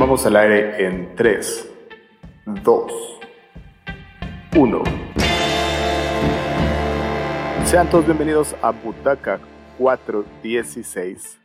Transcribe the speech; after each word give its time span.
Vamos 0.00 0.24
al 0.24 0.34
aire 0.34 0.86
en 0.86 1.14
3, 1.14 1.68
2, 2.64 2.92
1. 4.56 4.82
Sean 7.66 7.90
todos 7.90 8.06
bienvenidos 8.06 8.56
a 8.62 8.70
Butaca 8.70 9.38
416. 9.76 11.39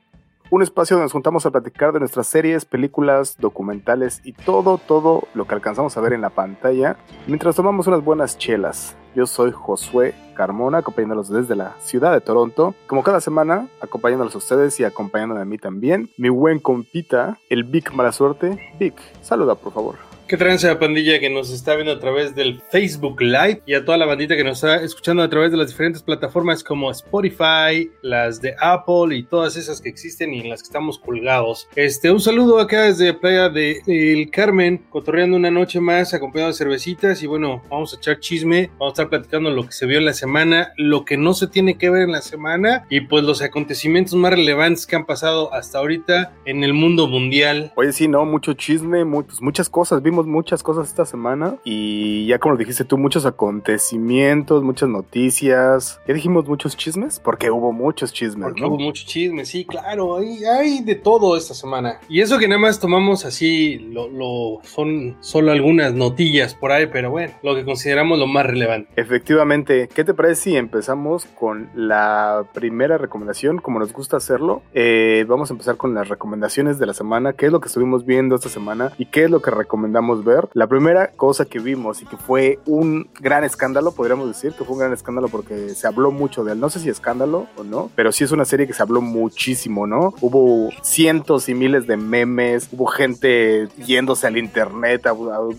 Un 0.52 0.62
espacio 0.62 0.96
donde 0.96 1.06
nos 1.06 1.12
juntamos 1.12 1.46
a 1.46 1.52
platicar 1.52 1.92
de 1.92 2.00
nuestras 2.00 2.28
series, 2.28 2.66
películas, 2.66 3.36
documentales 3.40 4.22
y 4.24 4.34
todo, 4.34 4.78
todo 4.78 5.24
lo 5.34 5.48
que 5.48 5.56
alcanzamos 5.56 5.98
a 5.98 6.02
ver 6.02 6.14
en 6.14 6.22
la 6.22 6.30
pantalla 6.30 6.98
mientras 7.26 7.56
tomamos 7.56 7.88
unas 7.88 8.04
buenas 8.04 8.38
chelas. 8.38 8.96
Yo 9.16 9.26
soy 9.26 9.52
Josué 9.52 10.14
Carmona, 10.36 10.80
acompañándolos 10.80 11.30
desde 11.30 11.56
la 11.56 11.74
ciudad 11.80 12.14
de 12.14 12.22
Toronto. 12.22 12.76
Como 12.86 13.02
cada 13.02 13.22
semana, 13.22 13.68
acompañándolos 13.82 14.36
a 14.36 14.40
ustedes 14.40 14.80
y 14.80 14.84
acompañándome 14.84 15.42
a 15.42 15.46
mí 15.46 15.58
también. 15.58 16.10
Mi 16.18 16.30
buen 16.30 16.60
compita, 16.60 17.40
el 17.50 17.64
Vic 17.64 17.94
Mala 17.94 18.12
Suerte. 18.12 18.74
Vic, 18.78 18.96
saluda 19.22 19.56
por 19.56 19.74
favor. 19.74 20.05
¿Qué 20.28 20.38
tranza 20.38 20.80
pandilla 20.80 21.20
que 21.20 21.30
nos 21.30 21.52
está 21.52 21.76
viendo 21.76 21.94
a 21.94 22.00
través 22.00 22.34
del 22.34 22.60
Facebook 22.72 23.22
Live 23.22 23.62
y 23.68 23.76
a 23.76 23.86
toda 23.86 24.00
la 24.00 24.08
bandita 24.08 24.36
que 24.36 24.44
nos 24.44 24.64
está 24.64 24.84
escuchando 24.84 25.22
a 25.22 25.30
través 25.30 25.52
de 25.52 25.58
las 25.58 25.68
diferentes 25.68 26.02
plataformas 26.02 26.64
como 26.64 26.90
Spotify, 26.90 27.92
las 28.02 28.42
de 28.42 28.56
Apple 28.60 29.16
y 29.16 29.22
todas 29.22 29.56
esas 29.56 29.80
que 29.80 29.90
existen 29.90 30.34
y 30.34 30.40
en 30.40 30.50
las 30.50 30.64
que 30.64 30.68
estamos 30.68 30.98
colgados? 30.98 31.70
Este, 31.76 32.10
un 32.10 32.20
saludo 32.20 32.60
acá 32.60 32.86
desde 32.86 33.14
Playa 33.14 33.50
de 33.50 33.84
El 33.86 34.32
Carmen, 34.32 34.84
cotorreando 34.90 35.38
una 35.38 35.52
noche 35.52 35.80
más 35.80 36.16
acompañado 36.16 36.50
de 36.50 36.58
cervecitas 36.58 37.22
y 37.22 37.28
bueno, 37.28 37.62
vamos 37.70 37.94
a 37.94 37.98
echar 37.98 38.20
chisme, 38.20 38.72
vamos 38.80 38.94
a 38.94 39.04
estar 39.04 39.10
platicando 39.10 39.52
lo 39.52 39.68
que 39.68 39.74
se 39.74 39.86
vio 39.86 40.00
en 40.00 40.06
la 40.06 40.14
semana, 40.14 40.74
lo 40.76 41.06
que 41.06 41.18
no 41.18 41.36
se 41.36 41.46
tiene 41.46 41.78
que 41.78 41.92
ver 41.92 42.02
en 42.02 42.14
la 42.14 42.24
semana 42.24 42.88
y 42.90 43.02
pues 43.02 43.24
los 43.24 43.44
acontecimientos 43.44 44.16
más 44.16 44.32
relevantes 44.32 44.88
que 44.88 44.96
han 44.96 45.06
pasado 45.06 45.54
hasta 45.54 45.78
ahorita 45.78 46.34
en 46.46 46.64
el 46.64 46.74
mundo 46.74 47.08
mundial. 47.08 47.72
Oye, 47.76 47.94
sí, 47.94 48.08
no, 48.08 48.26
mucho 48.26 48.54
chisme, 48.54 49.06
pues 49.06 49.40
muchas 49.40 49.70
cosas. 49.70 50.02
Vimos 50.02 50.15
muchas 50.24 50.64
cosas 50.64 50.88
esta 50.88 51.06
semana 51.06 51.58
y 51.64 52.26
ya 52.28 52.40
como 52.40 52.54
lo 52.54 52.60
dijiste 52.60 52.86
tú, 52.86 52.98
muchos 52.98 53.26
acontecimientos, 53.26 54.64
muchas 54.64 54.90
noticias. 54.90 56.00
¿Ya 56.08 56.14
dijimos 56.14 56.48
muchos 56.48 56.78
chismes? 56.78 57.20
Porque 57.20 57.52
hubo 57.52 57.72
muchos 57.72 58.14
chismes, 58.14 58.46
Porque 58.46 58.62
¿no? 58.62 58.68
hubo 58.68 58.80
muchos 58.80 59.06
chismes, 59.06 59.50
sí, 59.50 59.66
claro, 59.66 60.18
hay, 60.18 60.44
hay 60.46 60.84
de 60.84 60.96
todo 60.96 61.36
esta 61.36 61.54
semana. 61.54 62.00
Y 62.08 62.22
eso 62.22 62.38
que 62.38 62.48
nada 62.48 62.62
más 62.62 62.80
tomamos 62.80 63.26
así, 63.26 63.78
lo, 63.80 64.08
lo 64.08 64.60
son 64.64 65.18
solo 65.20 65.52
algunas 65.52 65.94
notillas 65.94 66.56
por 66.56 66.72
ahí, 66.72 66.88
pero 66.88 67.12
bueno, 67.12 67.34
lo 67.44 67.56
que 67.56 67.66
consideramos 67.66 68.20
lo 68.20 68.28
más 68.28 68.46
relevante. 68.46 68.90
Efectivamente, 68.96 69.90
¿qué 69.94 70.04
te 70.04 70.14
parece 70.14 70.36
si 70.36 70.56
empezamos 70.56 71.26
con 71.26 71.70
la 71.76 72.46
primera 72.54 72.98
recomendación, 72.98 73.60
como 73.60 73.80
nos 73.80 73.94
gusta 73.94 74.18
hacerlo? 74.18 74.62
Eh, 74.74 75.26
vamos 75.28 75.50
a 75.50 75.54
empezar 75.54 75.78
con 75.78 75.94
las 75.94 76.08
recomendaciones 76.10 76.78
de 76.80 76.86
la 76.86 76.94
semana, 76.94 77.34
qué 77.34 77.48
es 77.48 77.52
lo 77.52 77.60
que 77.60 77.68
estuvimos 77.68 78.06
viendo 78.06 78.36
esta 78.36 78.50
semana 78.50 78.92
y 78.98 79.06
qué 79.08 79.24
es 79.24 79.30
lo 79.32 79.42
que 79.42 79.52
recomendamos 79.52 80.05
ver. 80.24 80.50
La 80.54 80.68
primera 80.68 81.12
cosa 81.12 81.46
que 81.46 81.60
vimos 81.60 82.02
y 82.02 82.06
que 82.06 82.18
fue 82.18 82.60
un 82.66 83.10
gran 83.20 83.44
escándalo, 83.44 83.92
podríamos 83.92 84.28
decir 84.28 84.54
que 84.54 84.64
fue 84.64 84.74
un 84.74 84.80
gran 84.80 84.94
escándalo 84.94 85.28
porque 85.30 85.70
se 85.70 85.88
habló 85.88 86.12
mucho 86.12 86.44
de 86.44 86.54
él. 86.54 86.60
No 86.60 86.70
sé 86.70 86.80
si 86.80 86.90
escándalo 86.90 87.48
o 87.58 87.64
no, 87.64 87.90
pero 87.96 88.12
sí 88.12 88.24
es 88.24 88.32
una 88.32 88.46
serie 88.46 88.68
que 88.68 88.74
se 88.74 88.82
habló 88.82 89.02
muchísimo, 89.02 89.88
¿no? 89.88 90.14
Hubo 90.22 90.70
cientos 90.82 91.50
y 91.50 91.54
miles 91.54 91.88
de 91.88 91.98
memes, 91.98 92.70
hubo 92.72 92.86
gente 92.86 93.68
yéndose 93.86 94.28
al 94.28 94.38
internet, 94.38 95.08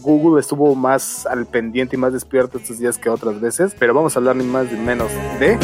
Google 0.01 0.41
estuvo 0.41 0.75
más 0.75 1.27
al 1.27 1.47
pendiente 1.47 1.97
y 1.97 1.99
más 1.99 2.13
despierto 2.13 2.59
estos 2.59 2.79
días 2.79 2.99
que 2.99 3.11
otras 3.11 3.41
veces, 3.41 3.75
pero 3.79 3.95
vamos 3.95 4.17
a 4.17 4.19
hablar 4.19 4.37
ni 4.37 4.45
más 4.45 4.71
ni 4.71 4.79
menos 4.79 5.11
de... 5.39 5.59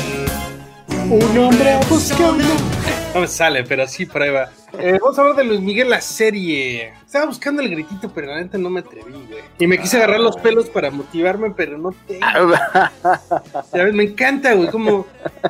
Un 1.11 1.39
hombre 1.39 1.79
buscando. 1.89 2.45
No 3.15 3.21
me 3.21 3.29
sale, 3.29 3.63
pero 3.65 3.87
sí, 3.87 4.07
va. 4.07 4.51
Eh, 4.79 4.99
vamos 4.99 5.19
a 5.19 5.21
hablar 5.21 5.37
de 5.37 5.45
Luis 5.45 5.61
Miguel, 5.61 5.91
la 5.91 6.01
serie. 6.01 6.95
Estaba 7.05 7.27
buscando 7.27 7.61
el 7.61 7.69
gritito, 7.69 8.11
pero 8.15 8.29
la 8.29 8.37
neta 8.37 8.57
no 8.57 8.71
me 8.71 8.81
atreví, 8.81 9.13
güey. 9.13 9.43
Y 9.59 9.67
me 9.67 9.79
quise 9.79 9.99
agarrar 9.99 10.21
los 10.21 10.37
pelos 10.37 10.71
para 10.71 10.91
motivarme, 10.91 11.51
pero 11.51 11.77
no 11.77 11.95
tengo. 12.07 12.25
Me 13.93 14.05
encanta, 14.05 14.55
güey, 14.55 14.69
como, 14.71 15.07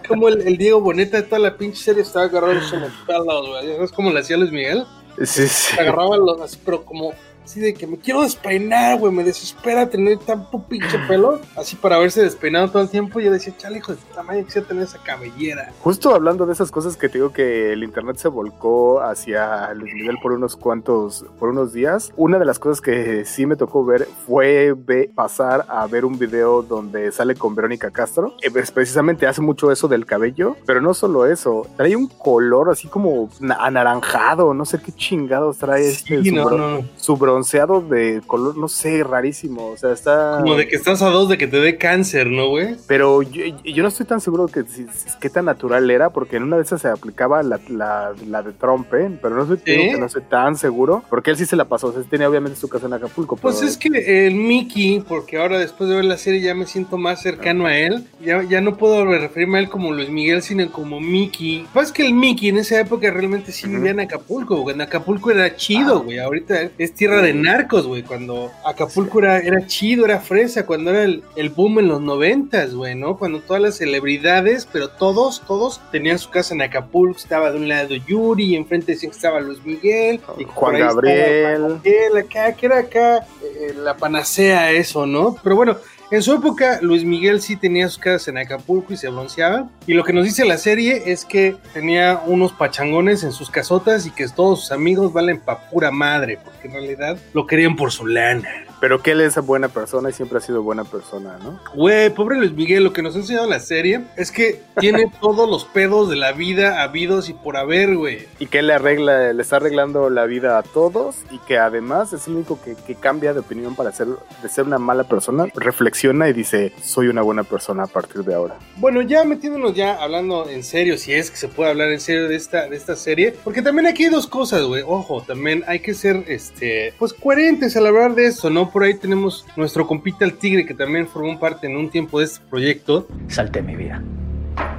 como 0.09 0.29
el, 0.29 0.43
el 0.43 0.57
Diego 0.57 0.81
Boneta 0.81 1.19
de 1.19 1.23
toda 1.23 1.39
la 1.39 1.57
pinche 1.57 1.85
serie 1.85 2.03
estaba 2.03 2.25
agarrando 2.25 2.55
los 2.61 2.93
pelos, 3.07 3.49
güey. 3.49 3.69
¿Ya 3.69 3.75
¿Sabes 3.77 3.93
cómo 3.93 4.11
le 4.11 4.19
hacía 4.19 4.37
Luis 4.37 4.51
Miguel? 4.51 4.85
Sí, 5.25 5.47
sí. 5.47 5.77
Agarraba 5.79 6.17
los, 6.17 6.41
así, 6.41 6.59
pero 6.65 6.85
como 6.85 7.13
así 7.45 7.61
de 7.61 7.75
que 7.75 7.87
me 7.87 7.99
quiero 7.99 8.23
despeinar, 8.23 8.99
güey, 8.99 9.13
me 9.13 9.25
desespera 9.25 9.89
tener 9.89 10.19
tanto 10.19 10.63
pinche 10.63 10.99
pelo, 11.09 11.41
así 11.57 11.77
para 11.77 11.97
haberse 11.97 12.23
despeinado 12.23 12.71
todo 12.71 12.83
el 12.83 12.89
tiempo. 12.89 13.21
Yo 13.21 13.31
decía, 13.33 13.55
chale, 13.57 13.79
hijo 13.79 13.93
de 13.93 13.99
puta 13.99 14.23
madre, 14.23 14.45
quisiera 14.45 14.67
tener 14.67 14.85
esa 14.85 14.99
cabellera. 14.99 15.73
Justo 15.81 16.15
hablando 16.15 16.47
de 16.47 16.53
esas 16.53 16.71
cosas 16.71 16.97
que 16.97 17.09
te 17.09 17.19
digo 17.19 17.33
que 17.33 17.73
el 17.73 17.83
internet 17.85 18.17
se 18.17 18.29
volcó 18.29 19.01
hacia 19.01 19.73
Luis 19.75 19.95
Miguel 19.95 20.17
por 20.23 20.33
unos 20.33 20.57
cuantos, 20.57 21.25
por 21.39 21.49
unos 21.51 21.73
días. 21.73 22.13
Una 22.17 22.39
de 22.39 22.45
las 22.45 22.59
cosas 22.59 22.81
que 22.81 23.25
sí 23.25 23.47
me 23.47 23.57
tocó 23.57 23.85
ver 23.85 24.07
fue 24.27 24.75
ve- 24.77 25.11
pasar 25.15 25.65
a 25.69 25.87
ver 25.87 26.05
un 26.05 26.19
video 26.19 26.63
donde 26.63 27.11
sale 27.13 27.35
con 27.35 27.55
Verónica 27.55 27.91
Castro. 27.91 28.35
Eh, 28.43 28.51
pues, 28.51 28.71
precisamente 28.71 29.27
hace 29.27 29.41
mucho 29.41 29.71
eso 29.71 29.89
del 29.89 30.07
cabello, 30.07 30.57
pero 30.67 30.81
no 30.81 30.95
solo 30.95 31.27
eso, 31.27 31.67
trae 31.77 31.97
un 31.97 32.07
color 32.09 32.71
así 32.71 32.89
como 32.89 33.29
na- 33.41 33.57
anaranjado, 33.57 34.55
no 34.55 34.65
sé 34.65 34.79
qué 34.81 34.93
chingados 34.93 35.59
trae 35.59 35.89
este 35.89 36.23
Sí, 36.23 36.29
su, 36.31 36.35
no, 36.35 36.45
bro- 36.45 36.57
no, 36.59 36.89
su 36.97 37.17
bronceado 37.33 37.81
de 37.81 38.21
color, 38.27 38.57
no 38.57 38.69
sé, 38.69 39.03
rarísimo. 39.05 39.69
O 39.69 39.77
sea, 39.77 39.93
está. 39.93 40.39
Como 40.43 40.55
de 40.57 40.69
que 40.69 40.77
estás 40.77 41.03
a 41.03 41.09
dos 41.09 41.29
de 41.29 41.39
que 41.39 41.47
te 41.47 41.61
dé 41.61 41.77
cáncer, 41.79 42.29
¿no, 42.29 42.49
güey? 42.49 42.77
Pero 42.87 43.23
yo, 43.23 43.45
yo 43.65 43.83
no 43.83 43.89
estoy 43.89 44.07
tan 44.07 44.21
seguro 44.21 44.47
que 44.49 44.63
si, 44.65 44.87
qué 45.21 45.31
tan 45.31 45.47
natural 45.47 45.91
era, 45.91 46.11
porque 46.11 46.37
en 46.37 46.45
una 46.45 46.57
de 46.57 46.63
esas 46.63 46.83
se 46.83 46.89
aplicaba 46.89 47.43
la, 47.43 47.61
la, 47.69 48.13
la 48.27 48.43
de 48.43 48.53
Trump, 48.53 48.93
¿eh? 48.95 49.11
pero 49.21 49.35
no, 49.45 49.55
estoy, 49.55 49.93
no 49.99 50.07
estoy 50.07 50.23
tan 50.23 50.57
seguro, 50.57 51.03
porque 51.09 51.31
él 51.31 51.37
sí 51.37 51.47
se 51.47 51.57
la 51.57 51.65
pasó, 51.65 51.89
o 51.89 51.93
sea, 51.93 52.03
tenía 52.03 52.29
obviamente 52.29 52.59
su 52.59 52.69
casa 52.69 52.87
en 52.87 52.93
Acapulco. 52.93 53.37
Pues 53.37 53.57
pero- 53.57 53.69
es 53.69 53.77
que 53.77 54.27
el 54.27 54.35
Mickey, 54.35 55.01
porque 55.07 55.39
ahora 55.39 55.59
después 55.59 55.89
de 55.89 55.97
ver 55.97 56.05
la 56.05 56.19
serie 56.19 56.41
ya 56.41 56.55
me 56.55 56.67
siento 56.67 56.99
más 56.99 57.23
cercano 57.23 57.67
a 57.67 57.77
él, 57.77 58.05
ya, 58.21 58.43
ya 58.43 58.61
no 58.61 58.77
puedo 58.77 59.05
referirme 59.05 59.59
a 59.59 59.61
él 59.63 59.69
como 59.69 59.93
Luis 59.93 60.11
Miguel, 60.11 60.43
sino 60.43 60.71
como 60.71 61.01
Mickey. 61.01 61.67
Pues 61.73 61.87
es 61.87 61.93
que 61.93 62.05
el 62.07 62.15
Mickey 62.15 62.49
en 62.51 62.59
esa 62.59 62.79
época 62.81 63.11
realmente 63.11 63.53
sí 63.53 63.69
vivía 63.69 63.93
en 63.93 64.01
Acapulco, 64.01 64.57
güey. 64.61 64.75
En 64.75 64.81
Acapulco 64.83 65.31
era 65.31 65.57
chido, 65.57 66.03
güey. 66.03 66.19
Ahorita 66.19 66.71
es 66.77 66.95
tierra 66.95 67.22
de 67.23 67.35
narcos, 67.35 67.87
güey. 67.87 68.03
Cuando 68.03 68.51
Acapulco 68.65 69.21
era, 69.21 69.39
era 69.39 69.67
chido, 69.67 70.05
era 70.05 70.21
fresa, 70.21 70.67
cuando 70.67 70.91
era 70.91 71.05
el, 71.05 71.23
el 71.37 71.51
boom 71.51 71.79
en 71.79 71.89
los 71.89 72.01
noventas, 72.01 72.75
güey, 72.75 72.95
¿no? 72.95 73.17
Cuando 73.17 73.41
todas 73.41 73.63
las 73.63 73.77
celebridades, 73.77 74.69
pero 74.71 74.89
todos, 74.89 75.43
todos 75.47 75.81
tenían 75.91 76.19
su 76.19 76.31
casa 76.31 76.55
en 76.55 76.63
Acapulco. 76.63 77.19
Estaba 77.19 77.51
de 77.51 77.59
un 77.59 77.69
lado 77.69 77.95
Yuri, 77.95 78.45
y 78.45 78.57
enfrente 78.57 78.93
decían 78.93 79.11
que 79.11 79.17
estaba 79.17 79.41
Luis 79.41 79.65
Miguel. 79.65 80.21
y 80.39 80.45
Juan 80.45 80.79
Gabriel. 80.79 81.63
Gabriel, 81.63 82.17
acá, 82.19 82.53
que 82.55 82.67
era 82.67 82.79
acá 82.79 83.27
eh, 83.43 83.75
la 83.77 83.97
panacea 83.97 84.71
eso, 84.73 85.07
¿no? 85.07 85.37
Pero 85.43 85.57
bueno, 85.57 85.77
en 86.13 86.23
su 86.23 86.35
época 86.35 86.79
Luis 86.83 87.05
Miguel 87.05 87.41
sí 87.41 87.57
tenía 87.57 87.89
sus 87.89 87.97
casas 87.97 88.29
en 88.29 88.37
Acapulco 88.37 88.93
y 88.93 88.99
se 88.99 89.09
bronceaba. 89.09 89.71
Y 89.87 89.95
lo 89.95 90.05
que 90.05 90.13
nos 90.13 90.25
dice 90.25 90.45
la 90.45 90.59
serie 90.59 91.05
es 91.07 91.25
que 91.25 91.57
tenía 91.73 92.21
unos 92.27 92.53
pachangones 92.53 93.25
en 93.25 93.33
sus 93.33 93.49
casotas 93.49 94.05
y 94.07 94.11
que 94.11 94.29
todos 94.29 94.61
sus 94.61 94.73
amigos 94.73 95.13
valen 95.15 95.41
pa' 95.41 95.71
pura 95.71 95.91
madre, 95.91 96.39
porque 96.45 96.69
en 96.69 96.75
realidad 96.75 97.17
lo 97.33 97.47
querían 97.47 97.77
por 97.77 97.93
su 97.93 98.07
lana. 98.07 98.67
Pero 98.83 99.01
que 99.01 99.13
él 99.13 99.21
es 99.21 99.37
buena 99.37 99.69
persona 99.69 100.11
y 100.11 100.13
siempre 100.13 100.39
ha 100.39 100.41
sido 100.41 100.61
buena 100.61 100.83
persona, 100.83 101.39
¿no? 101.41 101.61
Güey, 101.73 102.11
pobre 102.11 102.37
Luis 102.37 102.51
Miguel, 102.51 102.83
lo 102.83 102.93
que 102.93 103.01
nos 103.01 103.15
ha 103.15 103.19
enseñado 103.21 103.49
la 103.49 103.61
serie 103.61 104.01
es 104.17 104.33
que 104.33 104.61
tiene 104.81 105.05
todos 105.21 105.49
los 105.49 105.65
pedos 105.65 106.11
de 106.11 106.17
la 106.17 106.33
vida 106.33 106.83
habidos 106.83 107.29
y 107.29 107.33
por 107.33 107.57
haber, 107.57 107.95
güey. 107.95 108.27
Y 108.41 108.47
que 108.47 108.59
él 108.59 108.67
le 108.67 108.75
arregla, 108.75 109.33
le 109.33 109.41
está 109.41 109.55
arreglando 109.57 110.11
la 110.11 110.25
vida 110.25 110.59
a 110.59 110.65
todos 110.65 111.19
y 111.31 111.39
que 111.39 111.59
además 111.59 112.13
es 112.13 112.27
el 112.27 112.35
único 112.35 112.61
que, 112.61 112.75
que 112.75 112.97
cambia 112.97 113.33
de 113.33 113.39
opinión 113.39 113.77
para 113.77 113.93
ser, 113.93 114.09
de 114.43 114.49
ser 114.49 114.65
una 114.65 114.81
mala 114.81 115.05
persona, 115.05 115.47
reflexiona 115.55 116.29
y 116.29 116.33
dice, 116.33 116.73
soy 116.83 117.07
una 117.07 117.23
buena 117.23 117.45
persona 117.45 117.85
a 117.85 117.87
partir 117.87 118.25
de 118.25 118.35
ahora. 118.35 118.57
Bueno, 118.79 119.01
ya 119.03 119.23
metiéndonos 119.23 119.77
ya 119.77 119.95
hablando 120.03 120.49
en 120.49 120.65
serio, 120.65 120.99
si 120.99 121.13
es 121.13 121.31
que 121.31 121.37
se 121.37 121.47
puede 121.47 121.71
hablar 121.71 121.93
en 121.93 122.01
serio 122.01 122.27
de 122.27 122.35
esta, 122.35 122.69
de 122.69 122.75
esta 122.75 122.97
serie, 122.97 123.33
porque 123.45 123.63
también 123.63 123.87
aquí 123.87 124.07
hay 124.07 124.11
dos 124.11 124.27
cosas, 124.27 124.65
güey. 124.65 124.83
Ojo, 124.85 125.23
también 125.23 125.63
hay 125.69 125.79
que 125.79 125.95
ser, 125.95 126.25
este, 126.27 126.93
pues 126.99 127.13
coherentes 127.13 127.77
al 127.77 127.87
hablar 127.87 128.17
de 128.17 128.27
esto, 128.27 128.51
¿no? 128.51 128.72
Por 128.73 128.85
ahí 128.85 128.95
tenemos 128.95 129.47
nuestro 129.57 129.87
compita 129.87 130.25
el 130.25 130.39
Tigre, 130.39 130.65
que 130.65 130.75
también 130.75 131.07
formó 131.07 131.39
parte 131.39 131.67
en 131.67 131.77
un 131.77 131.91
tiempo 131.91 132.19
de 132.19 132.27
este 132.27 132.45
proyecto. 132.49 133.07
Salté 133.29 133.63
mi 133.63 133.77
vida. 133.77 134.03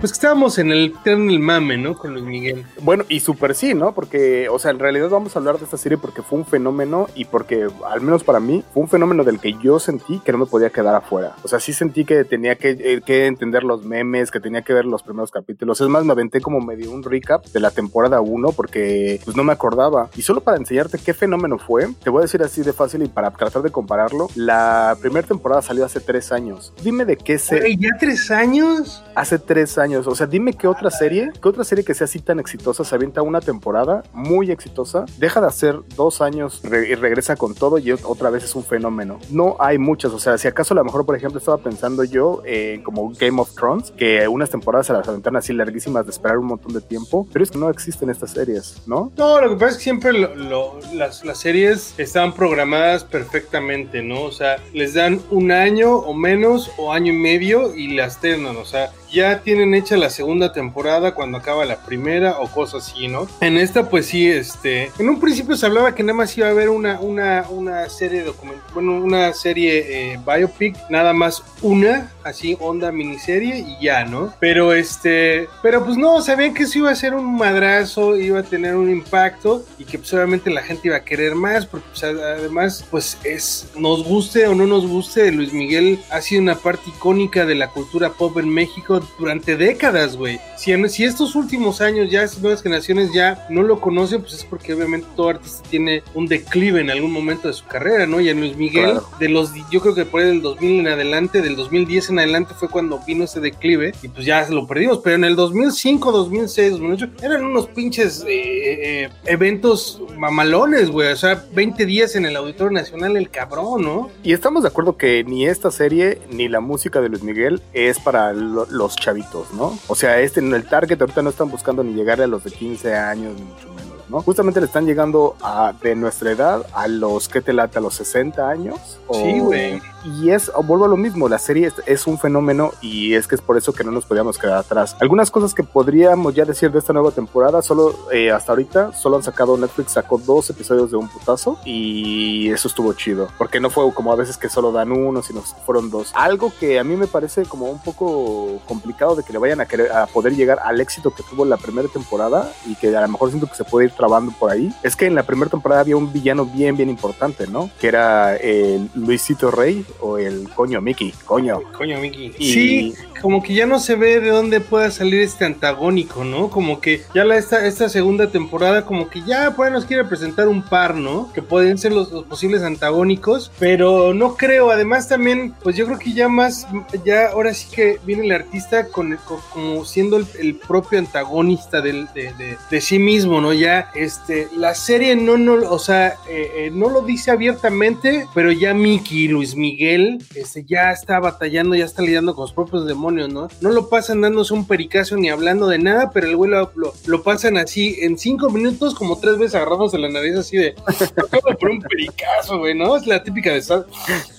Pues 0.04 0.12
que 0.12 0.18
estábamos 0.18 0.60
en 0.60 0.70
el 0.70 0.94
tren 1.02 1.28
del 1.28 1.40
mame, 1.40 1.78
¿no? 1.78 1.98
Con 1.98 2.12
Luis 2.12 2.26
Miguel. 2.26 2.66
Bueno, 2.82 3.06
y 3.08 3.22
súper 3.22 3.56
sí, 3.56 3.74
¿no? 3.74 3.94
Porque, 3.96 4.50
o 4.50 4.60
sea, 4.60 4.72
en 4.72 4.80
realidad 4.80 5.08
vamos 5.08 5.34
a 5.34 5.40
hablar 5.40 5.60
de 5.60 5.64
esta 5.64 5.78
serie 5.78 5.98
porque 5.98 6.22
fue 6.22 6.40
un 6.40 6.46
fenómeno 6.46 7.08
y 7.16 7.24
porque, 7.24 7.70
al 7.90 8.02
menos 8.02 8.22
para 8.26 8.42
mí, 8.42 8.66
fue 8.74 8.84
un 8.84 8.90
fenómeno 8.90 9.24
del 9.24 9.40
que 9.40 9.56
yo 9.64 9.80
sentí 9.80 10.20
que 10.20 10.34
no 10.34 10.40
me 10.40 10.46
podía 10.46 10.72
quedar 10.72 10.94
afuera. 10.94 11.38
O 11.44 11.48
sea, 11.48 11.62
sí 11.62 11.72
sentí 11.72 12.04
que 12.04 12.26
tenía 12.26 12.58
que, 12.58 12.72
eh, 12.72 13.02
que 13.06 13.28
entender 13.28 13.64
los 13.64 13.86
memes, 13.86 14.30
que 14.30 14.42
tenía 14.42 14.62
que 14.62 14.74
ver 14.74 14.84
los 14.84 15.04
primeros 15.04 15.32
capítulos. 15.32 15.80
Es 15.80 15.88
más, 15.88 16.04
me 16.04 16.12
aventé 16.12 16.42
como 16.42 16.60
medio 16.60 16.92
un 16.92 17.02
recap 17.02 17.46
de 17.46 17.62
la 17.62 17.72
temporada 17.72 18.20
1 18.20 18.52
porque, 18.52 19.22
pues, 19.24 19.38
no 19.38 19.46
me 19.46 19.54
acordaba. 19.54 20.10
Y 20.18 20.22
solo 20.24 20.42
para 20.42 20.58
enseñarte 20.58 20.98
qué 20.98 21.14
fenómeno 21.14 21.58
fue, 21.60 21.88
te 22.04 22.10
voy 22.10 22.20
a 22.20 22.22
decir 22.24 22.44
así 22.44 22.62
de 22.62 22.74
fácil 22.74 23.04
y 23.04 23.08
para 23.08 23.32
tratar 23.32 23.62
de 23.62 23.72
compararlo, 23.72 24.28
la 24.36 24.98
primera 25.00 25.26
temporada 25.26 25.62
salió 25.62 25.86
hace 25.86 26.02
tres 26.02 26.34
años. 26.34 26.74
Dime 26.84 27.06
de 27.06 27.16
qué 27.16 27.40
se... 27.40 27.74
¿Ya 27.78 27.92
tres 27.98 28.30
años? 28.32 29.02
Hace 29.16 29.40
tres 29.40 29.78
años. 29.78 29.93
Años. 29.94 30.08
O 30.08 30.16
sea, 30.16 30.28
dime 30.28 30.54
qué 30.54 30.68
otra 30.68 30.90
serie, 30.92 31.32
qué 31.42 31.50
otra 31.50 31.64
serie 31.64 31.84
que 31.84 31.94
sea 31.94 32.06
así 32.06 32.20
tan 32.20 32.40
exitosa 32.40 32.84
se 32.84 32.96
avienta 32.96 33.22
una 33.22 33.42
temporada 33.42 34.04
muy 34.14 34.52
exitosa, 34.52 35.06
deja 35.18 35.42
de 35.42 35.48
hacer 35.48 35.80
dos 35.96 36.22
años 36.22 36.62
y 36.64 36.96
regresa 36.96 37.36
con 37.36 37.56
todo 37.56 37.78
y 37.78 37.92
otra 37.92 38.30
vez 38.30 38.44
es 38.44 38.56
un 38.56 38.64
fenómeno. 38.64 39.20
No 39.30 39.56
hay 39.60 39.78
muchas. 39.78 40.12
O 40.12 40.20
sea, 40.20 40.38
si 40.38 40.48
acaso 40.48 40.74
a 40.74 40.78
lo 40.78 40.84
mejor, 40.84 41.06
por 41.06 41.16
ejemplo, 41.16 41.40
estaba 41.40 41.58
pensando 41.58 42.04
yo 42.04 42.42
en 42.46 42.84
como 42.84 43.12
Game 43.12 43.40
of 43.40 43.54
Thrones, 43.56 43.92
que 43.92 44.28
unas 44.28 44.50
temporadas 44.50 44.88
se 44.88 44.94
las 44.94 45.08
aventan 45.08 45.36
así 45.36 45.54
larguísimas 45.54 46.06
de 46.06 46.12
esperar 46.12 46.38
un 46.38 46.48
montón 46.48 46.74
de 46.74 46.82
tiempo, 46.82 47.28
pero 47.32 47.44
es 47.44 47.52
que 47.52 47.58
no 47.58 47.70
existen 47.70 48.10
estas 48.10 48.32
series, 48.32 48.82
¿no? 48.88 49.12
No, 49.18 49.42
lo 49.42 49.50
que 49.50 49.56
pasa 49.56 49.72
es 49.72 49.78
que 49.78 49.84
siempre 49.84 50.14
las, 50.14 51.24
las 51.24 51.38
series 51.38 51.94
están 51.98 52.34
programadas 52.34 53.04
perfectamente, 53.04 54.02
¿no? 54.02 54.24
O 54.24 54.32
sea, 54.32 54.58
les 54.74 54.94
dan 54.94 55.22
un 55.30 55.52
año 55.52 55.96
o 55.96 56.14
menos 56.14 56.72
o 56.78 56.92
año 56.94 57.14
y 57.14 57.18
medio 57.18 57.76
y 57.76 57.94
las 57.96 58.20
ternan, 58.20 58.58
o 58.58 58.66
sea, 58.66 58.92
ya 59.14 59.42
tienen 59.42 59.76
hecha 59.76 59.96
la 59.96 60.10
segunda 60.10 60.52
temporada 60.52 61.14
cuando 61.14 61.38
acaba 61.38 61.66
la 61.66 61.78
primera 61.78 62.40
o 62.40 62.48
cosas 62.48 62.88
así, 62.88 63.08
¿no? 63.08 63.28
En 63.40 63.58
esta, 63.58 63.90
pues 63.90 64.08
sí, 64.08 64.28
este, 64.28 64.92
en 64.98 65.08
un 65.08 65.20
principio 65.20 65.56
se 65.56 65.68
hablaba 65.68 65.94
que 65.94 66.04
nada 66.04 66.18
más 66.18 66.36
iba 66.38 66.48
a 66.48 66.52
haber 66.52 66.70
una, 66.70 67.00
una, 67.00 67.46
una 67.50 67.88
serie 67.90 68.24
documental, 68.24 68.64
bueno, 68.74 68.98
una 68.98 69.32
serie 69.34 70.14
eh, 70.14 70.20
biopic, 70.26 70.76
nada 70.90 71.14
más 71.14 71.44
una, 71.62 72.12
así, 72.24 72.58
onda 72.60 72.92
miniserie 72.92 73.60
y 73.60 73.84
ya, 73.84 74.04
¿no? 74.06 74.34
Pero 74.40 74.74
este, 74.74 75.48
pero 75.62 75.86
pues 75.86 75.98
no, 75.98 76.22
sabían 76.22 76.54
que 76.54 76.64
eso 76.64 76.80
iba 76.80 76.90
a 76.90 76.96
ser 76.96 77.14
un 77.14 77.38
madrazo, 77.38 78.18
iba 78.18 78.40
a 78.40 78.44
tener 78.44 78.76
un 78.76 78.90
impacto 78.90 79.64
y 79.78 79.86
que 79.86 80.00
pues 80.00 80.12
obviamente 80.14 80.50
la 80.50 80.64
gente 80.64 80.88
iba 80.88 80.98
a 80.98 81.04
querer 81.04 81.36
más, 81.36 81.68
porque 81.68 81.88
pues, 81.90 82.04
además, 82.04 82.86
pues 82.90 83.18
es, 83.24 83.70
nos 83.78 84.04
guste 84.04 84.48
o 84.48 84.56
no 84.56 84.66
nos 84.66 84.88
guste, 84.88 85.32
Luis 85.32 85.54
Miguel 85.54 86.00
ha 86.10 86.22
sido 86.22 86.42
una 86.42 86.56
parte 86.56 86.90
icónica 86.90 87.46
de 87.46 87.56
la 87.56 87.68
cultura 87.68 88.10
pop 88.10 88.38
en 88.40 88.50
México 88.50 89.03
durante 89.18 89.58
décadas, 89.58 90.16
güey. 90.16 90.40
Si, 90.64 90.72
si 90.88 91.04
estos 91.04 91.36
últimos 91.36 91.82
años 91.82 92.10
ya 92.10 92.24
estas 92.24 92.42
nuevas 92.42 92.64
generaciones 92.64 93.12
ya 93.12 93.46
no 93.50 93.64
lo 93.64 93.82
conocen, 93.82 94.22
pues 94.22 94.36
es 94.36 94.46
porque 94.46 94.74
obviamente 94.74 95.06
todo 95.14 95.32
artista 95.32 95.62
tiene 95.70 96.04
un 96.14 96.26
declive 96.26 96.80
en 96.80 96.90
algún 96.90 97.12
momento 97.12 97.50
de 97.50 97.54
su 97.54 97.66
carrera, 97.66 98.08
¿no? 98.08 98.22
Y 98.22 98.30
en 98.30 98.40
Luis 98.40 98.56
Miguel, 98.56 99.00
de 99.20 99.28
los, 99.28 99.52
yo 99.70 99.82
creo 99.82 99.94
que 99.94 100.06
por 100.06 100.22
ahí 100.22 100.28
del 100.28 100.42
2000 100.42 100.80
en 100.80 100.88
adelante, 100.88 101.42
del 101.42 101.58
2010 101.58 102.12
en 102.12 102.20
adelante 102.20 102.54
fue 102.58 102.70
cuando 102.70 103.02
vino 103.06 103.26
ese 103.26 103.42
declive 103.42 103.92
y 104.02 104.08
pues 104.08 104.26
ya 104.26 104.48
lo 104.50 104.66
perdimos, 104.66 105.00
pero 105.04 105.18
en 105.18 105.26
el 105.26 105.36
2005, 105.36 106.14
2006, 106.14 106.72
2008 106.72 107.10
eran 107.24 107.44
unos 107.44 107.68
pinches 107.68 108.24
eh, 108.26 109.04
eh, 109.04 109.10
eventos 109.26 110.02
mamalones, 110.18 110.90
güey, 110.90 111.12
o 111.12 111.18
sea, 111.18 111.44
20 111.54 111.86
días 111.86 112.16
en 112.16 112.26
el 112.26 112.38
Auditorio 112.38 112.72
Nacional, 112.72 113.18
el 113.18 113.30
cabrón, 113.30 113.82
¿no? 113.82 114.12
Y 114.24 114.32
estamos 114.32 114.64
de 114.64 114.70
acuerdo 114.70 114.96
que 114.96 115.26
ni 115.26 115.46
esta 115.46 115.72
serie 115.72 116.22
ni 116.32 116.48
la 116.48 116.62
música 116.62 117.02
de 117.02 117.10
Luis 117.10 117.24
Miguel 117.24 117.62
es 117.74 118.00
para 118.00 118.32
los 118.32 118.96
chavitos, 118.96 119.54
¿no? 119.54 119.78
O 119.88 119.96
sea, 119.96 120.22
este 120.22 120.40
en 120.40 120.53
el 120.56 120.66
target 120.66 121.00
ahorita 121.02 121.22
no 121.22 121.30
están 121.30 121.50
buscando 121.50 121.84
ni 121.84 121.94
llegar 121.94 122.22
a 122.22 122.28
los 122.28 122.44
de 122.44 122.52
15 122.52 122.96
años, 122.96 123.34
ni 123.36 123.42
mucho. 123.42 123.73
¿No? 124.14 124.22
Justamente 124.22 124.60
le 124.60 124.68
están 124.68 124.86
llegando 124.86 125.36
a, 125.42 125.74
de 125.82 125.96
nuestra 125.96 126.32
edad 126.32 126.66
a 126.74 126.88
los 126.88 127.28
que 127.28 127.42
te 127.42 127.52
late 127.52 127.80
a 127.80 127.82
los 127.82 127.96
60 127.96 128.48
años. 128.48 129.00
Sí, 129.12 129.40
güey 129.40 129.82
y 130.04 130.32
es, 130.32 130.52
vuelvo 130.66 130.86
a 130.86 130.88
lo 130.88 130.98
mismo, 130.98 131.30
la 131.30 131.40
serie 131.40 131.72
es, 131.86 132.08
un 132.08 132.20
fenómeno 132.20 132.72
y 132.82 133.14
es 133.14 133.28
que 133.28 133.36
es 133.36 133.42
por 133.42 133.58
eso 133.58 133.74
que 133.74 133.84
no 133.84 133.92
nos 133.92 134.06
podíamos 134.06 134.38
quedar 134.38 134.58
atrás. 134.58 134.96
Algunas 135.00 135.32
cosas 135.32 135.54
que 135.54 135.64
podríamos 135.64 136.34
ya 136.34 136.44
decir 136.44 136.72
de 136.72 136.80
esta 136.80 136.92
nueva 136.92 137.12
temporada, 137.12 137.62
solo 137.62 137.96
eh, 138.12 138.32
hasta 138.32 138.52
ahorita, 138.52 138.94
solo 138.94 139.16
han 139.16 139.24
sacado, 139.24 139.58
Netflix 139.58 139.94
sacó 139.94 140.18
dos 140.18 140.50
episodios 140.50 140.92
de 140.92 140.98
un 140.98 141.08
putazo 141.08 141.58
y 141.64 142.52
eso 142.52 142.68
estuvo 142.68 142.92
chido, 142.94 143.30
porque 143.38 143.60
no 143.60 143.70
fue 143.70 143.92
como 143.94 144.12
a 144.12 144.16
veces 144.16 144.38
que 144.38 144.50
solo 144.50 144.72
dan 144.72 144.92
uno, 144.92 145.22
sino 145.22 145.42
fueron 145.42 145.90
dos. 145.90 146.12
Algo 146.16 146.52
que 146.60 146.80
a 146.80 146.84
mí 146.84 146.96
me 146.96 147.08
parece 147.08 147.46
como 147.46 147.70
un 147.70 147.82
poco 147.82 148.60
complicado 148.68 149.16
de 149.16 149.24
que 149.24 149.32
le 149.32 149.40
vayan 149.40 149.62
a 149.62 149.66
querer 149.66 149.92
a 149.92 150.08
poder 150.08 150.36
llegar 150.36 150.60
al 150.64 150.82
éxito 150.82 151.12
que 151.12 151.24
tuvo 151.24 151.46
la 151.46 151.58
primera 151.58 151.88
temporada 151.88 152.52
y 152.66 152.76
que 152.76 152.96
a 152.96 153.02
lo 153.02 153.08
mejor 153.08 153.30
siento 153.30 153.48
que 153.48 153.56
se 153.56 153.64
puede 153.64 153.88
ir 153.88 153.94
trabando 154.04 154.34
por 154.38 154.52
ahí, 154.52 154.70
es 154.84 154.98
que 154.98 155.06
en 155.06 155.16
la 155.16 155.24
primera 155.24 155.50
temporada 155.50 155.80
había 155.80 155.96
un 155.96 156.12
villano 156.12 156.46
bien, 156.46 156.76
bien 156.76 156.90
importante, 156.90 157.48
¿no? 157.48 157.70
Que 157.80 157.88
era 157.88 158.36
el 158.36 158.90
Luisito 158.96 159.50
Rey, 159.50 159.86
o 160.02 160.18
el 160.18 160.50
coño 160.50 160.82
Mickey, 160.82 161.14
coño. 161.24 161.62
Coño 161.78 161.98
Mickey. 162.02 162.34
Sí, 162.38 162.94
como 163.22 163.42
que 163.42 163.54
ya 163.54 163.66
no 163.66 163.80
se 163.80 163.96
ve 163.96 164.20
de 164.20 164.32
dónde 164.32 164.60
pueda 164.60 164.92
salir 164.92 165.22
este 165.22 165.46
antagónico, 165.46 166.26
¿no? 166.26 166.50
Como 166.50 166.82
que 166.82 167.04
ya 167.16 167.24
la, 167.24 167.38
esta, 167.38 167.66
esta 167.66 167.88
segunda 167.88 168.30
temporada, 168.30 168.86
como 168.86 169.10
que 169.10 169.22
ya 169.22 169.54
pues 169.56 169.72
nos 169.72 169.86
quiere 169.86 170.04
presentar 170.04 170.50
un 170.50 170.62
par, 170.62 170.96
¿no? 170.96 171.32
Que 171.32 171.42
pueden 171.42 171.78
ser 171.78 171.94
los, 171.94 172.10
posibles 172.26 172.64
antagónicos, 172.64 173.50
pero 173.58 174.14
no 174.14 174.36
creo. 174.36 174.72
Además, 174.72 175.08
también, 175.08 175.54
pues 175.64 175.78
yo 175.78 175.86
creo 175.86 176.00
que 176.00 176.12
ya 176.12 176.28
más, 176.28 176.68
ya 177.06 177.28
ahora 177.28 177.54
sí 177.54 177.68
que 177.74 178.02
viene 178.04 178.26
el 178.26 178.34
artista 178.34 178.88
con, 178.88 179.18
como 179.54 179.86
siendo 179.86 180.18
el, 180.18 180.56
propio 180.56 181.00
antagonista 181.00 181.80
del, 181.80 182.10
de, 182.14 182.82
sí 182.82 183.00
mismo, 183.00 183.40
¿no? 183.40 183.54
Ya, 183.54 183.90
este, 183.96 184.48
la 184.56 184.76
serie 184.76 185.16
no, 185.16 185.38
no, 185.38 185.54
o 185.70 185.80
sea, 185.80 186.18
eh, 186.28 186.52
eh, 186.56 186.72
no 186.74 186.90
lo 186.90 187.02
dice 187.02 187.32
abiertamente, 187.32 188.28
pero 188.34 188.52
ya 188.52 188.74
Mickey, 188.74 189.28
Luis 189.28 189.56
Miguel, 189.56 190.24
este, 190.36 190.64
ya 190.64 190.92
está 190.92 191.20
batallando, 191.20 191.76
ya 191.76 191.86
está 191.86 192.02
lidiando 192.02 192.36
con 192.36 192.48
sus 192.48 192.56
propios 192.56 192.86
demonios 192.86 193.32
¿no? 193.32 193.48
No 193.62 193.72
lo 193.72 193.90
pasan 193.90 194.22
dándose 194.22 194.54
un 194.54 194.68
pericazo 194.68 195.18
ni 195.18 195.30
hablando 195.30 195.68
de 195.68 195.80
nada, 195.80 196.12
pero 196.12 196.28
el 196.28 196.36
güey 196.36 196.52
lo, 196.52 197.24
pasan 197.24 197.58
así 197.58 197.98
en 198.02 198.18
cinco 198.18 198.50
minutos, 198.50 198.96
como 198.96 199.20
tres 199.20 199.38
veces 199.38 199.56
agarrándose 199.56 199.98
la 199.98 200.10
nariz 200.10 200.36
así 200.36 200.58
de, 200.58 200.76
acabo 201.18 201.58
por 201.60 201.70
un 201.70 201.82
pericazo, 201.82 202.60
güey, 202.60 202.76
¿no? 202.76 202.96
Es 202.96 203.08
la 203.08 203.24
típica 203.24 203.52
de, 203.52 203.62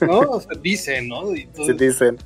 ¿no? 0.00 0.18
O 0.20 0.40
sea, 0.40 0.58
dicen, 0.60 1.08
¿no? 1.08 1.34
Y 1.34 1.48
dicen, 1.78 2.18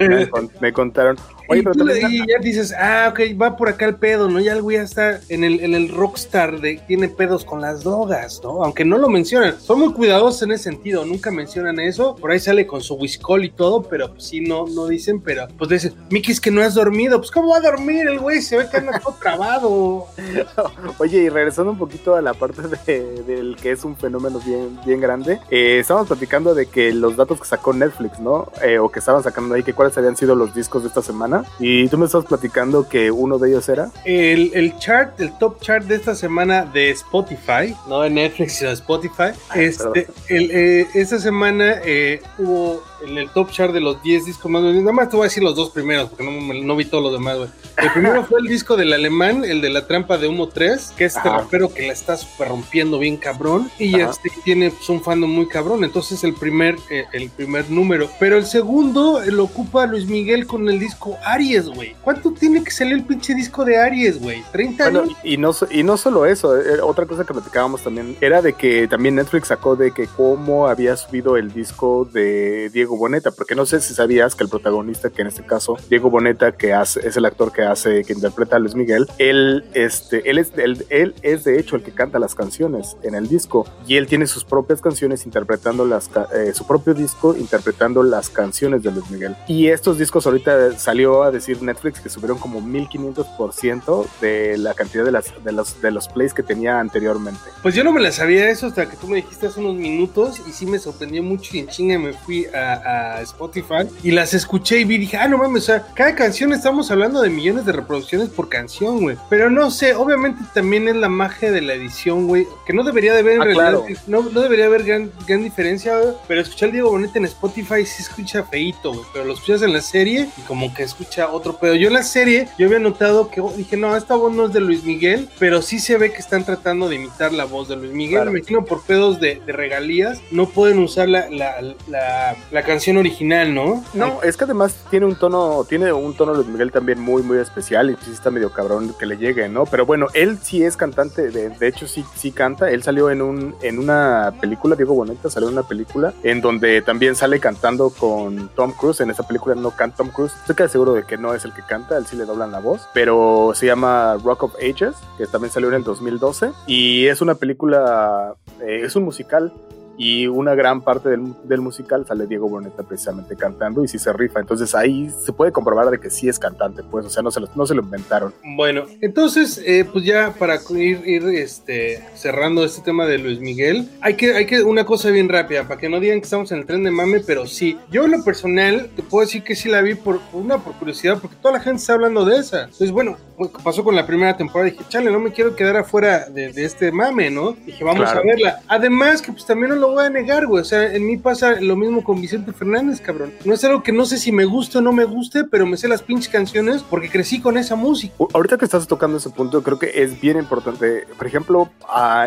me 0.60 0.72
contaron. 0.72 1.16
Oye, 1.48 1.62
y 2.10 2.18
ya 2.26 2.38
dices, 2.40 2.74
ah, 2.78 3.08
ok, 3.10 3.20
va 3.40 3.56
por 3.56 3.68
acá 3.68 3.86
el 3.86 3.96
pedo, 3.96 4.28
¿no? 4.28 4.38
Ya 4.38 4.52
el 4.52 4.62
güey 4.62 4.76
ya 4.76 4.82
está 4.82 5.20
en 5.28 5.44
el, 5.44 5.60
en 5.60 5.74
el 5.74 5.88
rockstar 5.88 6.60
de 6.60 6.78
tiene 6.86 7.08
pedos 7.08 7.44
con 7.44 7.60
las 7.60 7.84
drogas, 7.84 8.40
¿no? 8.42 8.62
Aunque 8.62 8.84
no 8.84 8.98
lo 8.98 9.08
mencionan. 9.08 9.58
Son 9.60 9.78
muy 9.78 9.92
cuidadosos 9.92 10.42
en 10.42 10.52
ese 10.52 10.64
sentido, 10.64 11.04
nunca 11.04 11.30
mencionan 11.30 11.80
eso. 11.80 12.16
Por 12.16 12.30
ahí 12.30 12.38
sale 12.38 12.66
con 12.66 12.82
su 12.82 12.94
whiskol 12.94 13.44
y 13.44 13.50
todo, 13.50 13.82
pero 13.82 14.12
pues 14.12 14.24
sí, 14.24 14.40
no, 14.40 14.66
no 14.66 14.86
dicen, 14.86 15.20
pero 15.20 15.48
pues 15.56 15.70
dicen, 15.70 15.94
Mickey, 16.10 16.32
es 16.32 16.40
que 16.40 16.50
no 16.50 16.62
has 16.62 16.74
dormido. 16.74 17.18
Pues, 17.18 17.30
¿cómo 17.30 17.50
va 17.50 17.58
a 17.58 17.60
dormir 17.60 18.06
el 18.06 18.18
güey? 18.18 18.42
Se 18.42 18.56
ve 18.56 18.68
que 18.70 18.76
anda 18.76 18.98
todo 19.00 19.16
trabado. 19.20 20.06
Oye, 20.98 21.18
y 21.18 21.28
regresando 21.28 21.72
un 21.72 21.78
poquito 21.78 22.14
a 22.14 22.22
la 22.22 22.34
parte 22.34 22.62
de, 22.62 23.22
del 23.22 23.56
que 23.56 23.72
es 23.72 23.84
un 23.84 23.96
fenómeno 23.96 24.40
bien, 24.44 24.78
bien 24.84 25.00
grande, 25.00 25.40
eh, 25.50 25.78
estábamos 25.80 26.08
platicando 26.08 26.54
de 26.54 26.66
que 26.66 26.92
los 26.92 27.16
datos 27.16 27.40
que 27.40 27.46
sacó 27.46 27.72
Netflix, 27.72 28.18
¿no? 28.18 28.50
Eh, 28.62 28.78
o 28.78 28.90
que 28.90 28.98
estaban 28.98 29.22
sacando 29.22 29.54
ahí, 29.54 29.62
que 29.62 29.72
cuáles 29.72 29.96
habían 29.96 30.16
sido 30.16 30.34
los 30.34 30.54
discos 30.54 30.82
de 30.82 30.88
esta 30.88 31.02
semana. 31.02 31.37
Y 31.58 31.88
tú 31.88 31.98
me 31.98 32.06
estás 32.06 32.24
platicando 32.24 32.88
que 32.88 33.10
uno 33.10 33.38
de 33.38 33.50
ellos 33.50 33.68
era. 33.68 33.90
El, 34.04 34.50
el 34.54 34.76
chart, 34.78 35.20
el 35.20 35.36
top 35.38 35.60
chart 35.60 35.84
de 35.86 35.96
esta 35.96 36.14
semana 36.14 36.64
de 36.64 36.90
Spotify, 36.90 37.74
no 37.88 38.00
de 38.00 38.10
Netflix, 38.10 38.54
sino 38.54 38.70
de 38.70 38.74
Spotify. 38.74 39.30
Ah, 39.50 39.58
este, 39.58 40.06
el, 40.28 40.50
eh, 40.50 40.86
esta 40.94 41.18
semana 41.18 41.76
eh, 41.84 42.20
hubo 42.38 42.82
en 43.06 43.16
el 43.16 43.30
top 43.30 43.50
chart 43.50 43.72
de 43.72 43.80
los 43.80 44.02
10 44.02 44.26
discos 44.26 44.50
más 44.50 44.62
Nada 44.62 44.92
más 44.92 45.08
te 45.08 45.16
voy 45.16 45.24
a 45.24 45.28
decir 45.28 45.42
los 45.42 45.54
dos 45.54 45.70
primeros, 45.70 46.08
porque 46.10 46.24
no, 46.24 46.30
no 46.52 46.76
vi 46.76 46.84
todos 46.84 47.02
los 47.02 47.12
demás, 47.12 47.36
güey. 47.38 47.48
El 47.76 47.92
primero 47.92 48.24
fue 48.24 48.40
el 48.40 48.46
disco 48.46 48.76
del 48.76 48.92
alemán, 48.92 49.44
el 49.44 49.60
de 49.60 49.70
la 49.70 49.86
trampa 49.86 50.18
de 50.18 50.26
humo 50.26 50.48
3, 50.48 50.94
que 50.96 51.04
es 51.04 51.16
este 51.16 51.28
rapero 51.28 51.72
que 51.72 51.86
la 51.86 51.92
está 51.92 52.16
super 52.16 52.48
rompiendo 52.48 52.98
bien 52.98 53.16
cabrón. 53.16 53.70
Y 53.78 54.00
este 54.00 54.30
tiene 54.44 54.70
pues, 54.70 54.88
un 54.88 55.02
fandom 55.02 55.30
muy 55.30 55.46
cabrón. 55.46 55.84
Entonces 55.84 56.24
el 56.24 56.34
primer, 56.34 56.76
eh, 56.90 57.04
el 57.12 57.30
primer 57.30 57.70
número. 57.70 58.10
Pero 58.18 58.36
el 58.36 58.46
segundo 58.46 59.20
lo 59.26 59.44
ocupa 59.44 59.86
Luis 59.86 60.06
Miguel 60.06 60.46
con 60.46 60.68
el 60.68 60.80
disco 60.80 61.16
Aries, 61.32 61.66
güey. 61.68 61.94
¿Cuánto 62.02 62.32
tiene 62.32 62.62
que 62.62 62.70
salir 62.70 62.94
el 62.94 63.04
pinche 63.04 63.34
disco 63.34 63.64
de 63.64 63.76
Aries, 63.78 64.20
güey? 64.20 64.42
¿30 64.52 64.80
años? 64.80 65.08
Y 65.22 65.36
no, 65.36 65.52
y 65.70 65.82
no 65.82 65.96
solo 65.96 66.26
eso, 66.26 66.58
eh, 66.58 66.80
otra 66.80 67.06
cosa 67.06 67.24
que 67.24 67.32
platicábamos 67.32 67.82
también 67.82 68.16
era 68.20 68.42
de 68.42 68.52
que 68.52 68.88
también 68.88 69.16
Netflix 69.16 69.48
sacó 69.48 69.76
de 69.76 69.92
que 69.92 70.06
cómo 70.06 70.68
había 70.68 70.96
subido 70.96 71.36
el 71.36 71.52
disco 71.52 72.04
de 72.04 72.70
Diego 72.70 72.96
Boneta, 72.96 73.30
porque 73.30 73.54
no 73.54 73.66
sé 73.66 73.80
si 73.80 73.94
sabías 73.94 74.34
que 74.34 74.44
el 74.44 74.50
protagonista, 74.50 75.10
que 75.10 75.22
en 75.22 75.28
este 75.28 75.44
caso 75.44 75.76
Diego 75.88 76.10
Boneta, 76.10 76.52
que 76.52 76.72
hace, 76.72 77.06
es 77.06 77.16
el 77.16 77.24
actor 77.24 77.52
que 77.52 77.62
hace, 77.62 78.04
que 78.04 78.12
interpreta 78.12 78.56
a 78.56 78.58
Luis 78.58 78.74
Miguel, 78.74 79.06
él, 79.18 79.64
este, 79.74 80.28
él 80.30 80.38
es, 80.38 80.52
él, 80.56 80.84
él 80.90 81.14
es 81.22 81.44
de 81.44 81.58
hecho 81.58 81.76
el 81.76 81.82
que 81.82 81.92
canta 81.92 82.18
las 82.18 82.34
canciones 82.34 82.96
en 83.02 83.14
el 83.14 83.28
disco 83.28 83.66
y 83.86 83.96
él 83.96 84.06
tiene 84.06 84.26
sus 84.26 84.44
propias 84.44 84.80
canciones 84.80 85.26
interpretando 85.26 85.84
las, 85.84 86.10
eh, 86.34 86.52
su 86.54 86.66
propio 86.66 86.94
disco 86.94 87.36
interpretando 87.36 88.02
las 88.02 88.30
canciones 88.30 88.82
de 88.82 88.90
Luis 88.90 89.10
Miguel. 89.10 89.36
Y 89.46 89.68
estos 89.68 89.98
discos 89.98 90.26
ahorita 90.26 90.78
salió 90.78 91.17
a 91.22 91.30
decir 91.30 91.62
Netflix 91.62 92.00
que 92.00 92.08
subieron 92.08 92.38
como 92.38 92.60
1500% 92.60 94.06
de 94.20 94.58
la 94.58 94.74
cantidad 94.74 95.04
de, 95.04 95.12
las, 95.12 95.32
de, 95.44 95.52
los, 95.52 95.80
de 95.80 95.90
los 95.90 96.08
plays 96.08 96.34
que 96.34 96.42
tenía 96.42 96.80
anteriormente. 96.80 97.40
Pues 97.62 97.74
yo 97.74 97.84
no 97.84 97.92
me 97.92 98.00
la 98.00 98.12
sabía 98.12 98.48
eso 98.50 98.66
hasta 98.66 98.88
que 98.88 98.96
tú 98.96 99.08
me 99.08 99.16
dijiste 99.16 99.46
hace 99.46 99.60
unos 99.60 99.74
minutos 99.74 100.40
y 100.46 100.52
sí 100.52 100.66
me 100.66 100.78
sorprendió 100.78 101.22
mucho 101.22 101.56
y 101.56 101.60
en 101.60 101.68
chinga 101.68 101.98
me 101.98 102.12
fui 102.12 102.46
a, 102.46 103.20
Spotify 103.22 103.88
y 104.02 104.10
las 104.10 104.34
escuché 104.34 104.80
y 104.80 104.84
vi 104.84 104.98
dije, 104.98 105.16
ah, 105.16 105.28
no 105.28 105.38
mames, 105.38 105.64
o 105.64 105.66
sea, 105.66 105.86
cada 105.94 106.14
canción 106.14 106.52
estamos 106.52 106.90
hablando 106.90 107.20
de 107.20 107.30
millones 107.30 107.64
de 107.64 107.72
reproducciones 107.72 108.28
por 108.28 108.48
canción, 108.48 109.00
güey. 109.00 109.16
Pero 109.28 109.50
no 109.50 109.70
sé, 109.70 109.94
obviamente 109.94 110.42
también 110.54 110.88
es 110.88 110.96
la 110.96 111.08
magia 111.08 111.50
de 111.50 111.60
la 111.60 111.74
edición, 111.74 112.26
güey, 112.26 112.46
que 112.66 112.72
no 112.72 112.84
debería 112.84 113.12
de 113.12 113.20
haber 113.20 113.34
en 113.34 113.42
ah, 113.42 113.44
realidad, 113.44 113.80
no, 114.06 114.22
no, 114.22 114.40
debería 114.40 114.66
haber 114.66 114.84
gran, 114.84 115.10
gran 115.26 115.42
diferencia, 115.42 115.94
pero 116.26 116.40
escuchar 116.40 116.72
Diego 116.72 116.90
Boneta 116.90 117.18
en 117.18 117.24
Spotify 117.26 117.84
sí 117.84 118.02
escucha 118.02 118.42
feito, 118.44 118.92
güey, 118.92 119.04
pero 119.12 119.24
lo 119.24 119.34
escuchas 119.34 119.62
en 119.62 119.72
la 119.72 119.80
serie 119.80 120.28
y 120.36 120.40
como 120.42 120.72
que 120.74 120.82
escucha 120.82 121.07
escucha 121.08 121.30
otro 121.30 121.56
pedo. 121.56 121.74
Yo 121.74 121.88
en 121.88 121.94
la 121.94 122.02
serie, 122.02 122.48
yo 122.58 122.66
había 122.66 122.78
notado 122.78 123.30
que 123.30 123.42
dije, 123.56 123.76
no, 123.76 123.96
esta 123.96 124.14
voz 124.14 124.32
no 124.32 124.46
es 124.46 124.52
de 124.52 124.60
Luis 124.60 124.84
Miguel, 124.84 125.28
pero 125.38 125.62
sí 125.62 125.78
se 125.78 125.96
ve 125.96 126.12
que 126.12 126.18
están 126.18 126.44
tratando 126.44 126.88
de 126.88 126.96
imitar 126.96 127.32
la 127.32 127.44
voz 127.44 127.68
de 127.68 127.76
Luis 127.76 127.92
Miguel. 127.92 128.24
Me 128.30 128.38
imagino 128.38 128.64
por 128.64 128.82
pedos 128.82 129.18
de, 129.20 129.40
regalías, 129.46 130.20
no 130.30 130.46
pueden 130.46 130.78
usar 130.78 131.08
la, 131.08 131.28
la, 131.30 132.62
canción 132.62 132.98
original, 132.98 133.54
¿no? 133.54 133.82
No, 133.94 134.20
es 134.22 134.36
que 134.36 134.44
además 134.44 134.76
tiene 134.90 135.06
un 135.06 135.16
tono, 135.16 135.64
tiene 135.66 135.90
un 135.92 136.14
tono 136.14 136.34
Luis 136.34 136.46
Miguel 136.46 136.70
también 136.70 137.00
muy, 137.00 137.22
muy 137.22 137.38
especial 137.38 137.90
y 137.90 137.96
sí 138.04 138.10
está 138.12 138.30
medio 138.30 138.52
cabrón 138.52 138.94
que 138.98 139.06
le 139.06 139.16
llegue, 139.16 139.48
¿no? 139.48 139.64
Pero 139.64 139.86
bueno, 139.86 140.08
él 140.12 140.38
sí 140.42 140.62
es 140.62 140.76
cantante, 140.76 141.30
de, 141.30 141.48
de 141.48 141.66
hecho 141.66 141.86
sí, 141.86 142.04
sí 142.14 142.30
canta. 142.30 142.70
Él 142.70 142.82
salió 142.82 143.10
en 143.10 143.22
un, 143.22 143.54
en 143.62 143.78
una 143.78 144.34
película, 144.40 144.76
Diego 144.76 144.94
Boneta 144.94 145.30
salió 145.30 145.48
en 145.48 145.54
una 145.54 145.66
película 145.66 146.12
en 146.22 146.42
donde 146.42 146.82
también 146.82 147.16
sale 147.16 147.40
cantando 147.40 147.90
con 147.90 148.50
Tom 148.54 148.72
Cruise. 148.72 149.00
En 149.00 149.10
esa 149.10 149.26
película 149.26 149.54
no 149.54 149.70
canta 149.70 149.98
Tom 149.98 150.10
Cruise. 150.10 150.34
Estoy 150.34 150.56
casi 150.56 150.72
seguro 150.72 150.92
de 150.92 150.97
que 151.04 151.18
no 151.18 151.34
es 151.34 151.44
el 151.44 151.52
que 151.52 151.62
canta, 151.62 151.96
él 151.96 152.06
sí 152.06 152.16
le 152.16 152.24
doblan 152.24 152.52
la 152.52 152.60
voz, 152.60 152.88
pero 152.92 153.52
se 153.54 153.66
llama 153.66 154.16
Rock 154.22 154.44
of 154.44 154.54
Ages, 154.56 154.96
que 155.16 155.26
también 155.26 155.52
salió 155.52 155.68
en 155.68 155.76
el 155.76 155.84
2012 155.84 156.52
y 156.66 157.06
es 157.06 157.20
una 157.20 157.34
película, 157.34 158.34
eh, 158.60 158.82
es 158.84 158.96
un 158.96 159.04
musical 159.04 159.52
y 159.98 160.28
una 160.28 160.54
gran 160.54 160.80
parte 160.80 161.08
del, 161.08 161.34
del, 161.42 161.60
musical 161.60 162.06
sale 162.06 162.28
Diego 162.28 162.48
Boneta 162.48 162.84
precisamente 162.84 163.34
cantando 163.34 163.82
y 163.82 163.88
sí 163.88 163.98
se 163.98 164.12
rifa. 164.12 164.38
Entonces 164.38 164.72
ahí 164.76 165.10
se 165.10 165.32
puede 165.32 165.50
comprobar 165.50 165.90
de 165.90 165.98
que 165.98 166.08
sí 166.08 166.28
es 166.28 166.38
cantante, 166.38 166.84
pues, 166.84 167.04
o 167.04 167.10
sea, 167.10 167.22
no 167.22 167.32
se 167.32 167.40
lo, 167.40 167.48
no 167.56 167.66
se 167.66 167.74
lo 167.74 167.82
inventaron. 167.82 168.32
Bueno, 168.56 168.84
entonces, 169.00 169.60
eh, 169.66 169.84
pues 169.92 170.04
ya 170.04 170.32
para 170.38 170.60
ir, 170.70 171.02
ir 171.04 171.24
este, 171.30 172.04
cerrando 172.14 172.64
este 172.64 172.80
tema 172.82 173.06
de 173.06 173.18
Luis 173.18 173.40
Miguel, 173.40 173.88
hay 174.00 174.14
que, 174.14 174.34
hay 174.34 174.46
que, 174.46 174.62
una 174.62 174.86
cosa 174.86 175.10
bien 175.10 175.28
rápida, 175.28 175.66
para 175.66 175.80
que 175.80 175.88
no 175.88 175.98
digan 175.98 176.20
que 176.20 176.24
estamos 176.24 176.52
en 176.52 176.58
el 176.58 176.66
tren 176.66 176.84
de 176.84 176.92
mame, 176.92 177.20
pero 177.26 177.46
sí, 177.46 177.76
yo 177.90 178.04
en 178.04 178.12
lo 178.12 178.22
personal 178.22 178.90
te 178.94 179.02
puedo 179.02 179.26
decir 179.26 179.42
que 179.42 179.56
sí 179.56 179.68
la 179.68 179.80
vi 179.82 179.96
por, 179.96 180.20
una, 180.32 180.58
por 180.58 180.74
curiosidad, 180.74 181.18
porque 181.20 181.36
toda 181.42 181.54
la 181.54 181.60
gente 181.60 181.80
está 181.80 181.94
hablando 181.94 182.24
de 182.24 182.36
esa. 182.36 182.62
Entonces, 182.62 182.92
bueno, 182.92 183.16
pasó 183.62 183.84
con 183.84 183.94
la 183.94 184.06
primera 184.06 184.36
temporada, 184.36 184.70
dije, 184.70 184.84
chale, 184.88 185.10
no 185.10 185.20
me 185.20 185.32
quiero 185.32 185.54
quedar 185.54 185.76
afuera 185.76 186.28
de, 186.28 186.52
de 186.52 186.64
este 186.64 186.92
mame, 186.92 187.30
¿no? 187.30 187.52
Dije, 187.52 187.84
vamos 187.84 188.08
a 188.08 188.20
verla. 188.20 188.60
Además 188.68 189.22
que 189.22 189.32
pues 189.32 189.46
también 189.46 189.70
no 189.70 189.76
lo 189.76 189.92
voy 189.92 190.04
a 190.04 190.10
negar, 190.10 190.46
güey. 190.46 190.62
O 190.62 190.64
sea, 190.64 190.92
en 190.92 191.06
mí 191.06 191.16
pasa 191.16 191.60
lo 191.60 191.76
mismo 191.76 192.02
con 192.02 192.20
Vicente 192.20 192.52
Fernández, 192.52 193.00
cabrón. 193.00 193.32
No 193.44 193.54
es 193.54 193.64
algo 193.64 193.82
que 193.82 193.92
no 193.92 194.04
sé 194.04 194.18
si 194.18 194.32
me 194.32 194.44
guste 194.44 194.78
o 194.78 194.80
no 194.80 194.92
me 194.92 195.04
guste, 195.04 195.44
pero 195.44 195.66
me 195.66 195.76
sé 195.76 195.88
las 195.88 196.02
pinches 196.02 196.28
canciones 196.28 196.82
porque 196.82 197.10
crecí 197.10 197.40
con 197.40 197.56
esa 197.56 197.76
música. 197.76 198.14
Ahorita 198.32 198.58
que 198.58 198.64
estás 198.64 198.86
tocando 198.86 199.18
ese 199.18 199.30
punto, 199.30 199.62
creo 199.62 199.78
que 199.78 200.02
es 200.02 200.20
bien 200.20 200.38
importante. 200.38 201.06
Por 201.16 201.26
ejemplo, 201.26 201.70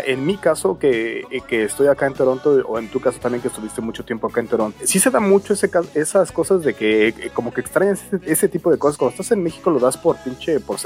en 0.05 0.25
mi 0.25 0.37
caso, 0.37 0.79
que, 0.79 1.25
que 1.47 1.63
estoy 1.63 1.87
acá 1.87 2.07
en 2.07 2.13
Toronto, 2.13 2.61
o 2.67 2.79
en 2.79 2.87
tu 2.89 2.99
caso 2.99 3.19
también 3.19 3.41
que 3.41 3.47
estuviste 3.47 3.81
mucho 3.81 4.03
tiempo 4.03 4.27
acá 4.27 4.41
en 4.41 4.47
Toronto, 4.47 4.77
sí 4.83 4.99
se 4.99 5.09
da 5.09 5.19
mucho 5.19 5.53
ese, 5.53 5.69
esas 5.95 6.31
cosas 6.31 6.63
de 6.63 6.73
que 6.73 7.31
como 7.33 7.53
que 7.53 7.61
extrañas 7.61 8.01
ese, 8.25 8.47
tipo 8.47 8.71
de 8.71 8.77
cosas. 8.77 8.97
Cuando 8.97 9.11
estás 9.11 9.31
en 9.31 9.43
México 9.43 9.69
lo 9.71 9.79
das 9.79 9.97
por 9.97 10.17
pinche 10.17 10.59
por 10.59 10.79